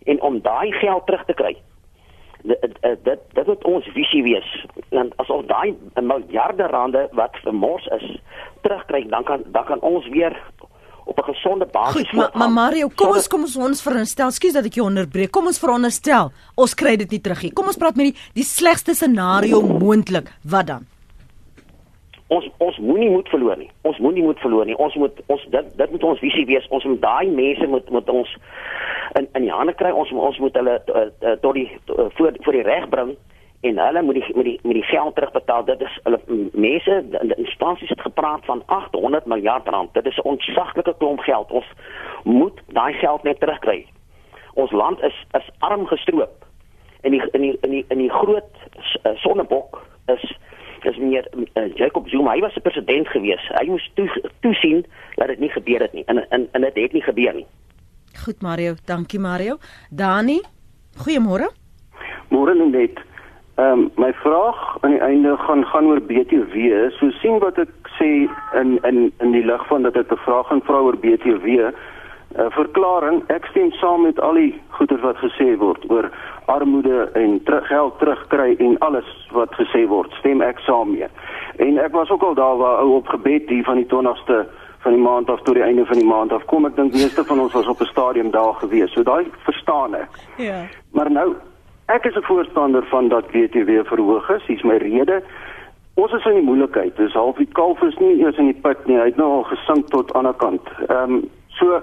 en 0.05 0.21
om 0.21 0.41
daai 0.41 0.73
geld 0.73 1.07
terug 1.07 1.25
te 1.25 1.35
kry. 1.35 1.55
Dit 2.43 2.79
dit 3.05 3.21
dit 3.33 3.47
moet 3.47 3.65
ons 3.65 3.87
visie 3.97 4.23
wees. 4.23 4.49
Want 4.89 5.17
as 5.17 5.31
ons 5.33 5.47
daai 5.49 5.77
miljarde 6.01 6.67
rande 6.73 7.07
wat 7.13 7.37
vermors 7.45 7.87
is 7.99 8.09
terugkry 8.61 9.05
dan 9.09 9.25
kan 9.25 9.45
dan 9.47 9.65
kan 9.65 9.81
ons 9.81 10.09
weer 10.09 10.37
op 11.05 11.19
'n 11.19 11.33
gesonde 11.33 11.67
basis 11.67 12.09
Goed, 12.09 12.13
maar 12.13 12.31
ma 12.35 12.49
Mario, 12.49 12.89
kom 12.95 13.09
ons 13.09 13.29
kom 13.29 13.41
ons 13.41 13.57
ons 13.57 13.83
veronderstel, 13.83 14.31
skus 14.31 14.53
dat 14.53 14.65
ek 14.65 14.75
jou 14.75 14.87
onderbreek. 14.87 15.31
Kom 15.31 15.47
ons 15.47 15.59
veronderstel 15.59 16.33
ons 16.55 16.75
kry 16.75 16.97
dit 16.97 17.11
nie 17.11 17.21
terug 17.21 17.43
nie. 17.43 17.53
Kom 17.53 17.67
ons 17.67 17.77
praat 17.77 17.97
met 17.97 18.07
die 18.07 18.17
die 18.35 18.45
slegste 18.45 18.95
scenario 18.95 19.61
moontlik. 19.61 20.33
Wat 20.43 20.67
dan? 20.67 20.87
Ons 22.29 22.49
ons 22.59 22.79
moenie 22.79 23.11
moed 23.11 23.29
verloor 23.29 23.57
nie. 23.57 23.71
Ons 23.83 23.99
moenie 23.99 24.23
moed 24.23 24.39
verloor 24.39 24.65
nie. 24.65 24.77
Ons 24.77 24.95
moet 24.95 25.21
ons 25.27 25.47
dit 25.51 25.77
dit 25.77 25.91
moet 25.91 26.05
ons 26.05 26.19
visie 26.19 26.47
wees. 26.47 26.67
Ons 26.69 26.85
moet 26.85 27.01
daai 27.01 27.29
mense 27.29 27.67
moet 27.67 27.91
moet 27.91 28.09
ons 28.09 28.37
in 29.15 29.29
in 29.35 29.43
die 29.43 29.53
hande 29.53 29.75
kry. 29.75 29.91
Ons 29.91 30.11
ons 30.13 30.39
moet 30.39 30.55
hulle 30.55 30.83
uh, 30.95 31.07
uh, 31.21 31.37
tot 31.41 31.55
die 31.55 31.71
uh, 31.99 32.09
voor 32.17 32.33
voor 32.41 32.53
die 32.53 32.63
reg 32.63 32.89
bring 32.89 33.17
en 33.65 33.79
hulle 33.79 34.03
moet 34.03 34.15
die 34.15 34.37
met 34.37 34.45
die 34.45 34.59
met 34.63 34.75
die 34.75 34.83
geld 34.83 35.15
terugbetaal. 35.15 35.65
Dit 35.65 35.81
is 35.81 35.99
hulle 36.03 36.21
mense 36.53 37.05
in 37.21 37.29
die 37.29 37.37
instansies 37.37 37.89
het 37.89 38.01
gepraat 38.01 38.45
van 38.45 38.63
800 38.67 39.27
miljard 39.27 39.69
rand. 39.69 39.95
Dit 39.95 40.07
is 40.07 40.17
'n 40.17 40.29
ontsaglike 40.29 40.95
klomp 40.99 41.21
geld. 41.21 41.51
Ons 41.51 41.69
moet 42.23 42.61
daai 42.67 42.93
geld 42.93 43.23
net 43.23 43.41
terugkry. 43.41 43.87
Ons 44.55 44.71
land 44.71 45.03
is 45.03 45.25
is 45.31 45.51
arm 45.59 45.87
gestroop. 45.87 46.45
En 47.01 47.11
die 47.11 47.23
in 47.31 47.41
die 47.41 47.59
in 47.61 47.71
die 47.71 47.85
in 47.89 47.99
die 47.99 48.11
groot 48.11 48.53
uh, 49.03 49.13
sonnebok 49.15 49.83
is 50.07 50.39
is 50.83 50.97
meneer 50.97 51.29
uh, 51.55 51.75
Jacob 51.75 52.09
Zuma. 52.09 52.33
Hy 52.33 52.41
was 52.41 52.55
'n 52.55 52.61
president 52.61 53.09
gewees. 53.09 53.49
Hy 53.49 53.67
moes 53.67 53.91
toe 53.95 54.31
toesien 54.41 54.87
dat 55.15 55.27
dit 55.27 55.39
nie 55.39 55.51
gebeur 55.51 55.81
het 55.81 55.93
nie. 55.93 56.05
En 56.05 56.29
en 56.29 56.49
en 56.53 56.61
dit 56.61 56.75
het 56.75 56.93
nie 56.93 57.03
gebeur 57.03 57.35
nie. 57.35 57.47
Goed 58.25 58.43
Mario, 58.43 58.75
dankie 58.85 59.21
Mario. 59.21 59.57
Dani, 59.91 60.41
goeiemôre. 60.97 61.51
Môre 62.29 62.55
net. 62.55 63.14
Ehm 63.57 63.71
um, 63.71 63.91
my 63.97 64.13
vraag 64.13 64.77
aan 64.81 64.91
die 64.91 65.01
einde 65.01 65.37
gaan 65.37 65.65
gaan 65.65 65.87
oor 65.87 66.01
BTW. 66.01 66.55
So 66.99 67.11
sien 67.11 67.39
wat 67.39 67.59
ek 67.59 67.71
sê 67.99 68.27
in 68.61 68.79
in 68.83 69.13
in 69.23 69.31
die 69.31 69.45
lig 69.47 69.67
van 69.67 69.83
dat 69.87 69.97
ek 69.97 70.11
'n 70.11 70.25
vraag 70.27 70.47
gaan 70.47 70.63
vra 70.67 70.81
oor 70.83 70.97
BTW. 70.97 71.47
'n 71.47 71.75
uh, 72.41 72.51
Verklaring, 72.51 73.23
ek 73.27 73.47
stem 73.47 73.71
saam 73.71 74.03
met 74.03 74.21
al 74.21 74.35
die 74.35 74.61
goeie 74.69 74.99
wat 75.01 75.17
gesê 75.17 75.55
word 75.59 75.91
oor 75.91 76.11
armoede 76.45 77.11
en 77.15 77.43
terug 77.45 77.67
geld 77.67 77.99
terugkry 77.99 78.57
en 78.59 78.79
alles 78.79 79.07
wat 79.31 79.55
gesê 79.55 79.87
word. 79.87 80.11
Stem 80.19 80.43
ek 80.43 80.59
saam 80.59 80.91
mee. 80.91 81.07
En 81.57 81.79
ek 81.79 81.93
was 81.93 82.11
ook 82.11 82.23
al 82.23 82.35
daar 82.35 82.57
waar 82.57 82.83
ou 82.83 82.97
op 82.97 83.07
gebed 83.07 83.49
hier 83.49 83.65
van 83.65 83.77
die 83.77 83.87
20ste 83.87 84.47
van 84.79 84.93
die 84.93 85.03
maand 85.03 85.31
af 85.31 85.41
tot 85.43 85.55
die 85.55 85.63
einde 85.63 85.87
van 85.87 85.97
die 85.97 86.11
maand 86.11 86.33
af 86.33 86.45
kom 86.45 86.67
ek 86.67 86.77
dink 86.77 86.93
meeste 86.93 87.25
van 87.25 87.41
ons 87.41 87.53
was 87.53 87.67
op 87.67 87.81
'n 87.81 87.93
stadium 87.95 88.31
daar 88.31 88.55
gewees. 88.55 88.93
So 88.93 89.03
daai 89.03 89.31
verstaan 89.47 89.95
ek. 89.95 90.11
Ja. 90.37 90.67
Maar 90.93 91.11
nou 91.11 91.35
Ek 91.87 92.05
is 92.05 92.15
'n 92.15 92.23
voorstander 92.23 92.85
van 92.87 93.09
dat 93.09 93.27
BTW 93.27 93.71
verhoog 93.85 94.31
is. 94.31 94.47
Dis 94.47 94.63
my 94.63 94.77
rede. 94.77 95.23
Ons 95.95 96.13
is 96.13 96.25
in 96.25 96.33
die 96.33 96.43
moeilikheid. 96.43 96.97
Dis 96.97 97.13
half 97.13 97.37
die 97.37 97.49
kalf 97.53 97.83
is 97.83 97.97
nie 97.99 98.19
eers 98.19 98.37
in 98.37 98.45
die 98.45 98.61
put 98.61 98.87
nie. 98.87 98.97
Hy 98.97 99.05
het 99.05 99.17
nou 99.17 99.31
al 99.31 99.43
gesink 99.43 99.89
tot 99.89 100.15
aan 100.15 100.25
die 100.25 100.37
kant. 100.37 100.69
Ehm 100.89 101.13
um, 101.13 101.31
so 101.49 101.83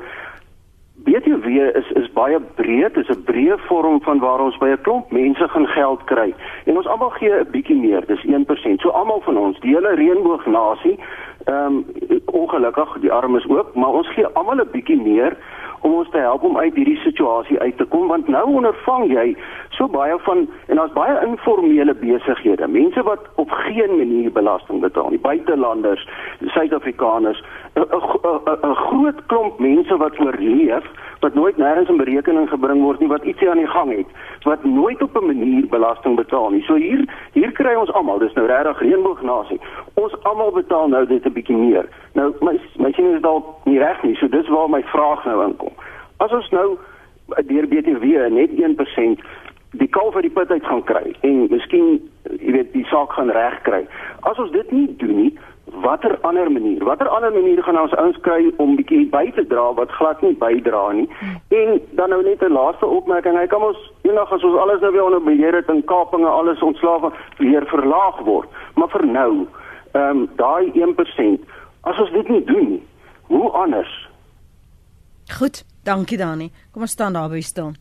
BTW 1.04 1.48
is 1.80 1.92
is 1.92 2.12
baie 2.14 2.40
breed. 2.56 2.94
Dis 2.94 3.10
'n 3.10 3.24
breë 3.26 3.58
vorm 3.68 4.02
van 4.02 4.20
waar 4.20 4.40
ons 4.40 4.58
by 4.58 4.68
'n 4.68 4.82
klomp 4.82 5.12
mense 5.12 5.48
gaan 5.48 5.68
geld 5.68 6.04
kry. 6.04 6.34
En 6.66 6.78
ons 6.78 6.88
almal 6.88 7.10
gee 7.10 7.40
'n 7.40 7.52
bietjie 7.52 7.78
meer. 7.78 8.06
Dis 8.06 8.24
1%. 8.26 8.82
So 8.82 8.90
almal 8.90 9.22
van 9.22 9.38
ons, 9.38 9.60
die 9.60 9.74
hele 9.76 9.96
reënboognasie, 9.96 11.00
ehm 11.46 11.66
um, 11.66 11.86
ongelukkig, 12.26 12.98
die 13.00 13.12
armes 13.12 13.48
ook, 13.50 13.76
maar 13.76 13.90
ons 13.90 14.08
gee 14.14 14.28
almal 14.28 14.56
'n 14.56 14.72
bietjie 14.72 15.02
meer 15.02 15.38
om 15.82 15.94
ons 15.94 16.10
te 16.10 16.17
help 16.17 16.44
om 16.44 16.58
uit 16.58 16.76
hierdie 16.76 17.00
situasie 17.04 17.60
uit 17.60 17.78
te 17.78 17.86
kom 17.86 18.08
want 18.08 18.28
nou 18.28 18.44
ondervang 18.60 19.08
jy 19.12 19.36
so 19.78 19.88
baie 19.88 20.17
van 20.28 20.48
en 20.67 20.76
daar's 20.76 20.94
baie 20.98 21.17
informele 21.26 21.94
besighede 21.94 22.67
mense 22.67 23.04
wat 23.04 23.30
op 23.36 23.52
geen 23.65 23.98
manier 23.98 24.32
belasting 24.32 24.82
betaal 24.82 25.10
nie 25.10 25.20
buitelanders 25.20 26.08
suid-afrikaners 26.56 27.44
'n 27.76 28.76
groot 28.86 29.26
klomp 29.26 29.60
mense 29.60 29.98
wat 29.98 30.20
oorleef 30.20 30.86
wat 31.22 31.34
nooit 31.34 31.58
nêrens 31.58 31.89
in 31.89 31.98
berekening 31.98 32.50
gebring 32.50 32.82
word 32.82 33.00
nie 33.00 33.10
wat 33.10 33.24
ietsie 33.24 33.50
aan 33.50 33.62
die 33.62 33.70
gang 33.70 33.91
het 33.94 34.10
wat 34.50 34.63
nooit 34.63 35.02
op 35.02 35.17
'n 35.17 35.26
manier 35.26 35.67
belasting 35.67 36.15
betaal 36.15 36.50
nie. 36.50 36.63
So 36.63 36.74
hier 36.74 37.06
hier 37.34 37.52
kry 37.52 37.74
ons 37.74 37.94
almal, 37.94 38.17
dis 38.17 38.34
nou 38.34 38.48
regtig 38.48 38.80
reënboognasie. 38.80 39.60
Ons 39.94 40.24
almal 40.24 40.52
betaal 40.52 40.88
nou 40.88 41.06
dit 41.06 41.26
'n 41.26 41.34
bietjie 41.34 41.56
meer. 41.56 41.86
Nou 42.13 42.34
my 42.39 42.60
my 42.76 42.91
sien 42.91 43.13
is 43.13 43.22
dalk 43.22 43.46
nie 43.65 43.80
reg 43.80 44.04
nie. 44.04 44.15
So 44.15 44.28
dis 44.28 44.48
waar 44.48 44.70
my 44.70 44.84
vraag 44.84 45.26
nou 45.26 45.46
inkom. 45.48 45.74
As 46.21 46.34
ons 46.38 46.49
nou 46.53 46.67
deur 47.49 47.67
BTW 47.71 48.27
net 48.29 48.51
1% 48.57 49.23
die 49.79 49.88
kalf 49.88 50.15
uit 50.15 50.27
die 50.27 50.34
put 50.36 50.51
uit 50.51 50.65
gaan 50.67 50.84
kry 50.84 51.13
en 51.27 51.45
miskien 51.51 51.93
jy 52.41 52.51
weet 52.57 52.73
die 52.75 52.86
saak 52.91 53.13
gaan 53.15 53.31
reg 53.31 53.55
kry. 53.67 53.86
As 54.27 54.39
ons 54.41 54.51
dit 54.51 54.71
nie 54.75 54.89
doen 54.99 55.15
nie, 55.15 55.31
watter 55.86 56.17
ander 56.27 56.51
manier? 56.51 56.84
Watter 56.84 57.07
ander 57.07 57.31
manier 57.31 57.62
gaan 57.63 57.79
ons 57.79 57.95
ouens 57.95 58.19
kry 58.25 58.51
om 58.63 58.75
bietjie 58.75 59.05
by 59.13 59.23
te 59.38 59.45
dra 59.47 59.69
wat 59.77 59.93
glad 59.95 60.21
nie 60.25 60.34
bydra 60.41 60.84
nie? 60.97 61.07
En 61.55 61.79
dan 61.99 62.12
nou 62.12 62.21
net 62.23 62.43
'n 62.43 62.51
laaste 62.51 62.86
opmerking. 62.86 63.39
Hy 63.39 63.47
kan 63.47 63.63
ons 63.63 63.79
eendag 64.01 64.31
as 64.31 64.43
ons 64.43 64.60
alles 64.60 64.81
nou 64.81 64.91
weer 64.91 65.05
onder 65.05 65.23
beheer 65.23 65.55
het 65.55 65.69
en 65.69 65.84
kapinge 65.84 66.27
alles 66.27 66.62
ontslawe 66.62 67.12
weer 67.38 67.65
verlaag 67.65 68.19
word. 68.19 68.49
Maar 68.75 68.89
vir 68.89 69.05
nou, 69.07 69.47
ehm 69.93 70.17
um, 70.17 70.29
daai 70.36 70.71
1%, 70.75 71.39
as 71.81 71.99
ons 71.99 72.12
dit 72.12 72.29
nie 72.29 72.43
doen 72.43 72.69
nie, 72.69 72.84
hoe 73.27 73.49
anders? 73.49 74.10
Goed, 75.39 75.63
dankie 75.84 76.17
Dani. 76.17 76.52
Kom 76.72 76.86
ons 76.86 76.91
staan 76.91 77.13
daar 77.13 77.30
by 77.30 77.41
stil. 77.46 77.74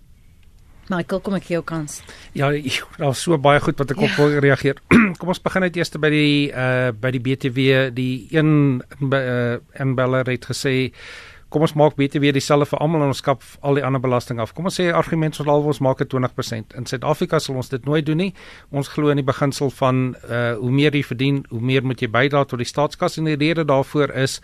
Michael, 0.91 1.21
kom 1.23 1.37
ek 1.39 1.47
gee 1.47 1.55
jou 1.55 1.65
kans. 1.67 2.01
Ja, 2.35 2.51
daar's 2.99 3.23
so 3.23 3.39
baie 3.39 3.61
goed 3.63 3.79
wat 3.79 3.93
ek 3.95 4.01
ja. 4.03 4.09
op 4.09 4.17
wil 4.19 4.39
reageer. 4.43 4.81
kom 5.21 5.31
ons 5.31 5.43
begin 5.43 5.67
net 5.69 5.77
eers 5.79 5.93
by 6.03 6.11
die 6.11 6.39
uh 6.51 6.91
by 6.91 7.13
die 7.15 7.23
BTW, 7.23 7.91
die 7.95 8.15
een 8.35 8.81
uh 9.07 9.59
inbeller 9.79 10.33
het 10.33 10.51
gesê 10.51 10.75
kom 11.51 11.65
ons 11.67 11.75
maak 11.75 11.97
BTW 11.99 12.31
dieselfde 12.35 12.69
vir 12.71 12.79
almal 12.83 13.03
en 13.03 13.11
ons 13.11 13.21
skap 13.23 13.43
al 13.67 13.79
die 13.79 13.85
ander 13.87 14.03
belasting 14.03 14.39
af. 14.43 14.53
Kom 14.55 14.69
ons 14.71 14.77
sê 14.79 14.87
argument 14.95 15.35
sal 15.35 15.51
al 15.51 15.67
ons 15.67 15.81
maak 15.83 15.99
dit 16.03 16.11
20%. 16.11 16.77
In 16.79 16.87
Suid-Afrika 16.87 17.41
sal 17.43 17.59
ons 17.59 17.71
dit 17.73 17.87
nooit 17.87 18.07
doen 18.07 18.23
nie. 18.23 18.31
Ons 18.71 18.91
glo 18.91 19.11
in 19.11 19.19
die 19.19 19.27
beginsel 19.27 19.71
van 19.79 20.13
uh 20.27 20.57
hoe 20.61 20.75
meer 20.75 20.95
jy 20.99 21.03
verdien, 21.07 21.43
hoe 21.51 21.63
meer 21.63 21.87
moet 21.87 22.03
jy 22.03 22.11
bydra 22.11 22.45
tot 22.51 22.63
die 22.63 22.71
staatskas 22.71 23.19
en 23.19 23.31
die 23.31 23.39
rede 23.39 23.67
daarvoor 23.67 24.15
is 24.27 24.41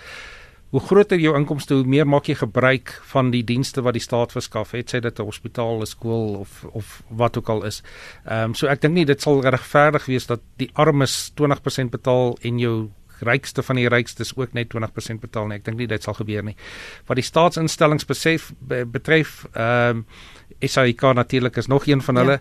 hoe 0.71 0.81
groter 0.81 1.19
jou 1.19 1.37
inkomste, 1.39 1.75
hoe 1.75 1.87
meer 1.87 2.07
maak 2.09 2.27
jy 2.29 2.35
gebruik 2.35 2.91
van 3.13 3.31
die 3.31 3.45
dienste 3.47 3.85
wat 3.87 3.95
die 3.95 4.03
staat 4.03 4.33
verskaf, 4.35 4.75
het 4.75 4.91
sy 4.91 5.01
dit 5.01 5.19
'n 5.19 5.25
hospitaal, 5.25 5.81
'n 5.81 5.87
skool 5.87 6.35
of 6.41 6.65
of 6.73 7.03
wat 7.09 7.39
ook 7.39 7.49
al 7.49 7.65
is. 7.65 7.83
Ehm 8.25 8.51
um, 8.51 8.55
so 8.55 8.67
ek 8.67 8.81
dink 8.81 8.95
nie 8.95 9.05
dit 9.05 9.23
sal 9.23 9.41
regverdig 9.41 10.07
wees 10.07 10.27
dat 10.27 10.41
die 10.57 10.71
armes 10.75 11.33
20% 11.35 11.91
betaal 11.91 12.39
en 12.43 12.59
jou 12.59 12.91
rykste 13.21 13.63
van 13.63 13.77
die 13.77 13.89
rykstes 13.89 14.37
ook 14.37 14.53
net 14.53 14.69
20% 14.75 15.21
betaal 15.21 15.47
nie. 15.47 15.57
Ek 15.57 15.65
dink 15.65 15.79
nie 15.79 15.87
dit 15.87 16.03
sal 16.03 16.15
gebeur 16.15 16.45
nie. 16.45 16.57
Wat 17.07 17.17
die 17.17 17.25
staatsinstellings 17.25 18.05
besef 18.05 18.53
betref, 18.67 19.47
ehm 19.55 20.03
um, 20.03 20.07
SAIK 20.61 21.03
natuurlik 21.15 21.57
is 21.57 21.67
nog 21.67 21.87
een 21.87 22.03
van 22.03 22.17
hulle. 22.17 22.41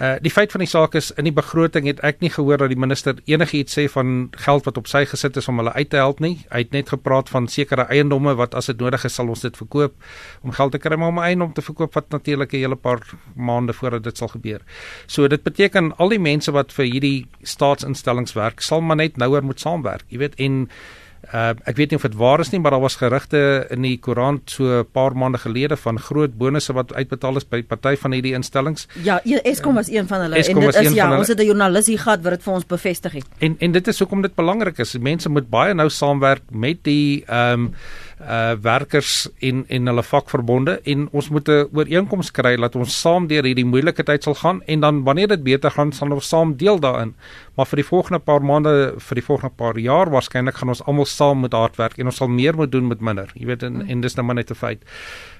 Uh 0.00 0.14
die 0.20 0.30
feit 0.30 0.50
van 0.50 0.60
die 0.60 0.68
saak 0.68 0.94
is 0.94 1.10
in 1.20 1.24
die 1.24 1.32
begroting 1.32 1.86
het 1.86 2.00
ek 2.00 2.20
nie 2.20 2.30
gehoor 2.32 2.58
dat 2.58 2.72
die 2.72 2.78
minister 2.78 3.18
enigiets 3.28 3.76
sê 3.78 3.84
van 3.92 4.30
geld 4.44 4.64
wat 4.64 4.78
op 4.80 4.88
sy 4.88 5.04
gesit 5.04 5.36
is 5.36 5.48
om 5.48 5.60
hulle 5.60 5.72
uit 5.72 5.90
te 5.90 6.00
help 6.00 6.20
nie. 6.20 6.38
Hy 6.50 6.62
het 6.64 6.72
net 6.72 6.88
gepraat 6.88 7.28
van 7.28 7.48
sekere 7.48 7.84
eiendomme 7.92 8.34
wat 8.34 8.54
as 8.54 8.70
dit 8.72 8.80
nodig 8.80 9.04
is 9.04 9.14
sal 9.14 9.28
ons 9.28 9.44
dit 9.44 9.56
verkoop 9.56 9.94
om 10.42 10.50
geld 10.56 10.72
te 10.72 10.78
kry 10.78 10.96
maar 10.96 11.12
om 11.12 11.18
'n 11.18 11.28
eiendom 11.28 11.52
te 11.52 11.62
verkoop 11.62 11.94
wat 11.94 12.08
natuurlik 12.10 12.52
'n 12.52 12.56
hele 12.56 12.76
paar 12.76 13.00
maande 13.36 13.72
voordat 13.72 14.02
dit 14.02 14.16
sal 14.16 14.28
gebeur. 14.28 14.60
So 15.06 15.28
dit 15.28 15.42
beteken 15.42 15.96
al 15.96 16.08
die 16.08 16.18
mense 16.18 16.52
wat 16.52 16.72
vir 16.72 16.84
hierdie 16.84 17.26
staatsinstellings 17.42 18.32
werk 18.32 18.60
sal 18.60 18.80
maar 18.80 18.96
net 18.96 19.16
nouer 19.16 19.44
moet 19.44 19.60
saamwerk. 19.60 20.04
Jy 20.08 20.18
weet 20.18 20.34
en 20.34 20.68
Uh 21.30 21.52
ek 21.70 21.76
weet 21.78 21.92
nie 21.92 21.98
of 22.00 22.02
dit 22.02 22.16
waar 22.18 22.40
is 22.42 22.50
nie, 22.50 22.58
maar 22.60 22.74
daar 22.74 22.82
was 22.82 22.96
gerugte 22.98 23.66
in 23.70 23.84
die 23.86 23.94
koerant 24.02 24.50
so 24.50 24.80
'n 24.80 24.86
paar 24.92 25.14
maande 25.14 25.38
gelede 25.38 25.76
van 25.76 25.98
groot 25.98 26.34
bonusse 26.38 26.72
wat 26.72 26.94
uitbetaal 26.94 27.36
is 27.36 27.48
by 27.48 27.62
party 27.62 27.96
van 27.96 28.12
hierdie 28.12 28.34
instellings. 28.34 28.88
Ja, 29.02 29.20
e- 29.24 29.40
Eskom 29.42 29.74
was 29.74 29.88
een 29.88 30.08
van 30.08 30.20
hulle 30.20 30.36
Eskom 30.36 30.62
en 30.62 30.70
dit 30.70 30.74
is 30.74 30.92
ja, 30.92 31.18
ons 31.18 31.28
het 31.28 31.38
'n 31.38 31.44
joernalis 31.44 31.86
hier 31.86 31.98
gehad 31.98 32.22
wat 32.22 32.32
dit 32.32 32.42
vir 32.42 32.52
ons 32.52 32.66
bevestig 32.66 33.12
het. 33.12 33.26
En 33.38 33.56
en 33.58 33.72
dit 33.72 33.88
is 33.88 33.98
hoekom 33.98 34.22
dit 34.22 34.34
belangrik 34.34 34.78
is. 34.78 34.98
Mense 34.98 35.28
moet 35.28 35.48
baie 35.48 35.74
nou 35.74 35.88
saamwerk 35.88 36.42
met 36.50 36.82
die 36.82 37.24
ehm 37.26 37.52
um, 37.52 37.74
uh 38.22 38.54
werkers 38.62 39.28
en 39.38 39.64
en 39.68 39.86
hulle 39.86 40.02
vakverbonde 40.02 40.80
en 40.84 41.08
ons 41.10 41.28
moet 41.28 41.48
'n 41.48 41.68
ooreenkoms 41.72 42.30
kry 42.30 42.56
dat 42.56 42.76
ons 42.76 43.00
saam 43.00 43.26
deur 43.26 43.44
hierdie 43.44 43.64
moeilike 43.64 44.02
tyd 44.02 44.22
sal 44.22 44.34
gaan 44.34 44.62
en 44.66 44.80
dan 44.80 45.02
wanneer 45.02 45.28
dit 45.28 45.42
beter 45.42 45.70
gaan 45.70 45.92
sal 45.92 46.12
ons 46.12 46.28
saam 46.28 46.56
deel 46.56 46.80
daarin. 46.80 47.14
Maar 47.54 47.66
vir 47.66 47.76
die 47.76 47.84
volgende 47.84 48.18
paar 48.18 48.42
maande, 48.42 48.94
vir 48.98 49.14
die 49.14 49.24
volgende 49.24 49.54
paar 49.56 49.78
jaar 49.78 50.10
waarskynlik 50.10 50.54
gaan 50.54 50.68
ons 50.68 50.84
almal 50.84 51.04
saam 51.04 51.40
met 51.40 51.52
hard 51.52 51.76
werk 51.76 51.98
en 51.98 52.06
ons 52.06 52.16
sal 52.16 52.28
meer 52.28 52.54
moet 52.54 52.72
doen 52.72 52.86
met 52.86 53.00
minder. 53.00 53.30
Jy 53.34 53.46
weet 53.46 53.62
en, 53.62 53.88
en 53.88 54.00
dis 54.00 54.14
nou 54.14 54.26
maar 54.26 54.34
net 54.34 54.50
'n 54.50 54.54
feit. 54.54 54.82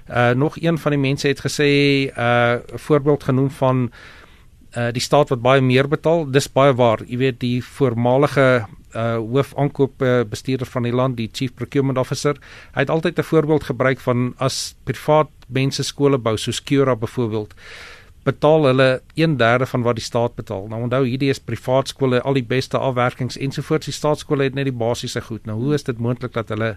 Uh 0.08 0.32
nog 0.34 0.56
een 0.56 0.78
van 0.78 0.90
die 0.90 1.00
mense 1.00 1.28
het 1.28 1.40
gesê 1.40 2.10
uh 2.18 2.58
'n 2.74 2.78
voorbeeld 2.78 3.24
genoem 3.24 3.50
van 3.50 3.90
uh 4.76 4.92
die 4.92 5.02
staat 5.02 5.28
wat 5.28 5.42
baie 5.42 5.60
meer 5.60 5.88
betaal. 5.88 6.30
Dis 6.30 6.52
baie 6.52 6.74
waar. 6.74 6.98
Jy 7.06 7.16
weet 7.16 7.40
die 7.40 7.64
voormalige 7.64 8.66
uh 8.94 9.16
hoof 9.16 9.54
aankoop 9.56 10.02
uh, 10.02 10.20
bestuurder 10.28 10.66
van 10.66 10.82
die 10.82 10.92
land, 10.92 11.16
die 11.16 11.28
chief 11.32 11.54
procurement 11.54 11.98
officer. 11.98 12.36
Hy 12.74 12.84
het 12.84 12.90
altyd 12.90 13.18
'n 13.18 13.22
voorbeeld 13.22 13.64
gebruik 13.64 14.00
van 14.00 14.34
as 14.38 14.74
privaat 14.84 15.30
mense 15.48 15.82
skole 15.82 16.18
bou 16.18 16.36
soos 16.36 16.62
Cura 16.62 16.96
byvoorbeeld 16.96 17.54
betaal 18.22 18.64
hulle 18.64 19.02
1/3 19.14 19.66
van 19.66 19.82
wat 19.82 19.96
die 19.98 20.04
staat 20.04 20.34
betaal. 20.34 20.66
Nou 20.68 20.82
onthou 20.82 21.02
hierdie 21.06 21.30
is 21.30 21.40
privaat 21.40 21.88
skole, 21.88 22.20
al 22.22 22.38
die 22.38 22.46
beste 22.46 22.78
afwerkings 22.78 23.36
ensovoorts. 23.36 23.86
Die 23.86 23.94
staatskole 23.94 24.44
het 24.44 24.54
net 24.54 24.64
die 24.64 24.78
basiese 24.78 25.20
goed. 25.20 25.46
Nou 25.46 25.58
hoe 25.58 25.74
is 25.74 25.82
dit 25.82 25.98
moontlik 25.98 26.32
dat 26.32 26.48
hulle 26.48 26.76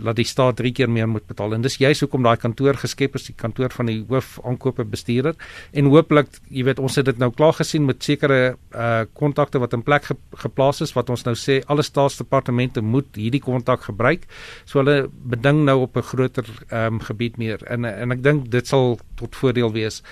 laat 0.00 0.16
die 0.16 0.24
staat 0.24 0.56
3 0.56 0.72
keer 0.72 0.90
meer 0.90 1.08
moet 1.08 1.26
betaal? 1.26 1.54
En 1.54 1.60
dis 1.60 1.76
juist 1.76 2.00
hoekom 2.00 2.22
daai 2.22 2.36
kantoor 2.36 2.74
geskep 2.74 3.14
is, 3.14 3.26
die 3.26 3.34
kantoor 3.34 3.70
van 3.70 3.86
die 3.86 4.04
hoof 4.08 4.38
aankope 4.44 4.84
bestuurder. 4.84 5.34
En 5.72 5.84
hooplik, 5.84 6.28
jy 6.48 6.64
weet, 6.64 6.78
ons 6.78 6.96
het 6.96 7.04
dit 7.04 7.18
nou 7.18 7.30
klaar 7.30 7.52
gesien 7.52 7.84
met 7.84 8.02
sekere 8.02 8.56
uh 8.74 9.04
kontakte 9.12 9.58
wat 9.58 9.72
in 9.72 9.82
plek 9.82 10.04
ge 10.04 10.16
geplaas 10.36 10.80
is 10.80 10.92
wat 10.92 11.10
ons 11.10 11.24
nou 11.24 11.34
sê 11.34 11.60
alle 11.66 11.82
staatsdepartemente 11.82 12.80
moet 12.80 13.06
hierdie 13.16 13.40
kontak 13.40 13.82
gebruik. 13.82 14.26
So 14.64 14.78
hulle 14.78 15.10
beding 15.10 15.64
nou 15.64 15.80
op 15.80 15.96
'n 15.96 16.02
groter 16.02 16.46
ehm 16.68 16.94
um, 16.94 17.00
gebied 17.00 17.36
meer. 17.36 17.62
En 17.64 17.84
en 17.84 18.12
ek 18.12 18.22
dink 18.22 18.50
dit 18.50 18.66
sal 18.66 18.98
tot 19.14 19.36
voordeel 19.36 19.72
wees 19.72 20.02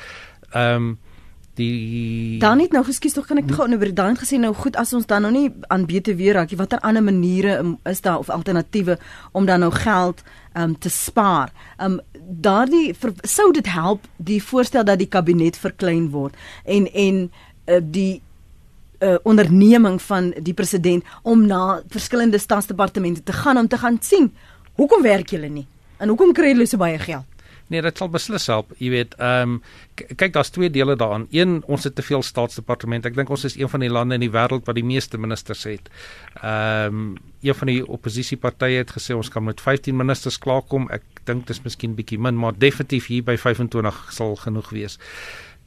ehm 0.52 0.74
um, 0.74 0.98
die 1.58 2.38
Dan 2.38 2.60
net 2.62 2.72
nou 2.72 2.84
geskies 2.86 3.16
tog 3.16 3.26
kan 3.26 3.40
ek 3.40 3.50
gou 3.50 3.66
nou 3.68 3.92
dan 3.92 4.16
gesê 4.18 4.38
nou 4.38 4.52
goed 4.54 4.76
as 4.76 4.92
ons 4.94 5.06
dan 5.06 5.22
nou 5.26 5.32
nie 5.34 5.48
aan 5.68 5.86
BTW 5.86 6.32
raak 6.36 6.50
nie 6.50 6.58
watter 6.60 6.78
ander 6.86 7.02
maniere 7.02 7.58
um, 7.58 7.78
is 7.84 8.00
daar 8.00 8.18
of 8.18 8.30
alternatiewe 8.30 8.98
om 9.32 9.46
dan 9.46 9.60
nou 9.60 9.72
geld 9.72 10.22
um, 10.54 10.78
te 10.78 10.88
spaar. 10.88 11.52
Um 11.82 12.00
daardie 12.28 12.94
sou 13.22 13.52
dit 13.52 13.66
help 13.66 14.06
die 14.16 14.42
voorstel 14.42 14.84
dat 14.84 14.98
die 14.98 15.08
kabinet 15.08 15.56
verklein 15.56 16.10
word 16.10 16.36
en 16.64 16.86
en 16.92 17.30
uh, 17.66 17.80
die 17.82 18.20
uh, 19.00 19.16
onderneming 19.22 20.02
van 20.02 20.34
die 20.42 20.54
president 20.54 21.04
om 21.22 21.46
na 21.46 21.80
verskillende 21.88 22.38
staatsdepartemente 22.38 23.22
te 23.22 23.32
gaan 23.32 23.58
om 23.58 23.68
te 23.68 23.78
gaan 23.78 23.98
sien 24.02 24.32
hoekom 24.76 25.02
werk 25.02 25.30
julle 25.30 25.48
nie 25.48 25.66
en 25.98 26.08
hoekom 26.08 26.32
kry 26.32 26.52
julle 26.52 26.66
so 26.66 26.76
baie 26.76 26.98
geld? 26.98 27.26
Nee, 27.68 27.82
dit 27.84 28.00
sal 28.00 28.08
beslis 28.08 28.46
help. 28.48 28.70
Jy 28.80 28.90
weet, 28.92 29.14
ehm 29.20 29.58
um, 29.58 29.62
kyk, 30.16 30.32
daar's 30.32 30.50
twee 30.54 30.70
dele 30.72 30.96
daaraan. 30.96 31.26
Een, 31.34 31.58
ons 31.66 31.84
het 31.84 31.94
te 31.94 32.02
veel 32.02 32.22
staatsdepartemente. 32.22 33.10
Ek 33.10 33.16
dink 33.18 33.30
ons 33.34 33.44
is 33.44 33.58
een 33.58 33.68
van 33.68 33.82
die 33.84 33.90
lande 33.92 34.16
in 34.16 34.24
die 34.24 34.32
wêreld 34.32 34.64
wat 34.68 34.78
die 34.78 34.86
meeste 34.86 35.20
ministers 35.20 35.66
het. 35.68 35.90
Ehm 36.40 37.00
um, 37.00 37.16
een 37.40 37.54
van 37.54 37.70
die 37.70 37.82
oppositiepartye 37.86 38.80
het 38.80 38.90
gesê 38.96 39.14
ons 39.14 39.28
kan 39.30 39.44
met 39.44 39.60
15 39.60 39.96
ministers 39.96 40.38
klaarkom. 40.42 40.88
Ek 40.90 41.04
dink 41.24 41.46
dit 41.46 41.56
is 41.56 41.62
miskien 41.62 41.94
bietjie 41.94 42.18
min, 42.18 42.38
maar 42.38 42.56
definitief 42.58 43.06
hier 43.06 43.22
by 43.22 43.36
25 43.36 44.00
sal 44.16 44.34
genoeg 44.36 44.72
wees. 44.74 44.98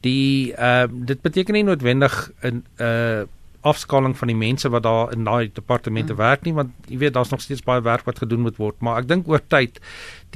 Die 0.02 0.52
ehm 0.54 0.90
uh, 0.90 1.06
dit 1.06 1.22
beteken 1.22 1.54
nie 1.54 1.64
noodwendig 1.64 2.30
'n 2.42 2.64
uh 2.80 3.22
afskaling 3.62 4.16
van 4.18 4.30
die 4.32 4.36
mense 4.36 4.68
wat 4.68 4.82
daar 4.82 5.12
in 5.14 5.24
daai 5.24 5.50
departemente 5.54 6.12
mm. 6.12 6.18
werk 6.18 6.46
nie 6.46 6.54
want 6.54 6.70
jy 6.90 6.98
weet 6.98 7.14
daar's 7.14 7.30
nog 7.30 7.40
steeds 7.40 7.62
baie 7.66 7.82
werk 7.82 8.06
wat 8.08 8.18
gedoen 8.18 8.42
moet 8.46 8.58
word 8.58 8.80
maar 8.80 9.02
ek 9.02 9.08
dink 9.08 9.28
oor 9.28 9.42
tyd 9.48 9.78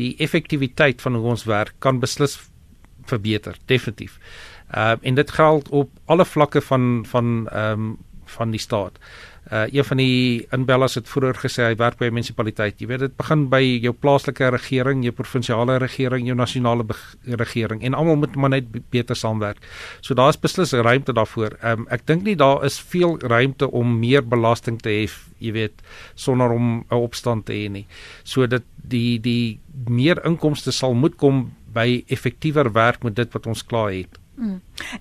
die 0.00 0.14
effektiwiteit 0.22 1.02
van 1.02 1.18
hoe 1.18 1.34
ons 1.34 1.46
werk 1.50 1.74
kan 1.78 2.00
beslis 2.00 2.38
verbeter 3.06 3.56
definitief. 3.64 4.18
Ehm 4.70 4.98
uh, 4.98 5.08
en 5.08 5.14
dit 5.14 5.30
geld 5.30 5.68
op 5.68 5.90
alle 6.04 6.24
vlakke 6.24 6.60
van 6.60 7.04
van 7.06 7.48
ehm 7.48 7.72
um, 7.72 7.96
van 8.24 8.50
die 8.50 8.60
staat. 8.60 8.98
Uh 9.52 9.66
een 9.70 9.84
van 9.84 9.96
die 9.96 10.46
inbellers 10.50 10.94
het 10.94 11.08
vroeër 11.08 11.36
gesê 11.38 11.68
hy 11.68 11.74
werk 11.78 11.98
by 11.98 12.06
'n 12.06 12.14
munisipaliteit. 12.14 12.80
Jy 12.80 12.86
weet 12.86 12.98
dit 12.98 13.16
begin 13.16 13.48
by 13.48 13.62
jou 13.82 13.92
plaaslike 13.92 14.48
regering, 14.50 15.02
jou 15.04 15.12
provinsiale 15.12 15.76
regering, 15.78 16.26
jou 16.26 16.36
nasionale 16.36 16.84
regering 17.24 17.82
en 17.82 17.94
almal 17.94 18.16
moet 18.16 18.34
maar 18.36 18.50
net 18.50 18.90
beter 18.90 19.16
saamwerk. 19.16 19.58
So 20.00 20.14
daar's 20.14 20.40
beslis 20.40 20.72
ruimte 20.72 21.12
daarvoor. 21.12 21.58
Um 21.62 21.86
ek 21.90 22.06
dink 22.06 22.22
nie 22.22 22.36
daar 22.36 22.64
is 22.64 22.80
veel 22.80 23.18
ruimte 23.18 23.70
om 23.70 23.98
meer 23.98 24.28
belasting 24.28 24.82
te 24.82 24.88
hê, 24.88 25.10
jy 25.38 25.52
weet, 25.52 25.82
sonder 26.14 26.50
om 26.50 26.84
'n 26.90 26.94
opstand 26.94 27.46
te 27.46 27.52
hê 27.52 27.70
nie. 27.70 27.86
So 28.24 28.46
dit 28.46 28.64
die 28.82 29.20
die 29.20 29.60
meer 29.88 30.24
inkomste 30.24 30.72
sal 30.72 30.94
moet 30.94 31.16
kom 31.16 31.52
by 31.72 32.04
effektiewer 32.08 32.72
werk 32.72 33.02
met 33.02 33.14
dit 33.14 33.32
wat 33.32 33.46
ons 33.46 33.64
klaar 33.64 33.92
het. 33.92 34.18
Mm. 34.36 34.58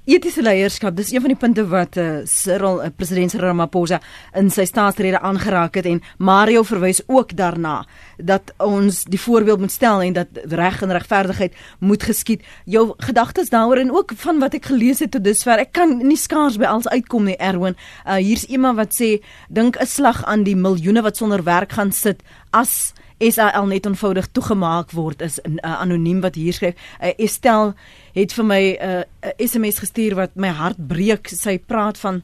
Etiese 0.08 0.40
leierskap, 0.40 0.96
dis 0.96 1.10
een 1.12 1.20
van 1.20 1.34
die 1.34 1.40
punte 1.40 1.66
wat 1.68 1.98
uh, 2.00 2.22
Cyril, 2.24 2.78
uh, 2.86 2.88
president 2.96 3.34
Cyril 3.34 3.50
Ramaphosa 3.50 4.00
in 4.40 4.48
sy 4.54 4.64
staatsrede 4.70 5.20
aangeraak 5.20 5.76
het 5.76 5.90
en 5.90 6.00
Mario 6.24 6.64
verwys 6.64 7.02
ook 7.12 7.34
daarna 7.36 7.82
dat 8.16 8.54
ons 8.64 9.04
die 9.12 9.20
voorbeeld 9.20 9.60
moet 9.66 9.76
stel 9.76 10.06
en 10.06 10.16
dat 10.16 10.40
reg 10.56 10.80
en 10.82 10.96
regverdigheid 10.96 11.60
moet 11.84 12.08
geskied. 12.08 12.48
Jou 12.64 12.94
gedagtes 13.04 13.52
daaroor 13.52 13.84
en 13.84 13.92
ook 13.92 14.16
van 14.24 14.40
wat 14.40 14.56
ek 14.56 14.72
gelees 14.72 15.04
het 15.04 15.12
tot 15.12 15.28
dusver. 15.28 15.60
Ek 15.68 15.76
kan 15.76 15.98
nie 16.00 16.20
skaars 16.20 16.56
by 16.56 16.72
alles 16.72 16.88
uitkom 16.88 17.28
nie, 17.28 17.36
Erwin. 17.36 17.76
Uh, 18.06 18.16
hier's 18.24 18.48
iemand 18.48 18.80
wat 18.80 18.96
sê 18.96 19.18
dink 19.52 19.76
'n 19.76 19.86
slag 19.86 20.24
aan 20.24 20.48
die 20.48 20.56
miljoene 20.56 21.04
wat 21.04 21.18
sonder 21.18 21.44
werk 21.44 21.76
gaan 21.76 21.92
sit 21.92 22.24
as 22.52 22.94
SAL 23.20 23.68
net 23.68 23.86
eenvoudig 23.86 24.28
toegemaak 24.32 24.92
word 24.92 25.22
is 25.22 25.40
'n 25.44 25.60
uh, 25.64 25.82
anoniem 25.82 26.22
wat 26.22 26.36
hier 26.36 26.54
skryf. 26.54 26.76
Uh, 27.02 27.14
Estel 27.18 27.74
het 28.14 28.34
vir 28.34 28.46
my 28.46 28.64
'n 28.72 28.90
uh, 28.90 29.04
uh, 29.24 29.30
SMS 29.38 29.80
gestuur 29.80 30.16
wat 30.16 30.36
my 30.36 30.48
hart 30.48 30.88
breek. 30.88 31.28
Sy 31.28 31.60
praat 31.60 31.98
van 31.98 32.24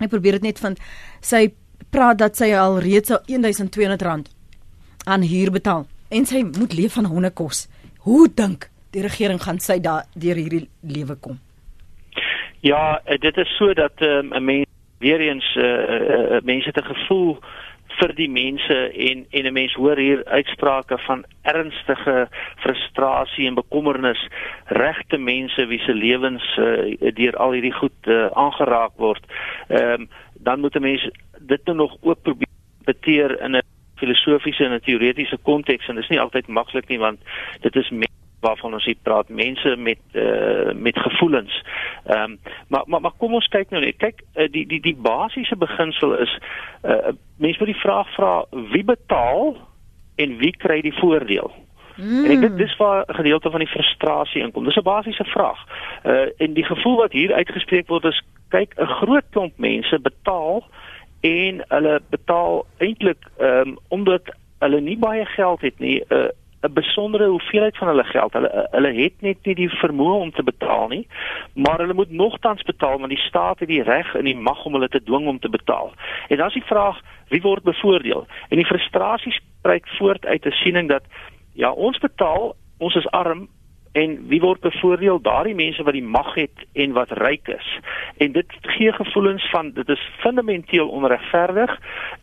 ek 0.00 0.08
probeer 0.08 0.32
dit 0.32 0.42
net 0.42 0.58
van 0.58 0.76
sy 1.20 1.52
praat 1.90 2.18
dat 2.18 2.36
sy 2.36 2.54
al 2.54 2.78
reeds 2.78 3.10
al 3.10 3.20
1200 3.26 4.02
rand 4.02 4.30
aan 5.04 5.22
huur 5.22 5.50
betaal 5.50 5.86
en 6.08 6.26
sy 6.26 6.42
moet 6.58 6.72
leef 6.72 6.92
van 6.92 7.04
hondekos. 7.04 7.68
Hoe 7.98 8.28
dink 8.34 8.70
die 8.90 9.02
regering 9.02 9.42
gaan 9.42 9.58
sy 9.58 9.78
daar 9.80 10.04
deur 10.14 10.36
hierdie 10.36 10.68
lewe 10.82 11.14
kom? 11.14 11.38
Ja, 12.60 13.00
dit 13.20 13.36
is 13.36 13.56
so 13.56 13.74
dat 13.74 13.92
ehm, 13.96 14.26
'n 14.26 14.36
um, 14.36 14.44
mens 14.44 14.66
weer 14.98 15.20
eens 15.20 15.56
uh, 15.56 15.64
uh, 15.64 16.40
mense 16.42 16.72
te 16.72 16.82
gevoel 16.82 17.38
vir 17.98 18.12
die 18.14 18.28
mense 18.28 18.76
en 19.08 19.26
en 19.30 19.46
'n 19.46 19.52
mens 19.52 19.74
hoor 19.74 19.96
hier 19.96 20.24
uitsprake 20.24 20.98
van 20.98 21.24
ernstige 21.42 22.28
frustrasie 22.56 23.46
en 23.46 23.54
bekommernis 23.54 24.28
regte 24.66 25.18
mense 25.18 25.66
wie 25.66 25.78
se 25.78 25.94
lewens 25.94 26.56
uh, 26.58 26.96
deur 27.14 27.36
al 27.36 27.52
hierdie 27.52 27.72
goed 27.72 27.98
uh, 28.06 28.26
aangeraak 28.32 28.92
word. 28.96 29.24
Ehm 29.68 30.00
um, 30.00 30.08
dan 30.40 30.60
moet 30.60 30.74
'n 30.74 30.82
mens 30.82 31.10
dit 31.40 31.64
nou 31.64 31.76
nog 31.76 31.96
ook 32.00 32.22
probeer 32.22 32.54
beteer 32.84 33.40
in 33.40 33.56
'n 33.56 33.62
filosofiese 33.96 34.64
en 34.64 34.72
'n 34.72 34.80
teoretiese 34.80 35.38
konteks 35.42 35.88
en 35.88 35.94
dit 35.94 36.04
is 36.04 36.10
nie 36.10 36.20
altyd 36.20 36.46
maklik 36.46 36.88
nie 36.88 36.98
want 36.98 37.20
dit 37.60 37.76
is 37.76 37.90
waarvan 38.46 38.76
ons 38.78 38.86
hier 38.88 38.98
praat 39.02 39.28
mense 39.28 39.76
met 39.76 40.02
uh, 40.12 40.72
met 40.86 40.98
gevoelens. 40.98 41.62
Ehm 42.06 42.22
um, 42.22 42.38
maar 42.68 42.84
maar 42.86 43.00
maar 43.00 43.16
kom 43.18 43.34
ons 43.34 43.48
kyk 43.52 43.70
nou 43.70 43.82
net. 43.84 43.98
Kyk 44.02 44.22
uh, 44.22 44.48
die 44.50 44.66
die 44.66 44.80
die 44.80 44.96
basiese 44.96 45.56
beginsel 45.56 46.16
is 46.24 46.38
uh, 46.84 47.14
mense 47.42 47.58
moet 47.58 47.72
die 47.74 47.84
vraag 47.84 48.12
vra 48.14 48.32
wie 48.72 48.84
betaal 48.84 49.56
en 50.16 50.36
wie 50.42 50.54
kry 50.56 50.80
die 50.80 50.98
voordeel? 51.00 51.50
Mm. 51.96 52.24
En 52.24 52.30
ek 52.30 52.40
dink 52.44 52.58
dis 52.60 52.76
waar 52.76 53.04
'n 53.08 53.14
gedeelte 53.14 53.50
van 53.50 53.60
die 53.64 53.72
frustrasie 53.72 54.42
inkom. 54.42 54.64
Dis 54.64 54.76
'n 54.76 54.90
basiese 54.92 55.24
vraag. 55.24 55.60
Uh 56.04 56.28
en 56.36 56.52
die 56.52 56.64
gevoel 56.64 56.96
wat 56.96 57.12
hier 57.12 57.32
uitgespreek 57.32 57.88
word 57.88 58.04
is 58.04 58.22
kyk 58.48 58.74
'n 58.76 58.86
groot 59.00 59.24
klomp 59.30 59.58
mense 59.58 60.00
betaal 60.00 60.64
en 61.20 61.64
hulle 61.68 62.00
betaal 62.10 62.66
eintlik 62.78 63.22
ehm 63.38 63.68
um, 63.68 63.78
omdat 63.88 64.22
hulle 64.58 64.80
nie 64.80 64.98
baie 64.98 65.24
geld 65.24 65.60
het 65.60 65.78
nie. 65.78 66.04
Uh 66.08 66.28
'n 66.66 66.72
besondere 66.72 67.26
hoeveelheid 67.26 67.76
van 67.76 67.88
hulle 67.88 68.04
geld. 68.04 68.32
Hulle 68.32 68.68
hulle 68.70 68.92
het 68.92 69.20
net 69.20 69.38
nie 69.44 69.54
die 69.54 69.68
vermoë 69.68 70.20
om 70.20 70.30
te 70.30 70.42
betaal 70.42 70.88
nie, 70.88 71.06
maar 71.54 71.78
hulle 71.78 71.94
moet 71.94 72.10
nogtans 72.10 72.62
betaal 72.62 72.98
want 72.98 73.10
die 73.10 73.26
staat 73.28 73.58
het 73.58 73.68
die 73.68 73.82
reg 73.82 74.14
en 74.14 74.24
die 74.24 74.36
mag 74.36 74.64
om 74.64 74.72
hulle 74.72 74.88
te 74.88 75.02
dwing 75.02 75.26
om 75.26 75.38
te 75.38 75.48
betaal. 75.48 75.92
En 76.28 76.36
dan 76.36 76.46
is 76.46 76.58
die 76.60 76.70
vraag, 76.72 77.00
wie 77.28 77.42
word 77.42 77.62
bevoordeel? 77.62 78.26
En 78.48 78.56
die 78.56 78.66
frustrasie 78.66 79.32
spreek 79.32 79.88
voort 79.98 80.26
uit 80.26 80.46
'n 80.46 80.50
siening 80.62 80.88
dat 80.88 81.02
ja, 81.54 81.70
ons 81.70 81.98
betaal, 81.98 82.54
ons 82.78 82.94
is 82.94 83.06
arm, 83.06 83.48
en 83.96 84.16
wie 84.28 84.40
word 84.40 84.60
bevoordeel 84.60 85.20
daardie 85.24 85.54
mense 85.56 85.82
wat 85.82 85.96
die 85.96 86.04
mag 86.04 86.34
het 86.36 86.64
en 86.72 86.92
wat 86.96 87.14
ryk 87.20 87.48
is 87.54 87.68
en 88.24 88.32
dit 88.32 88.58
gee 88.76 88.92
gevoelens 88.92 89.46
van 89.50 89.70
dit 89.78 89.88
is 89.88 90.02
fundamenteel 90.24 90.88
onregverdig 90.88 91.72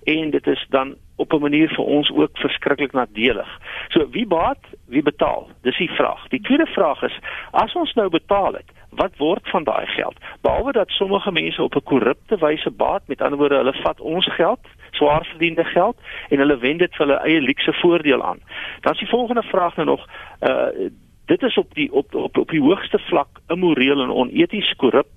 en 0.03 0.29
dit 0.35 0.47
is 0.47 0.65
dan 0.69 0.95
op 1.15 1.33
'n 1.33 1.41
manier 1.41 1.69
vir 1.69 1.85
ons 1.85 2.11
ook 2.11 2.37
verskriklik 2.37 2.91
nadelig. 2.91 3.59
So 3.87 4.09
wie 4.09 4.27
baat, 4.27 4.63
wie 4.87 5.01
betaal? 5.01 5.49
Dis 5.61 5.77
die 5.77 5.91
vraag. 5.91 6.27
Die 6.27 6.41
tweede 6.41 6.65
vraag 6.65 7.01
is 7.03 7.19
as 7.51 7.73
ons 7.73 7.93
nou 7.93 8.09
betaal 8.09 8.53
het, 8.53 8.69
wat 8.89 9.17
word 9.17 9.49
van 9.49 9.63
daai 9.63 9.85
geld? 9.85 10.17
Behalwe 10.41 10.71
dat 10.71 10.89
sommige 10.89 11.31
mense 11.31 11.63
op 11.63 11.75
'n 11.75 11.83
korrupte 11.83 12.37
wyse 12.37 12.71
baat, 12.71 13.01
met 13.07 13.21
ander 13.21 13.39
woorde 13.39 13.55
hulle 13.55 13.73
vat 13.73 13.99
ons 13.99 14.33
geld 14.33 14.59
swaar 14.91 15.25
verdiende 15.25 15.63
geld 15.63 15.97
en 16.29 16.37
hulle 16.37 16.57
wend 16.57 16.79
dit 16.79 16.95
vir 16.95 17.07
hulle 17.07 17.19
eie 17.19 17.41
luukse 17.41 17.73
voordeel 17.73 18.23
aan. 18.23 18.39
Dan 18.81 18.93
is 18.93 18.99
die 18.99 19.09
volgende 19.09 19.43
vraag 19.43 19.75
nou 19.75 19.87
nog 19.87 20.07
uh 20.41 20.89
dit 21.25 21.41
is 21.41 21.57
op 21.57 21.73
die 21.73 21.91
op 21.91 22.15
op 22.15 22.37
op 22.37 22.49
die 22.49 22.61
hoogste 22.61 22.99
vlak 22.99 23.39
immoreel 23.47 24.01
en 24.01 24.11
oneties 24.11 24.75
korrup 24.75 25.07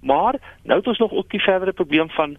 maar 0.00 0.34
nou 0.62 0.78
het 0.78 0.86
ons 0.86 0.98
nog 0.98 1.12
ook 1.12 1.30
die 1.30 1.42
verdere 1.42 1.72
probleem 1.72 2.10
van 2.10 2.36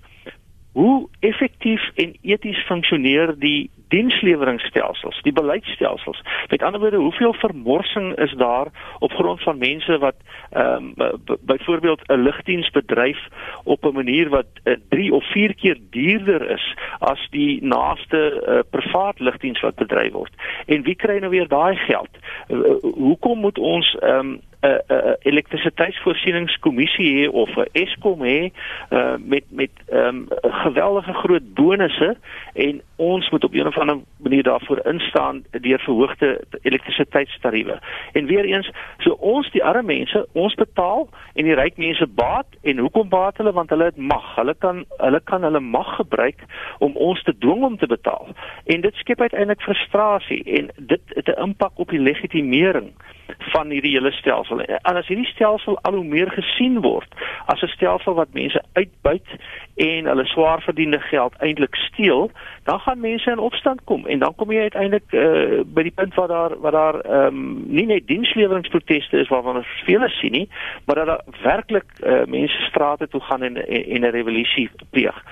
hoe 0.76 1.08
effektief 1.20 1.84
en 1.96 2.18
eties 2.22 2.60
funksioneer 2.68 3.32
die 3.40 3.70
diensleweringstelsels, 3.88 5.22
die 5.24 5.32
beleidsstelsels. 5.34 6.20
Met 6.50 6.64
ander 6.64 6.82
woorde, 6.82 6.98
hoeveel 6.98 7.34
vermorsing 7.34 8.16
is 8.20 8.34
daar 8.38 8.68
op 9.00 9.12
grond 9.12 9.42
van 9.44 9.58
mense 9.58 9.98
wat 9.98 10.16
ehm 10.52 10.92
um, 10.98 11.22
byvoorbeeld 11.42 12.02
'n 12.08 12.24
lugdiensbedryf 12.28 13.20
op 13.64 13.86
'n 13.86 13.94
manier 13.94 14.30
wat 14.30 14.48
3 14.90 15.08
uh, 15.08 15.14
of 15.14 15.24
4 15.32 15.56
keer 15.56 15.78
duurder 15.90 16.50
is 16.50 16.76
as 17.00 17.28
die 17.30 17.64
naaste 17.64 18.22
uh, 18.48 18.60
privaat 18.70 19.20
lugdiens 19.20 19.62
wat 19.62 19.76
bedryf 19.76 20.12
word. 20.12 20.34
En 20.66 20.84
wie 20.84 20.96
kry 20.96 21.18
nou 21.18 21.30
weer 21.30 21.48
daai 21.48 21.76
geld? 21.76 22.10
Uh, 22.50 22.60
hoekom 22.82 23.40
moet 23.40 23.58
ons 23.58 23.96
ehm 24.00 24.20
um, 24.20 24.42
'n 24.66 24.94
uh, 24.94 24.98
uh, 24.98 25.14
elektrisiteitsvoorsieningskommissie 25.20 27.10
hê 27.18 27.30
of 27.30 27.50
'n 27.58 27.66
Eskom 27.72 28.20
hê 28.22 28.52
uh, 28.90 29.16
met 29.20 29.44
met 29.50 29.72
ehm 29.90 30.08
um, 30.08 30.28
geweldige 30.42 31.14
groot 31.14 31.54
bonusse 31.54 32.18
en 32.54 32.82
ons 32.96 33.30
moet 33.30 33.44
op 33.44 33.54
'n 33.54 33.68
of 33.68 33.78
ander 33.78 34.00
manier 34.18 34.44
daarvoor 34.44 34.80
instaan 34.84 35.44
deur 35.52 35.80
verhoogde 35.80 36.44
elektrisiteitstariewe. 36.62 37.80
En 38.12 38.26
weer 38.26 38.46
eens, 38.46 38.72
so 38.98 39.12
ons 39.12 39.52
die 39.52 39.64
arme 39.64 39.84
mense, 39.84 40.28
ons 40.32 40.54
betaal 40.54 41.10
en 41.34 41.44
die 41.44 41.56
ryk 41.56 41.78
mense 41.78 42.08
baat 42.08 42.48
en 42.62 42.78
hoekom 42.78 43.10
baat 43.10 43.38
hulle 43.38 43.52
want 43.52 43.70
hulle 43.70 43.84
het 43.84 43.98
mag. 43.98 44.36
Hulle 44.36 44.56
kan 44.60 44.86
hulle 44.98 45.22
kan 45.24 45.42
hulle 45.44 45.60
mag 45.60 45.96
gebruik 45.96 46.40
om 46.80 46.96
ons 46.96 47.24
te 47.24 47.38
dwing 47.38 47.64
om 47.64 47.78
te 47.78 47.88
betaal. 47.88 48.28
En 48.66 48.82
dit 48.82 48.96
skep 48.96 49.22
uiteindelik 49.22 49.62
frustrasie 49.62 50.44
en 50.44 50.70
dit 50.78 51.02
het 51.08 51.28
'n 51.28 51.42
impak 51.42 51.72
op 51.76 51.90
die 51.90 52.00
legitimering 52.00 52.94
van 53.38 53.70
hierdie 53.70 53.92
hele 53.92 54.12
stelsel. 54.12 54.62
En 54.62 54.96
as 54.96 55.08
hierdie 55.08 55.30
stelsel 55.30 55.80
al 55.82 55.94
hoe 55.94 56.04
meer 56.04 56.32
gesien 56.32 56.82
word 56.82 57.14
as 57.46 57.62
'n 57.62 57.68
stelsel 57.68 58.14
wat 58.14 58.34
mense 58.34 58.62
uitbuit 58.74 59.28
en 59.76 60.06
hulle 60.06 60.26
swaar 60.26 60.62
verdiende 60.62 61.00
geld 61.00 61.34
eintlik 61.38 61.76
steel, 61.76 62.32
dan 62.64 62.80
gaan 62.80 63.00
mense 63.00 63.32
in 63.32 63.40
opstand 63.40 63.84
kom 63.84 64.06
en 64.06 64.20
dan 64.20 64.36
kom 64.36 64.52
jy 64.52 64.62
uiteindelik 64.62 65.12
uh, 65.12 65.62
by 65.66 65.84
die 65.84 65.96
punt 65.96 66.14
waar 66.14 66.28
daar 66.28 66.60
waar 66.60 66.72
daar 66.72 67.00
ehm 67.00 67.28
um, 67.28 67.64
nie 67.68 67.86
net 67.86 68.08
diensleweringproteste 68.08 69.20
is 69.20 69.28
waarvan 69.28 69.56
ons 69.56 69.84
vele 69.86 70.10
sien 70.10 70.32
nie, 70.32 70.50
maar 70.86 70.96
dat 70.96 71.06
daar 71.06 71.24
werklik 71.44 71.86
uh, 72.04 72.24
mense 72.26 72.62
strate 72.70 73.08
toe 73.08 73.22
gaan 73.22 73.44
en 73.44 73.56
en 73.68 74.02
'n 74.02 74.12
revolusie 74.12 74.70
pleeg. 74.90 75.24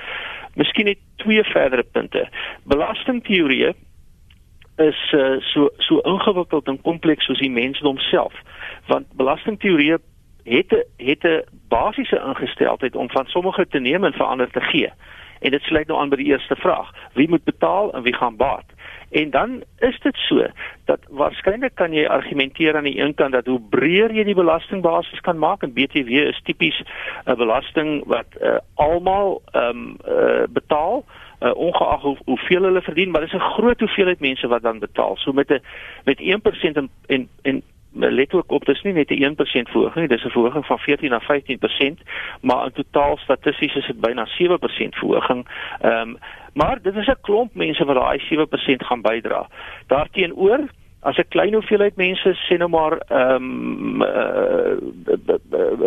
Miskien 0.55 0.85
net 0.85 0.99
twee 1.15 1.43
verdere 1.43 1.83
punte. 1.83 2.27
Belastingteorieë 2.63 3.73
is 4.75 5.13
uh, 5.13 5.39
so 5.39 5.69
so 5.77 5.99
ingewikkeld 5.99 6.67
en 6.67 6.81
kompleks 6.81 7.25
soos 7.25 7.39
die 7.39 7.51
mensdom 7.51 7.97
self. 7.97 8.33
Want 8.87 9.05
belastingteorie 9.15 9.91
het 10.43 10.85
het 10.97 11.23
'n 11.23 11.43
basiese 11.67 12.21
ingesteldheid 12.25 12.95
om 12.95 13.09
van 13.09 13.25
sommige 13.25 13.67
te 13.67 13.79
neem 13.79 14.03
en 14.03 14.13
verander 14.13 14.51
te 14.51 14.61
gee. 14.61 14.91
En 15.39 15.51
dit 15.51 15.61
sluit 15.61 15.87
nou 15.87 15.99
aan 15.99 16.09
by 16.09 16.15
die 16.15 16.31
eerste 16.31 16.55
vraag. 16.55 16.91
Wie 17.13 17.29
moet 17.29 17.43
betaal 17.43 17.93
en 17.93 18.01
wie 18.01 18.13
gaan 18.13 18.35
baat? 18.35 18.65
En 19.11 19.29
dan 19.29 19.63
is 19.77 19.99
dit 19.99 20.15
so 20.15 20.47
dat 20.85 20.99
waarskynlik 21.09 21.75
kan 21.75 21.93
jy 21.93 22.07
argumenteer 22.07 22.75
aan 22.75 22.83
die 22.83 22.99
een 22.99 23.13
kant 23.13 23.31
dat 23.31 23.45
hoe 23.45 23.61
breër 23.69 24.11
jy 24.11 24.23
die 24.23 24.35
belastingbasis 24.35 25.19
kan 25.19 25.37
maak 25.37 25.63
en 25.63 25.73
BTW 25.73 26.09
is 26.09 26.41
tipies 26.43 26.81
'n 27.25 27.35
belasting 27.35 28.03
wat 28.05 28.25
uh, 28.41 28.57
almal 28.73 29.41
ehm 29.51 29.69
um, 29.69 29.97
uh, 30.07 30.43
betaal 30.49 31.05
uh, 31.07 31.22
ongeag 31.51 32.01
hoe, 32.01 32.17
hoeveel 32.25 32.63
hulle 32.63 32.81
verdien, 32.81 33.11
maar 33.11 33.21
dis 33.21 33.33
'n 33.33 33.39
groot 33.39 33.79
hoeveelheid 33.79 34.19
mense 34.19 34.47
wat 34.47 34.61
dan 34.61 34.79
betaal. 34.79 35.17
So 35.17 35.31
met 35.31 35.49
'n 35.49 35.61
met 36.03 36.19
1% 36.19 36.77
en 36.77 36.89
en, 37.07 37.29
en 37.41 37.63
let 37.93 38.33
ook 38.33 38.51
op 38.51 38.65
dis 38.65 38.81
nie 38.81 38.93
net 38.93 39.09
'n 39.09 39.23
1% 39.23 39.69
verhoging 39.69 39.95
nie, 39.95 40.07
dis 40.07 40.25
'n 40.25 40.29
verhoging 40.29 40.65
van 40.65 40.79
14 40.79 41.09
na 41.09 41.19
15%, 41.19 42.01
maar 42.41 42.65
in 42.65 42.71
totaal 42.71 43.17
statisties 43.17 43.75
is 43.75 43.85
dit 43.85 43.99
byna 43.99 44.25
7% 44.25 44.95
verhoging. 44.95 45.47
Ehm 45.81 46.09
um, 46.09 46.17
maar 46.53 46.81
dit 46.81 46.95
is 46.95 47.07
'n 47.07 47.21
klomp 47.21 47.55
mense 47.55 47.85
wat 47.85 47.95
daai 47.95 48.19
7% 48.19 48.83
gaan 48.85 49.01
bydra. 49.01 49.47
Daarteenoor 49.87 50.59
as 51.03 51.17
'n 51.17 51.27
klein 51.29 51.53
hoeveelheid 51.53 51.95
mense 51.95 52.35
sê 52.47 52.57
nou 52.57 52.69
maar 52.69 52.97
ehm 53.07 53.43
um, 53.43 54.01
uh, 54.01 54.75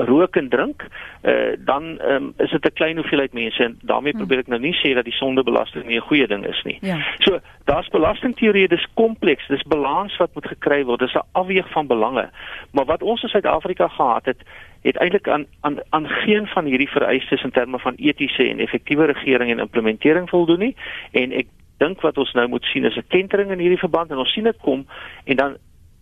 rook 0.06 0.36
en 0.36 0.48
drink, 0.48 0.82
uh, 1.22 1.56
dan 1.58 2.00
um, 2.00 2.34
is 2.36 2.50
dit 2.50 2.64
'n 2.64 2.72
klein 2.74 2.96
hoeveelheid 2.96 3.32
mense 3.32 3.62
en 3.62 3.78
daarmee 3.82 4.12
hmm. 4.12 4.20
probeer 4.20 4.38
ek 4.38 4.46
nou 4.46 4.60
nie 4.60 4.76
sê 4.82 4.94
dat 4.94 5.04
die 5.04 5.16
sondebelasting 5.16 5.86
nie 5.86 5.96
'n 5.96 6.08
goeie 6.08 6.26
ding 6.26 6.46
is 6.46 6.62
nie. 6.64 6.78
Ja. 6.80 6.98
So, 7.18 7.40
daar's 7.64 7.88
belastingteorie, 7.88 8.68
dis 8.68 8.86
kompleks, 8.94 9.48
dis 9.48 9.62
balans 9.62 10.16
wat 10.16 10.34
moet 10.34 10.46
gekry 10.46 10.84
word, 10.84 11.00
dis 11.00 11.14
'n 11.14 11.28
afweeg 11.32 11.70
van 11.70 11.86
belange. 11.86 12.30
Maar 12.70 12.84
wat 12.84 13.02
ons 13.02 13.22
in 13.22 13.28
Suid-Afrika 13.28 13.88
gehad 13.88 14.24
het, 14.24 14.42
het 14.82 14.96
eintlik 14.96 15.28
aan 15.28 15.46
aan 15.60 15.76
aan 15.90 16.08
geen 16.08 16.46
van 16.46 16.64
hierdie 16.64 16.90
vereistes 16.90 17.42
in 17.42 17.50
terme 17.50 17.78
van 17.78 17.94
etiese 17.94 18.48
en 18.48 18.58
effektiewe 18.58 19.04
regering 19.04 19.50
en 19.50 19.58
implementering 19.58 20.28
voldoen 20.28 20.58
nie 20.58 20.76
en 21.10 21.32
ek 21.32 21.46
dink 21.78 22.00
wat 22.00 22.18
ons 22.18 22.32
nou 22.32 22.48
moet 22.48 22.64
sien 22.64 22.84
is 22.84 22.96
'n 22.96 23.08
kentering 23.08 23.50
in 23.50 23.58
hierdie 23.58 23.84
verband 23.84 24.10
en 24.10 24.18
ons 24.18 24.32
sien 24.32 24.44
dit 24.44 24.58
kom 24.62 24.86
en 25.24 25.36
dan 25.36 25.56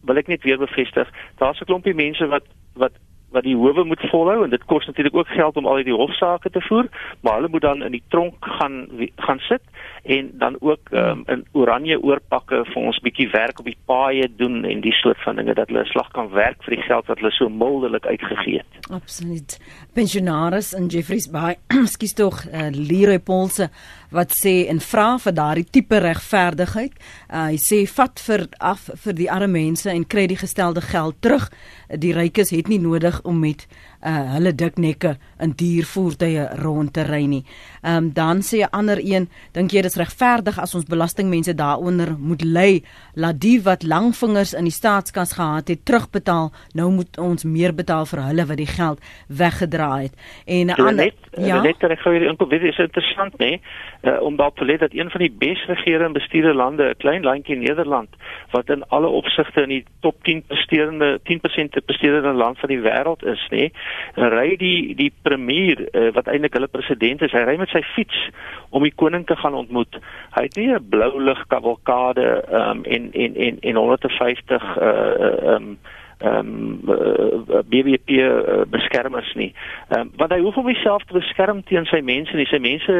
wil 0.04 0.16
ek 0.16 0.28
net 0.28 0.42
weer 0.42 0.58
bevestig 0.58 1.08
daar's 1.38 1.60
'n 1.60 1.64
klompie 1.64 1.94
mense 1.94 2.26
wat 2.26 2.44
wat 2.74 2.92
wat 3.34 3.42
die 3.42 3.56
howe 3.56 3.84
moet 3.84 4.02
volhou 4.10 4.44
en 4.44 4.50
dit 4.50 4.64
kos 4.70 4.86
natuurlik 4.86 5.16
ook 5.16 5.28
geld 5.28 5.56
om 5.56 5.66
al 5.66 5.80
hierdie 5.80 5.96
hofsaake 5.98 6.50
te 6.50 6.60
voer 6.68 6.86
maar 7.20 7.34
hulle 7.34 7.48
moet 7.48 7.66
dan 7.66 7.82
in 7.82 7.96
die 7.96 8.04
tronk 8.08 8.34
gaan 8.58 8.76
gaan 9.16 9.38
sit 9.38 9.62
en 10.02 10.30
dan 10.38 10.56
ook 10.60 10.90
um, 10.90 11.22
in 11.26 11.44
oranje 11.52 11.98
oorpakke 12.02 12.64
vir 12.70 12.82
ons 12.82 13.00
bietjie 13.06 13.28
werk 13.32 13.58
op 13.58 13.64
die 13.70 13.78
paaie 13.90 14.28
doen 14.36 14.64
en 14.64 14.80
die 14.84 14.92
soort 14.92 15.22
van 15.24 15.40
dinge 15.40 15.54
dat 15.54 15.68
hulle 15.68 15.82
'n 15.82 15.92
slag 15.92 16.10
kan 16.12 16.30
werk 16.30 16.62
vir 16.62 16.76
die 16.76 16.84
geld 16.84 17.06
wat 17.06 17.18
hulle 17.18 17.32
so 17.32 17.48
mildelik 17.48 18.06
uitgegee 18.06 18.62
het. 18.62 18.90
Absoluut. 18.90 19.58
Pensionaris 19.94 20.72
in 20.74 20.88
Jeffreys 20.90 21.28
Bay, 21.30 21.54
skus 21.94 22.14
tog 22.18 22.40
uh, 22.50 22.66
Leroy 22.74 23.20
Polse 23.22 23.68
wat 24.14 24.34
sê 24.34 24.66
en 24.70 24.80
vra 24.82 25.14
vir 25.22 25.34
daardie 25.34 25.66
tipe 25.70 25.98
regverdigheid. 26.02 26.96
Uh, 27.28 27.52
hy 27.52 27.58
sê 27.62 27.80
vat 27.90 28.22
vir 28.26 28.46
af 28.58 28.88
vir 29.04 29.16
die 29.18 29.30
arme 29.30 29.52
mense 29.54 29.90
en 29.90 30.06
kry 30.06 30.26
die 30.30 30.38
gestelde 30.40 30.82
geld 30.82 31.20
terug. 31.22 31.46
Die 31.90 32.14
rykes 32.16 32.50
het 32.54 32.70
nie 32.70 32.80
nodig 32.82 33.20
om 33.22 33.38
met 33.42 33.68
uh, 34.04 34.32
hulle 34.34 34.54
dik 34.54 34.78
nekke 34.78 35.16
in 35.42 35.54
duur 35.56 35.84
voertuie 35.88 36.46
rond 36.62 36.92
te 36.92 37.04
ry 37.08 37.24
nie. 37.26 37.44
Ehm 37.82 37.96
um, 37.96 38.12
dan 38.12 38.42
sê 38.42 38.62
'n 38.62 38.70
ander 38.70 38.98
een, 39.02 39.28
dink 39.52 39.72
jy 39.72 39.82
dis 39.82 39.96
regverdig 39.96 40.58
as 40.58 40.74
ons 40.74 40.84
belastingmense 40.84 41.54
daaronder 41.54 42.16
moet 42.18 42.42
ly, 42.42 42.82
laat 43.14 43.40
die 43.40 43.62
wat 43.62 43.82
lang 43.82 44.14
vingers 44.16 44.54
in 44.54 44.64
die 44.64 44.72
staatskas 44.72 45.32
gehad 45.32 45.68
het 45.68 45.84
terugbetaal, 45.84 46.52
nou 46.74 46.90
moet 46.90 47.18
ons 47.18 47.44
meer 47.44 47.74
betaal 47.74 48.06
vir 48.06 48.22
hulle 48.22 48.46
wat 48.46 48.56
die 48.56 48.66
geld 48.66 48.98
weggedra 49.28 50.00
het. 50.00 50.12
En 50.46 50.66
'n 50.66 50.70
ander 50.70 51.14
ja, 51.36 51.60
net 51.62 51.82
ek 51.82 52.00
gou 52.02 52.12
hierdie 52.14 52.28
inkom, 52.30 52.48
dit 52.48 52.62
is 52.62 52.78
interessant 52.78 53.36
nê, 53.38 53.50
nee? 53.56 53.60
uh, 54.02 54.20
om 54.22 54.36
daar 54.36 54.52
te 54.52 54.64
lê 54.64 54.76
dat 54.80 54.94
een 54.94 55.10
van 55.10 55.20
die 55.20 55.32
bes 55.32 55.64
regerende 55.66 56.18
bestuurde 56.18 56.54
lande, 56.54 56.90
'n 56.90 57.00
klein 57.02 57.22
landjie 57.22 57.56
Nederland, 57.56 58.08
wat 58.50 58.70
in 58.70 58.84
alle 58.88 59.08
opsigte 59.08 59.62
in 59.62 59.68
die 59.68 59.84
top 60.00 60.22
10 60.24 60.44
presterende 60.46 61.20
10% 61.24 61.84
presterende 61.84 62.32
land 62.32 62.58
van 62.58 62.68
die 62.68 62.80
wêreld 62.80 63.24
is 63.24 63.46
nê, 63.50 63.70
nee? 64.16 64.28
ry 64.30 64.56
die 64.56 64.94
die 64.94 65.12
premier 65.22 65.88
uh, 65.92 66.12
wat 66.12 66.26
eintlik 66.26 66.54
hulle 66.54 66.68
president 66.68 67.22
is, 67.22 67.32
hy 67.32 67.44
ry 67.44 67.56
met 67.56 67.68
sy 67.68 67.82
fiets 67.94 68.28
om 68.70 68.82
die 68.82 68.94
koning 68.94 69.26
te 69.26 69.36
gaan 69.36 69.54
ontmoet. 69.54 69.98
Hy 70.34 70.42
het 70.42 70.56
nie 70.56 70.70
'n 70.74 70.88
blou 70.88 71.22
lig 71.22 71.46
kavalkade 71.46 72.44
um, 72.52 72.84
en 72.84 73.12
en 73.12 73.36
en 73.36 73.58
en 73.60 73.76
150 73.76 74.76
uh 74.76 75.54
um 75.54 75.78
ehm 76.24 76.48
um, 76.48 76.80
uh, 76.88 77.60
BBP 77.68 78.08
uh, 78.18 78.64
beskermers 78.72 79.34
nie. 79.34 79.52
Ehm 79.88 80.00
um, 80.00 80.10
want 80.16 80.32
hy 80.32 80.40
hoef 80.40 80.56
hom 80.58 80.70
self 80.80 81.04
te 81.04 81.16
beskerm 81.18 81.62
teen 81.68 81.86
sy 81.90 82.00
mense 82.00 82.36
nie. 82.36 82.48
Sy 82.50 82.60
mense 82.64 82.98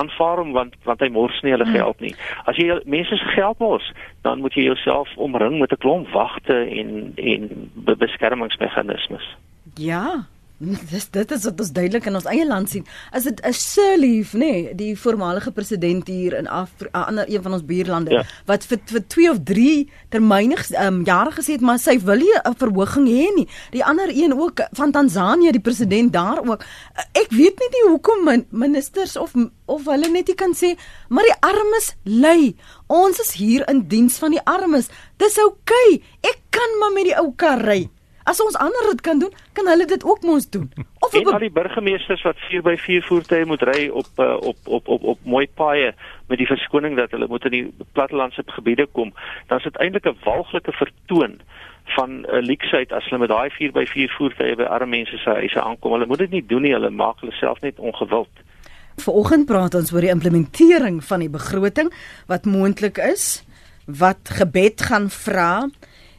aanvaar 0.00 0.42
hom 0.42 0.52
want 0.56 0.76
want 0.88 1.04
hy 1.04 1.10
mors 1.12 1.40
nie 1.42 1.52
hulle 1.54 1.68
hmm. 1.68 1.76
geld 1.76 2.00
nie. 2.00 2.14
As 2.50 2.56
jy 2.60 2.80
mense 2.84 3.16
se 3.16 3.32
geld 3.36 3.60
mors, 3.62 3.92
dan 4.26 4.40
moet 4.40 4.56
jy 4.56 4.68
jouself 4.70 5.12
omring 5.16 5.58
met 5.60 5.72
'n 5.72 5.82
klomp 5.84 6.08
wagte 6.16 6.56
en 6.80 7.12
en 7.16 7.48
beskermingsmeganismes. 7.98 9.26
Ja, 9.74 10.24
dis 10.92 11.06
dit 11.10 11.32
is 11.34 11.44
wat 11.48 11.60
ons 11.62 11.72
duidelik 11.74 12.06
in 12.06 12.16
ons 12.18 12.26
eie 12.30 12.44
land 12.46 12.70
sien. 12.70 12.84
As 13.10 13.26
dit 13.26 13.40
'n 13.42 13.52
Sirleaf, 13.52 14.32
nê, 14.34 14.38
nee, 14.38 14.74
die 14.74 14.94
voormalige 14.98 15.50
president 15.50 16.06
hier 16.06 16.36
in 16.38 16.46
ander 16.48 17.26
een 17.28 17.42
van 17.42 17.52
ons 17.52 17.64
buurlande 17.64 18.10
ja. 18.10 18.22
wat 18.46 18.64
vir 18.64 18.78
vir 18.86 19.02
2 19.06 19.30
of 19.30 19.38
3 19.44 19.90
termyne 20.10 20.56
um, 20.78 21.02
jare 21.04 21.32
gesê 21.32 21.58
het 21.58 21.60
maar 21.60 21.78
sy 21.78 21.98
wil 21.98 22.18
nie 22.18 22.34
'n 22.44 22.54
verhoging 22.54 23.06
hê 23.08 23.34
nie. 23.34 23.48
Die 23.70 23.84
ander 23.84 24.08
een 24.08 24.32
ook 24.38 24.60
van 24.72 24.92
Tansanië, 24.92 25.52
die 25.52 25.60
president 25.60 26.12
daar 26.12 26.38
ook. 26.38 26.64
Ek 27.12 27.30
weet 27.30 27.58
net 27.58 27.72
nie 27.72 27.90
hoekom 27.90 28.24
min, 28.24 28.46
ministers 28.50 29.16
of 29.16 29.34
of 29.66 29.84
hulle 29.84 30.08
net 30.08 30.26
nie 30.26 30.34
kan 30.34 30.54
sê 30.54 30.76
maar 31.08 31.24
die 31.24 31.40
armes 31.40 31.94
ly. 32.04 32.54
Ons 32.86 33.20
is 33.20 33.32
hier 33.32 33.68
in 33.68 33.88
diens 33.88 34.18
van 34.18 34.30
die 34.30 34.44
armes. 34.44 34.88
Dis 35.16 35.38
oukei. 35.38 35.88
Okay. 35.92 36.02
Ek 36.20 36.38
kan 36.50 36.78
maar 36.78 36.92
met 36.92 37.04
die 37.04 37.18
ou 37.18 37.32
kar 37.36 37.58
ry. 37.58 37.88
As 38.24 38.40
ons 38.40 38.56
ander 38.56 38.90
dit 38.90 39.00
kan 39.00 39.18
doen, 39.18 39.32
kan 39.52 39.66
hulle 39.66 39.86
dit 39.86 40.04
ook 40.04 40.22
mos 40.22 40.48
doen. 40.50 40.70
Of 41.02 41.14
en 41.14 41.32
al 41.32 41.42
die 41.42 41.50
burgemeesters 41.50 42.22
wat 42.22 42.38
4x4 42.50 43.06
voertuie 43.08 43.46
moet 43.46 43.62
ry 43.66 43.88
op, 43.88 44.06
uh, 44.16 44.36
op 44.40 44.56
op 44.64 44.88
op 44.88 45.02
op 45.14 45.18
mooi 45.24 45.46
paaie 45.54 45.90
met 46.30 46.38
die 46.38 46.46
verskoning 46.46 46.96
dat 46.96 47.10
hulle 47.10 47.26
moet 47.28 47.44
in 47.50 47.56
die 47.56 47.64
plattelandse 47.92 48.44
gebiede 48.46 48.86
kom, 48.86 49.12
dan 49.50 49.58
is 49.58 49.64
dit 49.64 49.76
eintlik 49.76 50.06
'n 50.06 50.18
walglike 50.24 50.72
vertoon 50.72 51.40
van 51.96 52.10
'n 52.10 52.24
uh, 52.30 52.42
leksheid 52.42 52.92
as 52.92 53.04
hulle 53.04 53.18
met 53.26 53.28
daai 53.28 53.50
4x4 53.50 54.14
voertuie 54.16 54.56
by 54.56 54.62
arme 54.62 54.96
mense 54.96 55.18
se 55.18 55.30
huise 55.30 55.60
aankom. 55.60 55.92
Hulle 55.92 56.06
moet 56.06 56.18
dit 56.18 56.30
nie 56.30 56.46
doen 56.46 56.62
nie, 56.62 56.72
hulle 56.72 56.90
maak 56.90 57.20
hulle 57.20 57.32
self 57.32 57.60
net 57.60 57.78
ongewild. 57.78 58.30
Vanoggend 58.96 59.46
praat 59.46 59.74
ons 59.74 59.92
oor 59.92 60.00
die 60.00 60.14
implementering 60.14 61.04
van 61.04 61.20
die 61.20 61.30
begroting 61.30 61.92
wat 62.26 62.44
moontlik 62.44 62.98
is, 62.98 63.44
wat 63.86 64.28
gebed 64.28 64.82
gaan 64.82 65.10
vra 65.10 65.68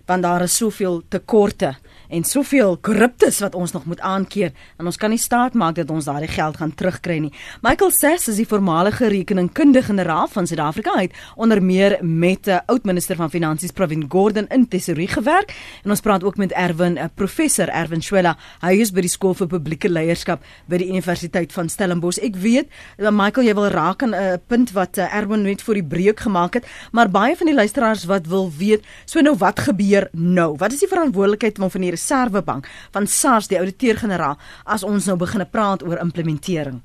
want 0.06 0.24
daar 0.24 0.42
is 0.42 0.56
soveel 0.56 1.02
tekorte 1.08 1.76
en 2.14 2.24
soveel 2.28 2.78
korruptes 2.86 3.40
wat 3.42 3.56
ons 3.58 3.72
nog 3.74 3.86
moet 3.90 4.02
aankeer 4.06 4.54
en 4.78 4.90
ons 4.90 4.98
kan 5.02 5.12
nie 5.14 5.22
staat 5.22 5.56
maak 5.58 5.76
dat 5.80 5.90
ons 5.94 6.06
daardie 6.06 6.30
geld 6.30 6.58
gaan 6.60 6.74
terugkry 6.78 7.18
nie. 7.26 7.32
Michael 7.66 7.92
Sass 7.96 8.30
is 8.30 8.40
die 8.42 8.48
voormalige 8.50 9.10
rekeningkundige 9.12 9.90
generaal 9.90 10.30
van 10.32 10.48
Suid-Afrika 10.48 10.94
uit 11.00 11.14
onder 11.36 11.62
meer 11.64 11.98
met 12.02 12.48
'n 12.48 12.50
uh, 12.50 12.60
oud 12.66 12.84
minister 12.84 13.16
van 13.16 13.30
finansies 13.30 13.72
Pravin 13.72 14.06
Gordhan 14.10 14.48
in 14.48 14.68
tesorie 14.68 15.08
gewerk 15.08 15.54
en 15.84 15.90
ons 15.90 16.00
praat 16.00 16.24
ook 16.24 16.38
met 16.38 16.52
Erwin, 16.52 16.94
'n 16.94 16.98
uh, 16.98 17.06
professor 17.16 17.68
Erwin 17.70 18.02
Shwela. 18.02 18.38
Hy 18.62 18.80
is 18.80 18.92
by 18.92 19.02
die 19.02 19.10
skool 19.10 19.34
vir 19.34 19.48
publieke 19.48 19.90
leierskap 19.90 20.44
by 20.66 20.78
die 20.78 20.90
Universiteit 20.90 21.52
van 21.54 21.70
Stellenbosch. 21.70 22.20
Ek 22.22 22.36
weet 22.36 22.68
uh, 22.98 23.10
Michael 23.10 23.48
jy 23.48 23.54
wil 23.54 23.68
raak 23.68 24.04
aan 24.04 24.10
'n 24.10 24.14
uh, 24.14 24.34
punt 24.48 24.72
wat 24.72 24.98
uh, 24.98 25.16
Erwin 25.16 25.42
net 25.42 25.62
voor 25.62 25.74
die 25.74 25.84
breuk 25.84 26.20
gemaak 26.20 26.54
het, 26.54 26.66
maar 26.92 27.10
baie 27.10 27.36
van 27.36 27.46
die 27.48 27.56
luisteraars 27.56 28.06
wat 28.06 28.28
wil 28.28 28.52
weet, 28.58 28.86
so 29.06 29.20
nou 29.20 29.36
wat 29.38 29.60
gebeur 29.60 30.10
nou? 30.12 30.56
Wat 30.58 30.72
is 30.74 30.80
die 30.80 30.88
verantwoordelikheid 30.88 31.58
van 31.58 31.72
van 31.72 31.82
die 31.82 31.92
Reserwebank 32.04 32.68
van 32.92 33.08
SARS 33.08 33.48
die 33.48 33.60
ouditeur-generaal 33.60 34.40
as 34.66 34.84
ons 34.84 35.08
nou 35.08 35.18
begine 35.18 35.46
praat 35.46 35.84
oor 35.84 36.02
implementering. 36.02 36.82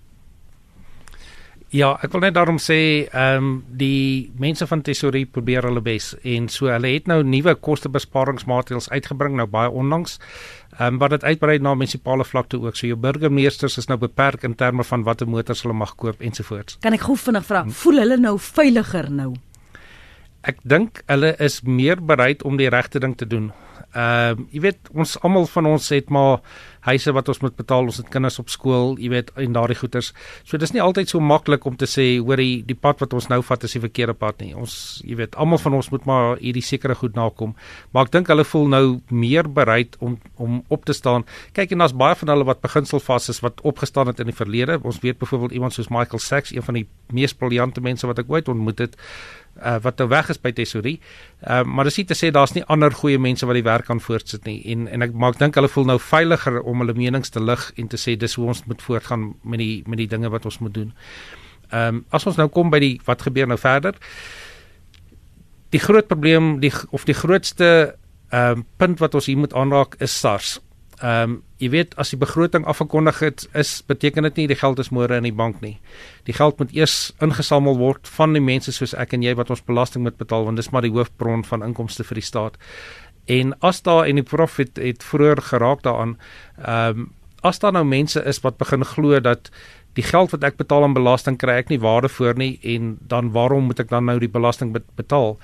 Ja, 1.68 1.90
ek 2.00 2.14
wil 2.14 2.22
net 2.24 2.32
daarom 2.32 2.56
sê, 2.56 3.04
ehm 3.12 3.42
um, 3.44 3.48
die 3.76 4.30
mense 4.40 4.64
van 4.66 4.80
Tesorie 4.80 5.26
probeer 5.28 5.66
hulle 5.68 5.82
bes 5.84 6.14
en 6.24 6.46
so 6.48 6.70
hulle 6.72 6.94
het 6.94 7.10
nou 7.10 7.18
nuwe 7.20 7.52
kostebesparingsmaatreëls 7.60 8.88
uitgebring 8.88 9.36
nou 9.36 9.44
baie 9.52 9.68
onlangs. 9.68 10.16
Ehm 10.78 10.94
um, 10.94 11.02
wat 11.02 11.18
dit 11.18 11.26
uitbrei 11.28 11.58
na 11.60 11.74
munisipale 11.74 12.24
vlak 12.24 12.48
toe 12.48 12.62
ook. 12.64 12.76
So 12.76 12.88
jou 12.88 12.96
burgemeesters 12.96 13.76
is 13.76 13.90
nou 13.92 13.98
beperk 14.00 14.48
in 14.48 14.56
terme 14.56 14.84
van 14.84 15.04
watter 15.04 15.28
motors 15.28 15.62
hulle 15.66 15.76
mag 15.76 15.92
koop 15.96 16.24
ensovoorts. 16.24 16.80
Kan 16.80 16.96
ek 16.96 17.04
gou 17.04 17.18
vinnig 17.20 17.44
vra, 17.44 17.62
hm. 17.66 17.76
voel 17.82 18.00
hulle 18.00 18.16
nou 18.16 18.38
veiliger 18.38 19.12
nou? 19.12 19.34
Ek 20.48 20.64
dink 20.64 21.02
hulle 21.06 21.34
is 21.36 21.60
meer 21.62 22.00
bereid 22.00 22.42
om 22.48 22.56
die 22.56 22.70
regte 22.72 22.98
ding 23.02 23.16
te 23.18 23.28
doen. 23.28 23.52
Ehm 23.97 24.41
uh, 24.41 24.49
jy 24.53 24.61
weet 24.61 24.91
ons 24.93 25.14
almal 25.24 25.47
van 25.49 25.66
ons 25.66 25.86
het 25.95 26.11
maar 26.12 26.43
huise 26.89 27.12
wat 27.12 27.28
ons 27.32 27.41
moet 27.41 27.55
betaal, 27.57 27.89
ons 27.89 27.99
het 28.01 28.09
kinders 28.12 28.39
op 28.41 28.51
skool, 28.53 28.95
jy 29.01 29.09
weet 29.12 29.30
en 29.41 29.55
daardie 29.57 29.76
goeders. 29.78 30.12
So 30.45 30.61
dis 30.61 30.74
nie 30.74 30.82
altyd 30.84 31.09
so 31.09 31.20
maklik 31.24 31.64
om 31.68 31.76
te 31.76 31.89
sê 31.89 32.07
hoor 32.18 32.41
die, 32.41 32.62
die 32.68 32.76
pad 32.76 33.01
wat 33.03 33.16
ons 33.16 33.28
nou 33.32 33.41
vat 33.45 33.64
is 33.64 33.76
die 33.76 33.82
verkeerde 33.82 34.14
pad 34.18 34.45
nie. 34.45 34.53
Ons 34.57 35.01
jy 35.07 35.18
weet 35.20 35.36
almal 35.41 35.61
van 35.62 35.78
ons 35.80 35.91
moet 35.95 36.07
maar 36.09 36.36
hierdie 36.43 36.64
sekere 36.64 36.97
goed 36.99 37.16
nakom. 37.16 37.57
Maar 37.93 38.09
ek 38.09 38.14
dink 38.18 38.32
hulle 38.32 38.47
voel 38.49 38.68
nou 38.76 38.84
meer 39.09 39.49
bereid 39.49 39.97
om 40.05 40.18
om 40.36 40.62
op 40.68 40.84
te 40.84 40.97
staan. 40.97 41.24
Kyk 41.57 41.72
en 41.74 41.84
daar's 41.84 41.97
baie 41.97 42.16
van 42.20 42.34
hulle 42.34 42.47
wat 42.49 42.62
beginselfases 42.64 43.43
wat 43.45 43.64
opgestaan 43.66 44.12
het 44.12 44.20
in 44.20 44.30
die 44.30 44.36
verlede. 44.36 44.78
Ons 44.84 45.01
weet 45.03 45.18
byvoorbeeld 45.18 45.57
iemand 45.59 45.76
soos 45.76 45.91
Michael 45.93 46.22
Sachs, 46.22 46.53
een 46.55 46.64
van 46.64 46.80
die 46.80 46.86
mees 47.12 47.34
briljante 47.34 47.80
mense 47.80 48.07
wat 48.07 48.20
ek 48.20 48.30
ooit 48.30 48.49
ontmoet 48.53 48.84
het 48.84 48.97
uh, 49.62 49.76
wat 49.82 49.98
nou 49.98 50.09
weg 50.09 50.30
is 50.32 50.40
by 50.40 50.52
Tesorie. 50.52 50.98
Uh, 51.42 51.62
maar 51.64 51.88
dis 51.88 52.00
nie 52.00 52.06
te 52.09 52.16
sê 52.18 52.30
daar's 52.34 52.54
nie 52.56 52.64
ander 52.72 52.94
goeie 52.94 53.18
mense 53.18 53.46
wat 53.46 53.59
die 53.59 53.66
werk 53.66 53.88
kan 53.90 54.00
voortsit 54.00 54.46
nie 54.48 54.59
en 54.72 54.86
en 54.88 55.06
ek 55.06 55.14
maak 55.14 55.38
dink 55.40 55.59
hulle 55.59 55.70
voel 55.72 55.88
nou 55.92 55.98
veiliger 56.02 56.61
om 56.62 56.84
hulle 56.84 56.96
menings 56.98 57.30
te 57.34 57.42
lig 57.42 57.68
en 57.76 57.88
te 57.88 58.00
sê 58.00 58.16
dis 58.16 58.34
hoe 58.38 58.48
ons 58.54 58.64
moet 58.70 58.82
voortgaan 58.82 59.32
met 59.42 59.62
die 59.62 59.82
met 59.86 60.02
die 60.02 60.09
dinge 60.11 60.30
wat 60.34 60.44
ons 60.48 60.61
moet 60.64 60.74
doen. 60.74 60.92
Ehm 61.70 62.00
um, 62.00 62.04
as 62.11 62.26
ons 62.26 62.38
nou 62.40 62.48
kom 62.48 62.70
by 62.70 62.80
die 62.80 62.94
wat 63.06 63.22
gebeur 63.22 63.48
nou 63.48 63.59
verder? 63.59 63.98
Die 65.70 65.82
groot 65.82 66.09
probleem 66.09 66.59
die 66.61 66.72
of 66.90 67.04
die 67.04 67.16
grootste 67.16 67.96
ehm 68.30 68.62
um, 68.62 68.66
punt 68.76 69.00
wat 69.00 69.14
ons 69.14 69.26
hier 69.26 69.38
moet 69.38 69.54
aanraak 69.54 69.98
is 70.00 70.14
SARS. 70.20 70.59
Ehm 71.00 71.30
um, 71.30 71.42
jy 71.59 71.70
weet 71.72 71.96
as 71.98 72.12
die 72.14 72.20
begroting 72.20 72.66
afgekondig 72.70 73.18
het 73.24 73.46
is 73.59 73.80
beteken 73.86 74.26
dit 74.28 74.36
nie 74.36 74.46
die 74.52 74.59
geld 74.59 74.78
is 74.78 74.92
môre 74.94 75.18
in 75.18 75.26
die 75.26 75.34
bank 75.34 75.61
nie. 75.64 75.76
Die 76.28 76.36
geld 76.36 76.59
moet 76.62 76.74
eers 76.76 77.12
ingesamel 77.24 77.78
word 77.80 78.09
van 78.18 78.36
die 78.36 78.42
mense 78.44 78.72
soos 78.72 78.94
ek 78.94 79.16
en 79.16 79.26
jy 79.26 79.34
wat 79.38 79.50
ons 79.50 79.64
belasting 79.66 80.06
moet 80.06 80.18
betaal 80.20 80.46
want 80.46 80.61
dis 80.61 80.70
maar 80.70 80.86
die 80.86 80.94
hoofbron 80.94 81.44
van 81.48 81.66
inkomste 81.66 82.06
vir 82.06 82.22
die 82.22 82.28
staat. 82.30 82.59
En 83.28 83.52
as 83.61 83.82
daar 83.84 84.06
en 84.09 84.20
die 84.20 84.24
prof 84.24 84.56
het, 84.56 84.78
het 84.80 85.04
vroeër 85.04 85.42
geraak 85.52 85.84
daaraan, 85.86 86.18
ehm 86.64 87.06
um, 87.06 87.14
as 87.46 87.61
daar 87.62 87.72
nou 87.72 87.84
mense 87.86 88.18
is 88.26 88.40
wat 88.42 88.56
begin 88.59 88.82
glo 88.84 89.20
dat 89.22 89.50
die 89.97 90.05
geld 90.05 90.30
wat 90.34 90.45
ek 90.47 90.59
betaal 90.61 90.84
aan 90.86 90.97
belasting 90.97 91.39
kry 91.41 91.59
ek 91.62 91.72
nie 91.72 91.80
waarde 91.82 92.09
voor 92.12 92.36
nie 92.39 92.59
en 92.74 92.97
dan 93.11 93.32
waarom 93.34 93.70
moet 93.70 93.80
ek 93.80 93.91
dan 93.91 94.07
nou 94.07 94.18
die 94.22 94.30
belasting 94.30 94.74
betaal? 94.97 95.36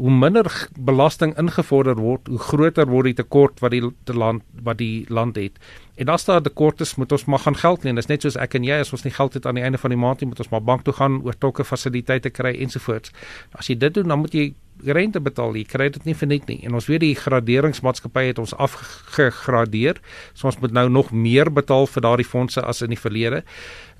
Hoe 0.00 0.12
minder 0.12 0.46
belasting 0.78 1.34
ingevorder 1.38 1.98
word, 1.98 2.28
hoe 2.30 2.38
groter 2.38 2.88
word 2.88 3.10
die 3.10 3.18
tekort 3.22 3.60
wat 3.60 3.74
die, 3.74 3.82
die 3.82 4.16
land 4.16 4.44
wat 4.64 4.78
die 4.78 5.04
land 5.08 5.36
het. 5.36 5.58
En 6.00 6.08
as 6.08 6.24
daar 6.24 6.40
tekort 6.40 6.80
is, 6.80 6.94
moet 6.96 7.12
ons 7.12 7.26
maar 7.28 7.42
gaan 7.44 7.56
geld 7.56 7.84
leen. 7.84 7.98
Dit 7.98 8.06
is 8.06 8.12
net 8.12 8.24
soos 8.24 8.38
ek 8.40 8.54
en 8.56 8.64
jy 8.64 8.78
as 8.80 8.92
ons 8.96 9.04
nie 9.04 9.12
geld 9.12 9.36
het 9.36 9.46
aan 9.46 9.58
die 9.58 9.66
einde 9.66 9.80
van 9.80 9.92
die 9.92 10.00
maand 10.00 10.22
nie, 10.22 10.30
moet 10.30 10.40
ons 10.40 10.52
maar 10.54 10.64
bank 10.64 10.86
toe 10.86 10.94
gaan 10.96 11.20
oor 11.26 11.36
tokke 11.36 11.66
fasiliteite 11.66 12.30
kry 12.32 12.54
ensovoorts. 12.56 13.12
As 13.52 13.68
jy 13.68 13.76
dit 13.76 13.98
doen, 13.98 14.08
dan 14.08 14.22
moet 14.22 14.36
jy 14.36 14.46
rente 14.84 15.20
betaal. 15.20 15.56
Jy 15.56 15.64
kry 15.68 15.88
dit 15.92 16.04
nie 16.08 16.14
vir 16.14 16.28
net 16.28 16.46
nie. 16.48 16.58
En 16.66 16.74
ons 16.78 16.86
weet 16.86 17.02
die 17.02 17.14
graderingsmaatskappy 17.18 18.26
het 18.30 18.38
ons 18.42 18.54
afgegradeer. 18.54 20.00
So 20.34 20.50
ons 20.50 20.60
moet 20.62 20.72
nou 20.76 20.88
nog 20.88 21.12
meer 21.12 21.50
betaal 21.52 21.86
vir 21.86 22.06
daardie 22.06 22.28
fondse 22.28 22.62
as 22.62 22.82
in 22.82 22.94
die 22.94 23.00
verlede. 23.00 23.44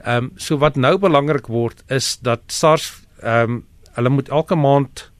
Ehm 0.05 0.31
um, 0.31 0.33
so 0.37 0.59
wat 0.59 0.76
nou 0.76 0.97
belangrik 0.99 1.49
word 1.49 1.85
is 1.89 2.16
dat 2.22 2.43
SARS 2.49 2.93
ehm 3.22 3.61
um, 3.61 3.66
hulle 3.97 4.09
moet 4.09 4.28
elke 4.28 4.55
maand 4.55 5.11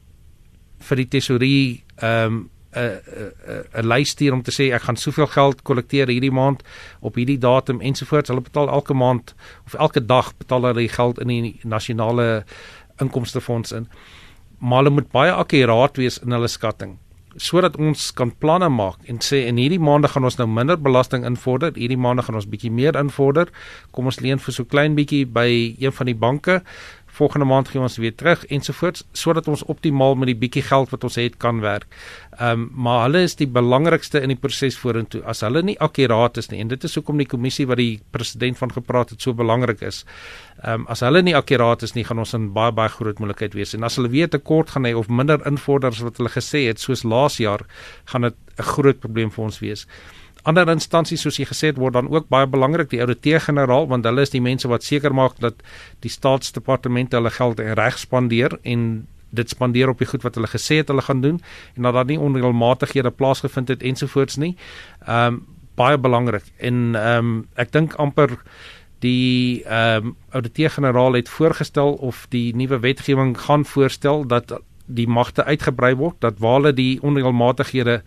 vir 0.87 1.03
die 1.03 1.09
tesorie 1.17 1.83
ehm 1.97 2.25
um, 2.25 2.49
'n 2.71 3.01
'n 3.75 3.83
'n 3.83 3.87
lys 3.87 4.09
stuur 4.09 4.33
om 4.33 4.41
te 4.41 4.51
sê 4.51 4.71
ek 4.71 4.81
gaan 4.81 4.95
soveel 4.95 5.27
geld 5.27 5.61
kollekteer 5.61 6.07
hierdie 6.07 6.31
maand 6.31 6.63
op 6.99 7.15
hierdie 7.15 7.37
datum 7.37 7.81
ensovoorts. 7.81 8.29
Hulle 8.29 8.41
betaal 8.41 8.69
elke 8.69 8.93
maand 8.93 9.35
of 9.65 9.73
elke 9.73 10.05
dag 10.05 10.37
betaal 10.37 10.61
hulle 10.61 10.87
die 10.87 10.95
geld 10.95 11.19
in 11.19 11.27
die 11.27 11.59
nasionale 11.63 12.45
inkomstefonds 12.97 13.71
in. 13.71 13.87
Maar 14.61 14.83
hulle 14.83 14.97
moet 15.01 15.09
baie 15.13 15.31
akkuraat 15.33 15.97
wees 15.97 16.21
in 16.21 16.37
hulle 16.37 16.49
skatting 16.51 16.99
sodat 17.39 17.77
ons 17.79 18.09
kan 18.15 18.31
planne 18.43 18.67
maak 18.71 19.05
en 19.09 19.21
sê 19.23 19.45
in 19.47 19.59
hierdie 19.61 19.79
maande 19.79 20.09
gaan 20.11 20.27
ons 20.27 20.37
nou 20.39 20.47
minder 20.51 20.75
belasting 20.75 21.23
invorder, 21.27 21.71
hierdie 21.75 21.99
maande 21.99 22.25
gaan 22.27 22.35
ons 22.35 22.47
bietjie 22.49 22.71
meer 22.71 22.97
invorder. 22.99 23.51
Kom 23.95 24.09
ons 24.11 24.19
leen 24.19 24.41
vir 24.41 24.55
so 24.55 24.67
klein 24.67 24.97
bietjie 24.97 25.23
by 25.25 25.47
een 25.79 25.95
van 25.95 26.11
die 26.11 26.17
banke 26.17 26.59
volgende 27.11 27.45
maand 27.45 27.69
gee 27.71 27.81
ons 27.81 27.97
weer 27.99 28.13
terug 28.15 28.45
ensovoorts 28.55 29.03
sodat 29.11 29.47
ons 29.51 29.63
optimaal 29.73 30.15
met 30.19 30.31
die 30.31 30.37
bietjie 30.43 30.63
geld 30.63 30.91
wat 30.93 31.03
ons 31.07 31.17
het 31.19 31.37
kan 31.41 31.59
werk. 31.63 31.87
Ehm 32.37 32.63
um, 32.63 32.69
maar 32.85 33.01
hulle 33.05 33.23
is 33.27 33.35
die 33.35 33.47
belangrikste 33.47 34.21
in 34.21 34.31
die 34.33 34.39
proses 34.39 34.77
vorentoe. 34.79 35.21
As 35.27 35.43
hulle 35.45 35.61
nie 35.67 35.77
akkuraat 35.79 36.37
is 36.37 36.49
nie 36.51 36.61
en 36.63 36.71
dit 36.71 36.83
is 36.87 36.95
hoekom 36.95 37.19
die 37.19 37.27
kommissie 37.27 37.67
wat 37.67 37.81
die 37.81 37.99
president 38.15 38.57
van 38.57 38.71
gepraat 38.71 39.11
het 39.15 39.21
so 39.21 39.33
belangrik 39.33 39.81
is. 39.81 40.05
Ehm 40.63 40.81
um, 40.81 40.87
as 40.87 41.03
hulle 41.05 41.21
nie 41.21 41.35
akkuraat 41.35 41.83
is 41.83 41.95
nie, 41.95 42.05
gaan 42.07 42.23
ons 42.23 42.33
in 42.37 42.51
baie 42.55 42.71
baie 42.71 42.89
groot 42.89 43.19
moeilikheid 43.19 43.53
wees. 43.59 43.75
En 43.75 43.83
as 43.83 43.99
hulle 43.99 44.09
weer 44.09 44.29
tekort 44.29 44.71
gaan 44.75 44.87
hê 44.87 44.95
of 44.95 45.09
minder 45.09 45.43
invorders 45.45 45.99
wat 45.99 46.17
hulle 46.17 46.31
gesê 46.31 46.67
het 46.67 46.79
soos 46.79 47.03
laas 47.03 47.37
jaar, 47.37 47.67
gaan 48.05 48.21
dit 48.21 48.35
'n 48.57 48.63
groot 48.63 48.99
probleem 48.99 49.31
vir 49.31 49.43
ons 49.43 49.59
wees 49.59 49.87
ander 50.43 50.69
instansies 50.69 51.21
soos 51.21 51.37
jy 51.37 51.45
gesê 51.49 51.71
het 51.71 51.79
word 51.81 51.93
dan 51.93 52.09
ook 52.09 52.29
baie 52.29 52.47
belangrik 52.49 52.89
die 52.89 53.01
ouditeur-generaal 53.03 53.87
want 53.91 54.05
hulle 54.05 54.25
is 54.25 54.33
die 54.33 54.41
mense 54.41 54.69
wat 54.71 54.83
seker 54.83 55.13
maak 55.13 55.39
dat 55.39 55.61
die 56.05 56.11
staatsdepartemente 56.11 57.19
hulle 57.19 57.33
geld 57.33 57.59
reg 57.59 57.99
spandeer 58.01 58.57
en 58.63 59.07
dit 59.31 59.49
spandeer 59.49 59.89
op 59.89 60.01
die 60.01 60.07
goed 60.07 60.25
wat 60.27 60.35
hulle 60.35 60.49
gesê 60.51 60.81
het 60.81 60.91
hulle 60.91 61.05
gaan 61.05 61.21
doen 61.21 61.39
en 61.75 61.87
dat 61.87 61.93
daar 61.93 62.09
nie 62.09 62.19
onreëlmatighede 62.19 63.11
plaasgevind 63.11 63.71
het 63.71 63.83
ensovoorts 63.83 64.37
nie. 64.37 64.55
Ehm 65.07 65.33
um, 65.33 65.41
baie 65.79 65.97
belangrik 65.97 66.43
en 66.59 66.95
ehm 66.95 67.17
um, 67.17 67.29
ek 67.55 67.71
dink 67.71 67.93
amper 67.95 68.35
die 68.99 69.63
ehm 69.63 70.11
um, 70.11 70.15
ouditeur-generaal 70.29 71.13
het 71.13 71.29
voorgestel 71.29 71.93
of 71.93 72.25
die 72.29 72.55
nuwe 72.55 72.79
wetgewing 72.79 73.37
gaan 73.39 73.65
voorstel 73.65 74.27
dat 74.27 74.59
die 74.85 75.07
magte 75.07 75.43
uitgebrei 75.43 75.95
word 75.95 76.19
dat 76.19 76.39
waar 76.43 76.59
hulle 76.59 76.73
die 76.73 76.99
onreëlmatighede 77.01 78.01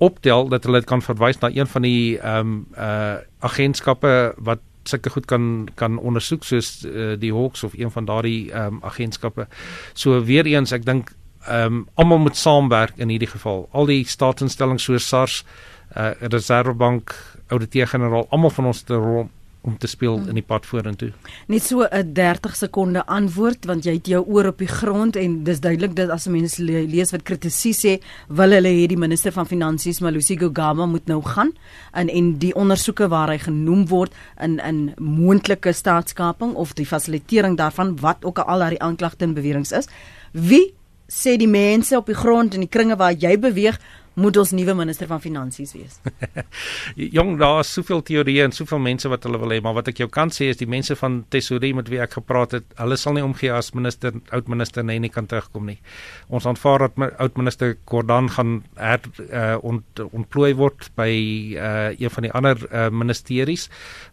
optel 0.00 0.48
dat 0.48 0.64
hulle 0.64 0.80
dit 0.80 0.88
kan 0.88 1.02
verwys 1.04 1.38
na 1.40 1.50
een 1.52 1.68
van 1.68 1.84
die 1.84 2.18
ehm 2.18 2.38
um, 2.40 2.66
uh 2.76 3.16
agentskappe 3.40 4.34
wat 4.36 4.60
sulke 4.84 5.10
goed 5.10 5.26
kan 5.28 5.68
kan 5.74 5.98
ondersoek 5.98 6.44
soos 6.44 6.84
uh, 6.84 7.14
die 7.20 7.32
Hawks 7.32 7.64
of 7.64 7.76
een 7.76 7.90
van 7.90 8.04
daardie 8.04 8.52
ehm 8.52 8.74
um, 8.74 8.78
agentskappe. 8.82 9.46
So 9.94 10.24
weer 10.24 10.46
eens 10.46 10.72
ek 10.72 10.84
dink 10.84 11.12
ehm 11.46 11.66
um, 11.66 11.88
almal 11.94 12.18
moet 12.18 12.36
saamwerk 12.36 12.96
in 12.96 13.08
hierdie 13.08 13.30
geval. 13.30 13.68
Al 13.72 13.86
die 13.86 14.04
staatsinstellings 14.04 14.84
soos 14.84 15.08
SARS, 15.08 15.44
uh 15.96 16.10
Reservebank, 16.20 17.14
Ouditeur-generaal, 17.48 18.26
almal 18.30 18.50
van 18.50 18.66
ons 18.66 18.82
te 18.82 18.94
rol 18.94 19.28
om 19.60 19.76
te 19.78 19.86
speel 19.86 20.16
hmm. 20.16 20.28
in 20.32 20.38
die 20.40 20.46
pad 20.46 20.66
vorentoe. 20.66 21.10
Net 21.52 21.62
so 21.62 21.84
'n 21.84 22.12
30 22.14 22.56
sekonde 22.56 23.04
antwoord 23.06 23.64
want 23.64 23.84
jy 23.84 23.92
het 23.98 24.06
jou 24.06 24.24
oor 24.26 24.46
op 24.46 24.58
die 24.58 24.68
grond 24.68 25.16
en 25.16 25.44
dis 25.44 25.60
duidelik 25.60 25.94
dat 25.96 26.10
as 26.10 26.26
mense 26.26 26.62
lees 26.62 27.10
wat 27.10 27.22
kritisie 27.22 27.74
sê, 27.74 28.00
wil 28.28 28.50
hulle 28.50 28.68
hê 28.68 28.86
die 28.86 28.96
minister 28.96 29.32
van 29.32 29.46
finansies 29.46 30.00
Malusi 30.00 30.36
Gugama 30.38 30.86
moet 30.86 31.06
nou 31.06 31.22
gaan 31.22 31.52
en 31.92 32.08
en 32.08 32.38
die 32.38 32.54
ondersoeke 32.54 33.08
waar 33.08 33.28
hy 33.28 33.38
genoem 33.38 33.86
word 33.86 34.12
in 34.40 34.58
in 34.58 34.94
moontlike 34.98 35.72
staatskaping 35.72 36.54
of 36.54 36.74
die 36.74 36.86
fasilitering 36.86 37.56
daarvan 37.56 37.96
wat 38.00 38.24
ook 38.24 38.38
al 38.38 38.58
daai 38.58 38.78
aanklagte 38.78 39.24
en 39.24 39.34
beweringe 39.34 39.76
is. 39.76 39.88
Wie 40.32 40.74
sê 41.10 41.34
die 41.36 41.50
mense 41.50 41.96
op 41.96 42.06
die 42.06 42.14
grond 42.14 42.54
in 42.54 42.60
die 42.64 42.70
kringe 42.70 42.96
waar 42.96 43.12
jy 43.12 43.34
beweeg 43.38 43.80
moet 44.14 44.36
ons 44.40 44.52
nuwe 44.56 44.74
minister 44.74 45.06
van 45.10 45.20
finansies 45.22 45.72
wees? 45.76 45.98
Jong, 47.16 47.36
daar 47.40 47.60
is 47.62 47.70
soveel 47.72 48.02
teorieë 48.06 48.48
en 48.48 48.54
soveel 48.54 48.82
mense 48.82 49.10
wat 49.10 49.26
hulle 49.26 49.38
wil 49.42 49.54
hê, 49.54 49.60
maar 49.62 49.76
wat 49.78 49.90
ek 49.92 50.02
jou 50.02 50.08
kan 50.12 50.32
sê 50.34 50.50
is 50.50 50.60
die 50.60 50.68
mense 50.70 50.96
van 50.98 51.20
Tesorie 51.32 51.72
met 51.76 51.90
wie 51.92 52.00
ek 52.02 52.18
gepraat 52.18 52.56
het, 52.58 52.66
hulle 52.80 52.98
sal 53.00 53.16
nie 53.16 53.24
omgee 53.24 53.52
as 53.54 53.72
minister 53.76 54.16
oud 54.34 54.50
minister 54.50 54.86
nie 54.86 55.12
kan 55.12 55.28
terugkom 55.30 55.70
nie. 55.70 55.78
Ons 56.28 56.48
aanvaar 56.50 56.88
dat 56.88 57.16
oud 57.22 57.38
minister 57.38 57.76
Gordhan 57.86 58.30
gaan 58.34 58.60
her 58.76 59.00
uh, 59.28 59.56
ont, 59.62 60.04
ontplooi 60.10 60.52
word 60.58 60.90
by 60.98 61.10
uh, 61.54 61.90
een 61.94 62.12
van 62.12 62.26
die 62.26 62.34
ander 62.34 62.60
uh, 62.68 62.88
ministeries, 62.90 63.68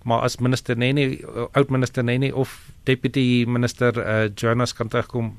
maar 0.05 0.25
as 0.27 0.39
minister 0.39 0.77
Nene 0.77 1.17
oud 1.57 1.73
minister 1.73 2.05
Nene 2.05 2.33
of 2.35 2.53
deputy 2.85 3.45
minister 3.47 3.97
uh, 3.97 4.29
Jonas 4.35 4.73
kan 4.77 4.87
terugkom 4.93 5.33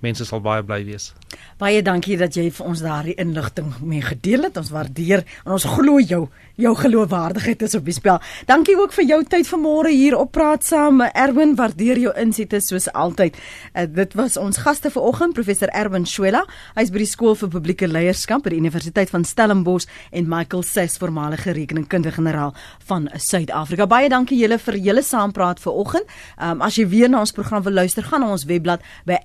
mense 0.00 0.24
sal 0.24 0.40
baie 0.44 0.62
bly 0.66 0.82
wees. 0.84 1.12
Baie 1.60 1.82
dankie 1.84 2.16
dat 2.20 2.36
jy 2.36 2.48
vir 2.50 2.66
ons 2.66 2.82
daardie 2.84 3.16
inligting 3.20 3.72
mee 3.84 4.02
gedeel 4.04 4.48
het. 4.48 4.56
Ons 4.56 4.72
waardeer 4.72 5.24
en 5.44 5.56
ons 5.58 5.68
glo 5.76 6.00
jou 6.00 6.26
jou 6.60 6.74
geloofwaardigheid 6.76 7.62
is 7.64 7.74
op 7.78 7.86
die 7.88 7.94
spel. 7.94 8.18
Dankie 8.48 8.76
ook 8.76 8.92
vir 8.92 9.06
jou 9.08 9.18
tyd 9.24 9.48
vanmôre 9.48 9.92
hier 9.94 10.16
op 10.18 10.32
praat 10.34 10.64
saam. 10.66 11.00
Erwin, 11.08 11.54
waardeer 11.56 11.98
jou 11.98 12.12
insigte 12.20 12.60
soos 12.60 12.88
altyd. 12.92 13.38
Uh, 13.72 13.86
dit 13.88 14.16
was 14.18 14.36
ons 14.40 14.60
gaste 14.60 14.90
vanoggend, 14.92 15.34
professor 15.38 15.72
Erwin 15.76 16.06
Schuela. 16.06 16.42
Hy's 16.76 16.92
by 16.92 17.00
die 17.04 17.08
skool 17.08 17.36
vir 17.40 17.52
publieke 17.52 17.88
leierskap 17.88 18.44
by 18.44 18.54
die 18.54 18.60
Universiteit 18.60 19.12
van 19.12 19.24
Stellenbosch 19.24 19.88
en 20.12 20.28
Michael 20.28 20.64
Sess, 20.66 21.00
voormalige 21.00 21.54
rekeningkundige 21.56 22.18
generaal 22.18 22.54
van 22.90 23.08
Suid-Afrika. 23.16 23.88
Baie 23.90 24.10
dankie 24.12 24.38
julle 24.40 24.60
vir 24.60 24.78
julle 24.80 25.04
saampraat 25.06 25.62
vanoggend. 25.64 26.08
Um, 26.36 26.60
as 26.66 26.76
jy 26.76 26.86
weer 26.90 27.10
na 27.10 27.22
ons 27.24 27.32
program 27.32 27.64
wil 27.64 27.80
luister, 27.80 28.04
gaan 28.04 28.24
na 28.24 28.34
ons 28.34 28.44
webblad 28.50 28.84
by 29.08 29.20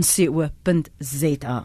rsg.co.za. 0.00 1.64